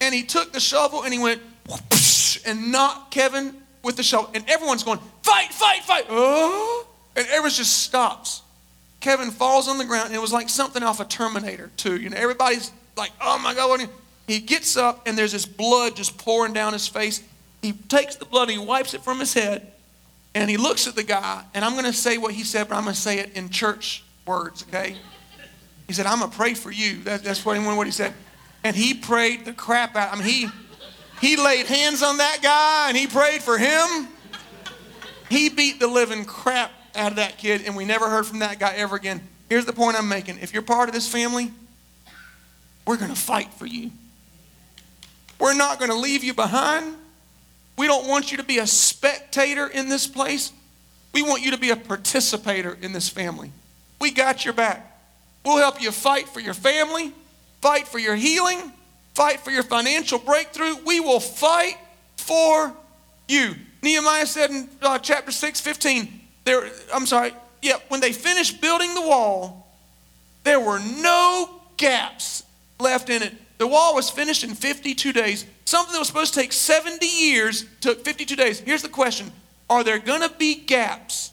and 0.00 0.14
he 0.14 0.22
took 0.22 0.52
the 0.52 0.60
shovel 0.60 1.02
and 1.02 1.12
he 1.12 1.18
went 1.18 1.42
and 2.46 2.72
knocked 2.72 3.10
Kevin 3.10 3.54
with 3.82 3.96
the 3.96 4.02
shovel. 4.02 4.30
And 4.34 4.48
everyone's 4.48 4.82
going, 4.82 4.98
fight, 5.22 5.52
fight, 5.52 5.82
fight. 5.82 6.06
Oh. 6.08 6.86
And 7.14 7.26
everyone 7.28 7.50
just 7.50 7.82
stops. 7.82 8.42
Kevin 9.00 9.30
falls 9.30 9.68
on 9.68 9.78
the 9.78 9.84
ground, 9.84 10.06
and 10.06 10.14
it 10.14 10.20
was 10.20 10.32
like 10.32 10.48
something 10.48 10.82
off 10.82 11.00
a 11.00 11.04
Terminator, 11.04 11.70
too. 11.76 11.96
You 11.96 12.10
know, 12.10 12.16
everybody's 12.16 12.72
like, 12.96 13.12
oh 13.20 13.38
my 13.38 13.54
God. 13.54 13.88
He 14.26 14.40
gets 14.40 14.76
up, 14.76 15.06
and 15.06 15.16
there's 15.16 15.32
this 15.32 15.46
blood 15.46 15.96
just 15.96 16.18
pouring 16.18 16.52
down 16.52 16.72
his 16.72 16.88
face. 16.88 17.22
He 17.62 17.72
takes 17.72 18.16
the 18.16 18.24
blood 18.24 18.48
and 18.48 18.58
he 18.58 18.64
wipes 18.64 18.94
it 18.94 19.02
from 19.02 19.20
his 19.20 19.34
head, 19.34 19.72
and 20.34 20.50
he 20.50 20.56
looks 20.56 20.86
at 20.86 20.94
the 20.94 21.02
guy, 21.02 21.44
and 21.54 21.64
I'm 21.64 21.72
going 21.72 21.84
to 21.84 21.92
say 21.92 22.18
what 22.18 22.34
he 22.34 22.44
said, 22.44 22.68
but 22.68 22.76
I'm 22.76 22.84
going 22.84 22.94
to 22.94 23.00
say 23.00 23.18
it 23.18 23.32
in 23.34 23.50
church 23.50 24.04
words, 24.26 24.64
okay? 24.68 24.96
He 25.86 25.92
said, 25.92 26.06
I'm 26.06 26.18
going 26.18 26.30
to 26.30 26.36
pray 26.36 26.54
for 26.54 26.70
you. 26.70 27.02
That, 27.04 27.22
that's 27.22 27.44
what, 27.44 27.58
what 27.76 27.86
he 27.86 27.92
said 27.92 28.12
and 28.66 28.74
he 28.74 28.94
prayed 28.94 29.44
the 29.44 29.52
crap 29.52 29.94
out. 29.94 30.12
I 30.12 30.16
mean, 30.16 30.26
he 30.26 30.48
he 31.20 31.36
laid 31.36 31.66
hands 31.66 32.02
on 32.02 32.16
that 32.16 32.40
guy 32.42 32.88
and 32.88 32.96
he 32.96 33.06
prayed 33.06 33.40
for 33.40 33.56
him. 33.56 34.08
He 35.30 35.48
beat 35.48 35.78
the 35.78 35.86
living 35.86 36.24
crap 36.24 36.72
out 36.96 37.12
of 37.12 37.16
that 37.16 37.38
kid, 37.38 37.62
and 37.64 37.76
we 37.76 37.84
never 37.84 38.10
heard 38.10 38.26
from 38.26 38.40
that 38.40 38.58
guy 38.58 38.74
ever 38.74 38.96
again. 38.96 39.26
Here's 39.48 39.66
the 39.66 39.72
point 39.72 39.96
I'm 39.96 40.08
making. 40.08 40.38
If 40.40 40.52
you're 40.52 40.62
part 40.62 40.88
of 40.88 40.94
this 40.94 41.08
family, 41.08 41.52
we're 42.86 42.96
going 42.96 43.10
to 43.10 43.20
fight 43.20 43.54
for 43.54 43.66
you. 43.66 43.92
We're 45.38 45.54
not 45.54 45.78
going 45.78 45.90
to 45.90 45.96
leave 45.96 46.24
you 46.24 46.34
behind. 46.34 46.96
We 47.76 47.86
don't 47.86 48.08
want 48.08 48.30
you 48.30 48.38
to 48.38 48.44
be 48.44 48.58
a 48.58 48.66
spectator 48.66 49.66
in 49.66 49.88
this 49.88 50.06
place. 50.06 50.52
We 51.12 51.22
want 51.22 51.42
you 51.42 51.50
to 51.50 51.58
be 51.58 51.70
a 51.70 51.76
participator 51.76 52.76
in 52.80 52.92
this 52.92 53.08
family. 53.08 53.52
We 54.00 54.10
got 54.10 54.44
your 54.44 54.54
back. 54.54 54.98
We'll 55.44 55.58
help 55.58 55.80
you 55.80 55.90
fight 55.92 56.28
for 56.28 56.40
your 56.40 56.54
family 56.54 57.12
fight 57.66 57.88
for 57.88 57.98
your 57.98 58.14
healing, 58.14 58.72
fight 59.14 59.40
for 59.40 59.50
your 59.50 59.64
financial 59.64 60.18
breakthrough. 60.20 60.76
We 60.86 61.00
will 61.00 61.18
fight 61.18 61.76
for 62.16 62.72
you. 63.28 63.56
Nehemiah 63.82 64.26
said 64.26 64.50
in 64.50 64.68
uh, 64.82 64.98
chapter 65.00 65.32
6, 65.32 65.60
15, 65.60 66.20
there, 66.44 66.70
I'm 66.94 67.06
sorry, 67.06 67.32
yeah, 67.62 67.78
when 67.88 68.00
they 68.00 68.12
finished 68.12 68.60
building 68.60 68.94
the 68.94 69.00
wall, 69.00 69.66
there 70.44 70.60
were 70.60 70.78
no 70.78 71.60
gaps 71.76 72.44
left 72.78 73.10
in 73.10 73.22
it. 73.22 73.34
The 73.58 73.66
wall 73.66 73.94
was 73.94 74.10
finished 74.10 74.44
in 74.44 74.54
52 74.54 75.12
days. 75.12 75.46
Something 75.64 75.92
that 75.92 75.98
was 75.98 76.08
supposed 76.08 76.34
to 76.34 76.40
take 76.40 76.52
70 76.52 77.06
years 77.06 77.64
took 77.80 78.04
52 78.04 78.36
days. 78.36 78.60
Here's 78.60 78.82
the 78.82 78.88
question 78.88 79.32
Are 79.70 79.82
there 79.82 79.98
going 79.98 80.22
to 80.22 80.30
be 80.30 80.54
gaps 80.54 81.32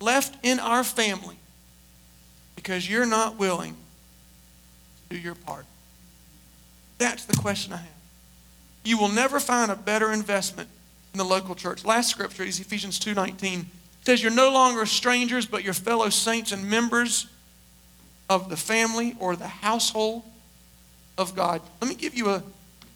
left 0.00 0.36
in 0.44 0.60
our 0.60 0.84
family 0.84 1.36
because 2.54 2.88
you're 2.88 3.06
not 3.06 3.38
willing 3.38 3.74
to 5.08 5.16
do 5.16 5.20
your 5.20 5.34
part? 5.34 5.66
That's 6.98 7.24
the 7.24 7.36
question 7.36 7.72
I 7.72 7.78
have. 7.78 7.88
You 8.84 8.98
will 8.98 9.08
never 9.08 9.40
find 9.40 9.70
a 9.70 9.76
better 9.76 10.12
investment 10.12 10.68
in 11.12 11.18
the 11.18 11.24
local 11.24 11.54
church. 11.54 11.84
Last 11.84 12.08
scripture 12.08 12.44
is 12.44 12.60
Ephesians 12.60 12.98
2:19. 12.98 13.60
It 13.60 14.06
says 14.06 14.22
you're 14.22 14.30
no 14.30 14.50
longer 14.50 14.86
strangers 14.86 15.44
but 15.44 15.64
your 15.64 15.74
fellow 15.74 16.08
saints 16.08 16.52
and 16.52 16.70
members 16.70 17.26
of 18.30 18.48
the 18.48 18.56
family 18.56 19.16
or 19.18 19.34
the 19.34 19.48
household 19.48 20.22
of 21.18 21.34
God. 21.34 21.62
Let 21.80 21.88
me 21.88 21.94
give 21.94 22.14
you 22.14 22.30
a, 22.30 22.42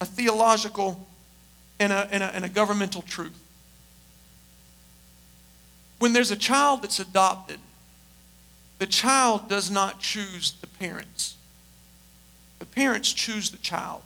a 0.00 0.04
theological 0.04 1.06
and 1.78 1.92
a, 1.92 2.09
and, 2.11 2.22
a, 2.22 2.26
and 2.35 2.44
a 2.44 2.48
governmental 2.48 3.02
truth. 3.02 3.38
When 5.98 6.12
there's 6.12 6.30
a 6.30 6.37
child 6.37 6.83
that's 6.83 6.98
adopted, 6.98 7.59
the 8.78 8.87
child 8.87 9.48
does 9.48 9.70
not 9.70 10.00
choose 10.00 10.52
the 10.61 10.66
parents. 10.66 11.37
The 12.59 12.66
parents 12.66 13.12
choose 13.12 13.50
the 13.50 13.59
child. 13.59 14.02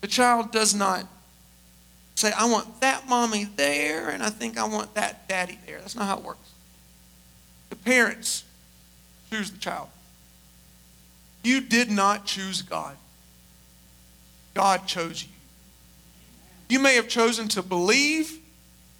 The 0.00 0.06
child 0.06 0.52
does 0.52 0.74
not 0.74 1.06
say, 2.14 2.32
I 2.32 2.50
want 2.50 2.80
that 2.80 3.08
mommy 3.08 3.44
there, 3.44 4.08
and 4.08 4.22
I 4.22 4.30
think 4.30 4.58
I 4.58 4.64
want 4.64 4.94
that 4.94 5.28
daddy 5.28 5.58
there. 5.66 5.78
That's 5.80 5.94
not 5.94 6.06
how 6.06 6.18
it 6.18 6.24
works. 6.24 6.50
The 7.70 7.76
parents 7.76 8.44
choose 9.30 9.50
the 9.50 9.58
child. 9.58 9.88
You 11.42 11.60
did 11.60 11.90
not 11.90 12.24
choose 12.24 12.62
God, 12.62 12.96
God 14.54 14.86
chose 14.86 15.22
you. 15.24 15.28
You 16.68 16.78
may 16.78 16.94
have 16.94 17.08
chosen 17.08 17.48
to 17.48 17.62
believe, 17.62 18.38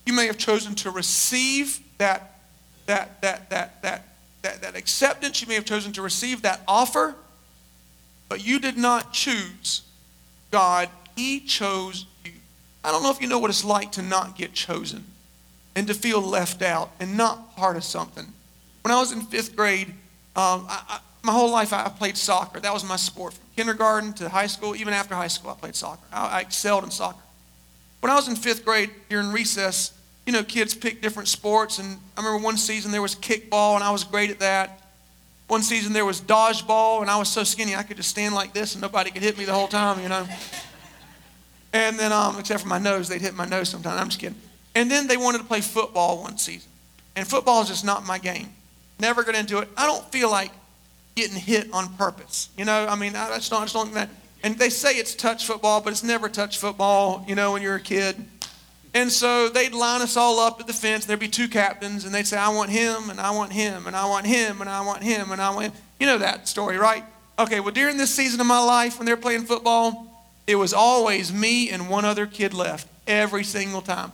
you 0.05 0.12
may 0.12 0.26
have 0.26 0.38
chosen 0.38 0.74
to 0.76 0.90
receive 0.90 1.81
that, 1.98 2.40
that, 2.87 3.20
that, 3.22 3.48
that, 3.50 3.81
that, 3.83 4.05
that, 4.42 4.61
that 4.61 4.76
acceptance, 4.76 5.40
you 5.40 5.48
may 5.48 5.55
have 5.55 5.64
chosen 5.64 5.92
to 5.92 6.02
receive 6.02 6.42
that 6.42 6.61
offer. 6.66 7.14
But 8.28 8.45
you 8.45 8.59
did 8.59 8.76
not 8.76 9.12
choose 9.12 9.82
God, 10.51 10.88
He 11.16 11.40
chose 11.40 12.07
you. 12.24 12.32
I 12.84 12.90
don't 12.90 13.03
know 13.03 13.11
if 13.11 13.20
you 13.20 13.28
know 13.28 13.38
what 13.38 13.51
it's 13.51 13.64
like 13.64 13.93
to 13.93 14.03
not 14.03 14.36
get 14.36 14.53
chosen 14.53 15.05
and 15.74 15.86
to 15.86 15.95
feel 15.95 16.20
left 16.20 16.62
out 16.62 16.90
and 17.01 17.16
not 17.16 17.57
part 17.57 17.76
of 17.76 17.84
something. 17.84 18.26
When 18.82 18.93
I 18.93 18.99
was 18.99 19.12
in 19.12 19.22
fifth 19.22 19.57
grade, 19.57 19.88
um, 20.34 20.66
I, 20.68 20.82
I, 20.88 21.01
my 21.23 21.33
whole 21.33 21.51
life 21.51 21.73
I 21.73 21.89
played 21.89 22.16
soccer. 22.16 22.61
That 22.61 22.73
was 22.73 22.85
my 22.85 22.97
sport. 22.97 23.35
From 23.35 23.45
kindergarten 23.57 24.12
to 24.14 24.29
high 24.29 24.47
school, 24.49 24.75
even 24.75 24.93
after 24.93 25.14
high 25.14 25.29
school, 25.29 25.51
I 25.51 25.55
played 25.55 25.77
soccer. 25.77 26.03
I, 26.12 26.39
I 26.39 26.41
excelled 26.41 26.85
in 26.85 26.91
soccer. 26.91 27.20
When 28.01 28.11
I 28.11 28.16
was 28.16 28.29
in 28.29 28.35
fifth 28.35 28.64
grade 28.64 28.91
during 29.09 29.31
recess, 29.31 29.93
you 30.27 30.33
know, 30.33 30.43
kids 30.43 30.75
pick 30.75 31.01
different 31.01 31.29
sports. 31.29 31.79
And 31.79 31.99
I 32.16 32.20
remember 32.20 32.45
one 32.45 32.57
season 32.57 32.91
there 32.91 33.03
was 33.03 33.14
kickball, 33.14 33.77
and 33.77 33.85
I 33.85 33.91
was 33.91 34.05
great 34.05 34.31
at 34.31 34.41
that. 34.41 34.81
One 35.49 35.62
season 35.62 35.93
there 35.93 36.05
was 36.05 36.20
dodgeball, 36.20 37.03
and 37.03 37.11
I 37.11 37.18
was 37.18 37.29
so 37.29 37.45
skinny 37.45 37.77
I 37.77 37.83
could 37.83 37.97
just 37.97 38.09
stand 38.09 38.35
like 38.35 38.53
this 38.53 38.75
and 38.75 38.83
nobody 38.83 39.11
could 39.11 39.23
hit 39.23 39.37
me 39.37 39.45
the 39.45 39.53
whole 39.53 39.68
time, 39.68 40.03
you 40.03 40.09
know. 40.09 40.27
And 41.75 41.99
then, 41.99 42.12
um, 42.12 42.39
except 42.39 42.62
for 42.62 42.68
my 42.68 42.79
nose, 42.79 43.09
they'd 43.09 43.20
hit 43.20 43.35
my 43.35 43.47
nose 43.47 43.68
sometimes. 43.68 44.01
I'm 44.01 44.09
just 44.09 44.20
kidding. 44.20 44.39
And 44.75 44.91
then 44.91 45.07
they 45.07 45.16
wanted 45.16 45.39
to 45.39 45.45
play 45.45 45.61
football 45.61 46.23
one 46.23 46.39
season. 46.39 46.70
And 47.16 47.27
football 47.27 47.62
is 47.62 47.68
just 47.68 47.85
not 47.85 48.07
my 48.07 48.18
game. 48.18 48.49
Never 48.99 49.23
got 49.23 49.35
into 49.35 49.59
it. 49.59 49.68
I 49.77 49.87
don't 49.87 50.05
feel 50.11 50.31
like 50.31 50.51
getting 51.15 51.37
hit 51.37 51.73
on 51.73 51.95
purpose. 51.95 52.49
You 52.57 52.65
know, 52.65 52.87
I 52.87 52.95
mean, 52.95 53.15
I 53.17 53.29
just 53.37 53.51
don't, 53.51 53.63
I 53.63 53.65
just 53.65 53.75
don't 53.75 53.93
that. 53.95 54.09
And 54.43 54.59
they 54.59 54.71
say 54.71 54.95
it's 54.95 55.15
touch 55.15 55.47
football, 55.47 55.81
but 55.81 55.93
it's 55.93 56.03
never 56.03 56.29
touch 56.29 56.59
football, 56.59 57.25
you 57.29 57.35
know, 57.35 57.53
when 57.53 57.63
you're 57.63 57.77
a 57.77 57.81
kid. 57.81 58.17
And 58.95 59.11
so 59.11 59.49
they'd 59.49 59.73
line 59.73 60.03
us 60.03 60.17
all 60.17 60.41
up 60.41 60.61
at 60.61 60.67
the 60.67 60.73
fence. 60.73 61.05
And 61.05 61.11
there'd 61.11 61.21
be 61.21 61.29
two 61.29 61.49
captains, 61.49 62.05
and 62.05 62.15
they'd 62.15 62.27
say, 62.27 62.37
I 62.37 62.49
want 62.49 62.71
him, 62.71 63.09
and 63.09 63.21
I 63.21 63.31
want 63.31 63.53
him, 63.53 63.87
and 63.87 63.97
I 63.97 64.07
want 64.07 64.27
him, 64.27 64.61
and 64.61 64.69
I 64.69 64.81
want 64.85 65.03
him, 65.03 65.31
and 65.31 65.41
I 65.41 65.51
want 65.55 65.67
him. 65.67 65.83
You 66.01 66.07
know 66.07 66.19
that 66.19 66.49
story, 66.49 66.77
right? 66.77 67.05
Okay, 67.39 67.61
well, 67.61 67.71
during 67.71 67.97
this 67.97 68.15
season 68.15 68.41
of 68.41 68.47
my 68.47 68.63
life, 68.63 68.99
when 68.99 69.07
they're 69.07 69.17
playing 69.17 69.45
football, 69.45 70.09
it 70.47 70.57
was 70.57 70.75
always 70.75 71.33
me 71.33 71.71
and 71.71 71.89
one 71.89 72.05
other 72.05 72.27
kid 72.27 72.53
left 72.53 72.89
every 73.07 73.45
single 73.45 73.81
time. 73.81 74.13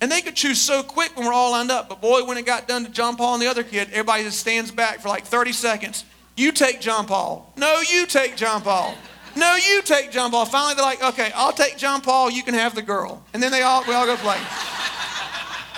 And 0.00 0.10
they 0.10 0.20
could 0.20 0.34
choose 0.34 0.60
so 0.60 0.82
quick 0.82 1.16
when 1.16 1.26
we're 1.26 1.32
all 1.32 1.52
lined 1.52 1.70
up. 1.70 1.88
But 1.88 2.00
boy, 2.00 2.24
when 2.24 2.36
it 2.36 2.44
got 2.44 2.68
done 2.68 2.84
to 2.84 2.90
John 2.90 3.16
Paul 3.16 3.34
and 3.34 3.42
the 3.42 3.46
other 3.46 3.62
kid, 3.62 3.88
everybody 3.90 4.24
just 4.24 4.38
stands 4.38 4.70
back 4.70 5.00
for 5.00 5.08
like 5.08 5.24
30 5.24 5.52
seconds. 5.52 6.04
You 6.36 6.52
take 6.52 6.80
John 6.80 7.06
Paul. 7.06 7.52
No, 7.56 7.80
you 7.80 8.06
take 8.06 8.36
John 8.36 8.60
Paul. 8.60 8.94
No, 9.34 9.56
you 9.56 9.82
take 9.82 10.10
John 10.12 10.30
Paul. 10.30 10.44
Finally, 10.46 10.74
they're 10.74 10.84
like, 10.84 11.02
okay, 11.02 11.32
I'll 11.34 11.52
take 11.52 11.76
John 11.76 12.00
Paul. 12.00 12.30
You 12.30 12.42
can 12.42 12.54
have 12.54 12.74
the 12.74 12.82
girl. 12.82 13.22
And 13.34 13.42
then 13.42 13.50
they 13.52 13.62
all 13.62 13.82
we 13.86 13.94
all 13.94 14.06
go 14.06 14.16
play. 14.16 14.38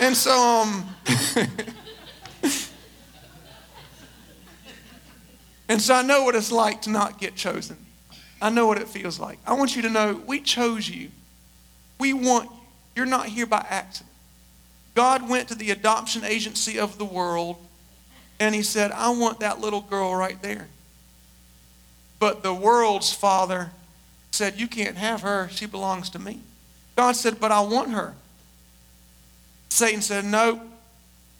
And 0.00 0.16
so, 0.16 0.30
um, 0.32 0.88
and 5.68 5.80
so 5.82 5.94
I 5.94 6.02
know 6.02 6.22
what 6.22 6.36
it's 6.36 6.52
like 6.52 6.82
to 6.82 6.90
not 6.90 7.18
get 7.18 7.34
chosen. 7.34 7.76
I 8.40 8.50
know 8.50 8.68
what 8.68 8.78
it 8.78 8.88
feels 8.88 9.18
like. 9.18 9.40
I 9.44 9.54
want 9.54 9.74
you 9.74 9.82
to 9.82 9.90
know 9.90 10.22
we 10.26 10.40
chose 10.40 10.88
you. 10.88 11.10
We 11.98 12.12
want 12.12 12.50
you. 12.50 12.56
You're 12.94 13.06
not 13.06 13.26
here 13.26 13.46
by 13.46 13.64
accident. 13.68 14.10
God 14.94 15.28
went 15.28 15.48
to 15.48 15.54
the 15.54 15.70
adoption 15.70 16.24
agency 16.24 16.80
of 16.80 16.98
the 16.98 17.04
world 17.04 17.56
and 18.40 18.54
he 18.54 18.62
said, 18.62 18.92
I 18.92 19.10
want 19.10 19.40
that 19.40 19.60
little 19.60 19.80
girl 19.80 20.14
right 20.14 20.40
there. 20.42 20.68
But 22.18 22.42
the 22.42 22.54
world's 22.54 23.12
father 23.12 23.70
said, 24.30 24.58
You 24.58 24.68
can't 24.68 24.96
have 24.96 25.22
her. 25.22 25.48
She 25.50 25.66
belongs 25.66 26.10
to 26.10 26.18
me. 26.18 26.40
God 26.96 27.12
said, 27.16 27.40
But 27.40 27.52
I 27.52 27.60
want 27.60 27.90
her. 27.90 28.14
Satan 29.68 30.02
said, 30.02 30.24
Nope, 30.24 30.60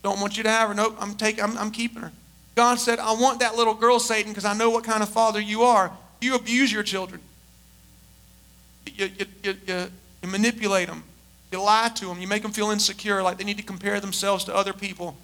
don't 0.03 0.21
want 0.21 0.37
you 0.37 0.43
to 0.45 0.51
have 0.51 0.69
her. 0.69 0.75
Nope, 0.75 0.97
I'm, 1.01 1.15
taking, 1.15 1.43
I'm, 1.43 1.57
I'm 1.59 1.71
keeping 1.71 2.03
her. 2.03 2.13
God 2.55 2.77
said, 2.77 2.99
I 2.99 3.13
want 3.13 3.41
that 3.41 3.57
little 3.57 3.75
girl, 3.75 4.01
Satan, 4.01 4.33
because 4.33 4.45
I 4.45 4.53
know 4.53 4.71
what 4.71 4.85
kind 4.85 5.03
of 5.03 5.09
father 5.09 5.41
you 5.41 5.63
are. 5.63 5.93
You 6.21 6.35
abuse 6.35 6.73
your 6.73 6.83
children, 6.83 7.21
you, 8.87 9.07
you, 9.17 9.27
you, 9.45 9.55
you, 9.65 9.87
you 10.23 10.29
manipulate 10.29 10.89
them, 10.89 11.05
you 11.53 11.63
lie 11.63 11.91
to 11.95 12.07
them, 12.07 12.21
you 12.21 12.27
make 12.27 12.43
them 12.43 12.51
feel 12.51 12.71
insecure, 12.71 13.23
like 13.23 13.39
they 13.39 13.45
need 13.45 13.59
to 13.59 13.63
compare 13.63 14.01
themselves 14.01 14.43
to 14.45 14.55
other 14.55 14.73
people. 14.73 15.17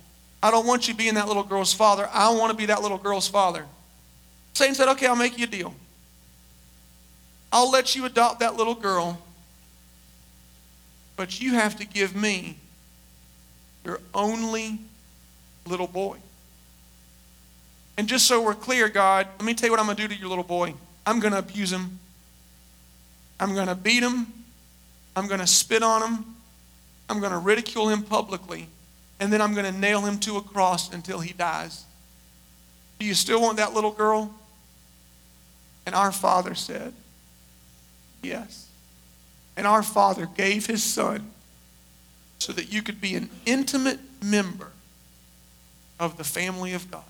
I 0.45 0.51
don't 0.51 0.66
want 0.66 0.88
you 0.88 0.95
being 0.95 1.14
that 1.14 1.26
little 1.26 1.42
girl's 1.42 1.72
father. 1.72 2.07
I 2.12 2.28
want 2.34 2.51
to 2.51 2.57
be 2.57 2.66
that 2.66 2.82
little 2.82 2.99
girl's 2.99 3.26
father. 3.26 3.64
Satan 4.53 4.74
said, 4.74 4.88
Okay, 4.88 5.07
I'll 5.07 5.16
make 5.16 5.38
you 5.38 5.45
a 5.45 5.47
deal. 5.47 5.74
I'll 7.51 7.70
let 7.70 7.97
you 7.97 8.05
adopt 8.05 8.40
that 8.40 8.55
little 8.55 8.74
girl, 8.74 9.18
but 11.16 11.40
you 11.40 11.55
have 11.55 11.76
to 11.78 11.86
give 11.86 12.14
me 12.14 12.59
your 13.86 14.01
only 14.12 14.80
little 15.66 15.86
boy. 15.86 16.18
And 17.97 18.07
just 18.07 18.26
so 18.26 18.42
we're 18.42 18.55
clear, 18.55 18.90
God, 18.90 19.26
let 19.38 19.47
me 19.47 19.55
tell 19.55 19.68
you 19.68 19.70
what 19.70 19.80
I'm 19.80 19.86
going 19.86 19.97
to 19.97 20.03
do 20.03 20.14
to 20.14 20.20
your 20.20 20.28
little 20.28 20.45
boy. 20.45 20.74
I'm 21.07 21.20
going 21.20 21.32
to 21.32 21.38
abuse 21.38 21.72
him. 21.72 22.01
I'm 23.40 23.55
going 23.55 23.68
to 23.68 23.74
beat 23.74 24.03
him. 24.03 24.26
I'm 25.16 25.26
going 25.26 25.40
to 25.40 25.47
spit 25.47 25.82
on 25.82 26.03
him. 26.03 26.36
I'm 27.09 27.20
going 27.20 27.32
to 27.32 27.38
ridicule 27.38 27.88
him 27.88 28.03
publicly. 28.03 28.68
And 29.21 29.33
then 29.33 29.41
I'm 29.41 29.55
going 29.55 29.73
to 29.73 29.79
nail 29.79 30.01
him 30.03 30.19
to 30.21 30.37
a 30.37 30.43
cross 30.43 30.93
until 30.93 31.21
he 31.21 31.33
dies. 31.33 31.85
Do 32.99 33.07
you 33.07 33.15
still 33.15 33.41
want 33.41 33.59
that 33.59 33.75
little 33.75 33.93
girl? 33.93 34.35
And 35.87 35.95
our 35.95 36.12
father 36.12 36.55
said, 36.55 36.93
Yes. 38.23 38.69
And 39.57 39.67
our 39.67 39.83
father 39.83 40.27
gave 40.27 40.67
his 40.67 40.83
son 40.83 41.31
so 42.39 42.53
that 42.53 42.73
you 42.73 42.83
could 42.83 43.01
be 43.01 43.15
an 43.15 43.31
intimate 43.47 44.01
member 44.23 44.73
of 46.01 46.17
the 46.17 46.25
family 46.25 46.73
of 46.73 46.91
God. 46.91 47.05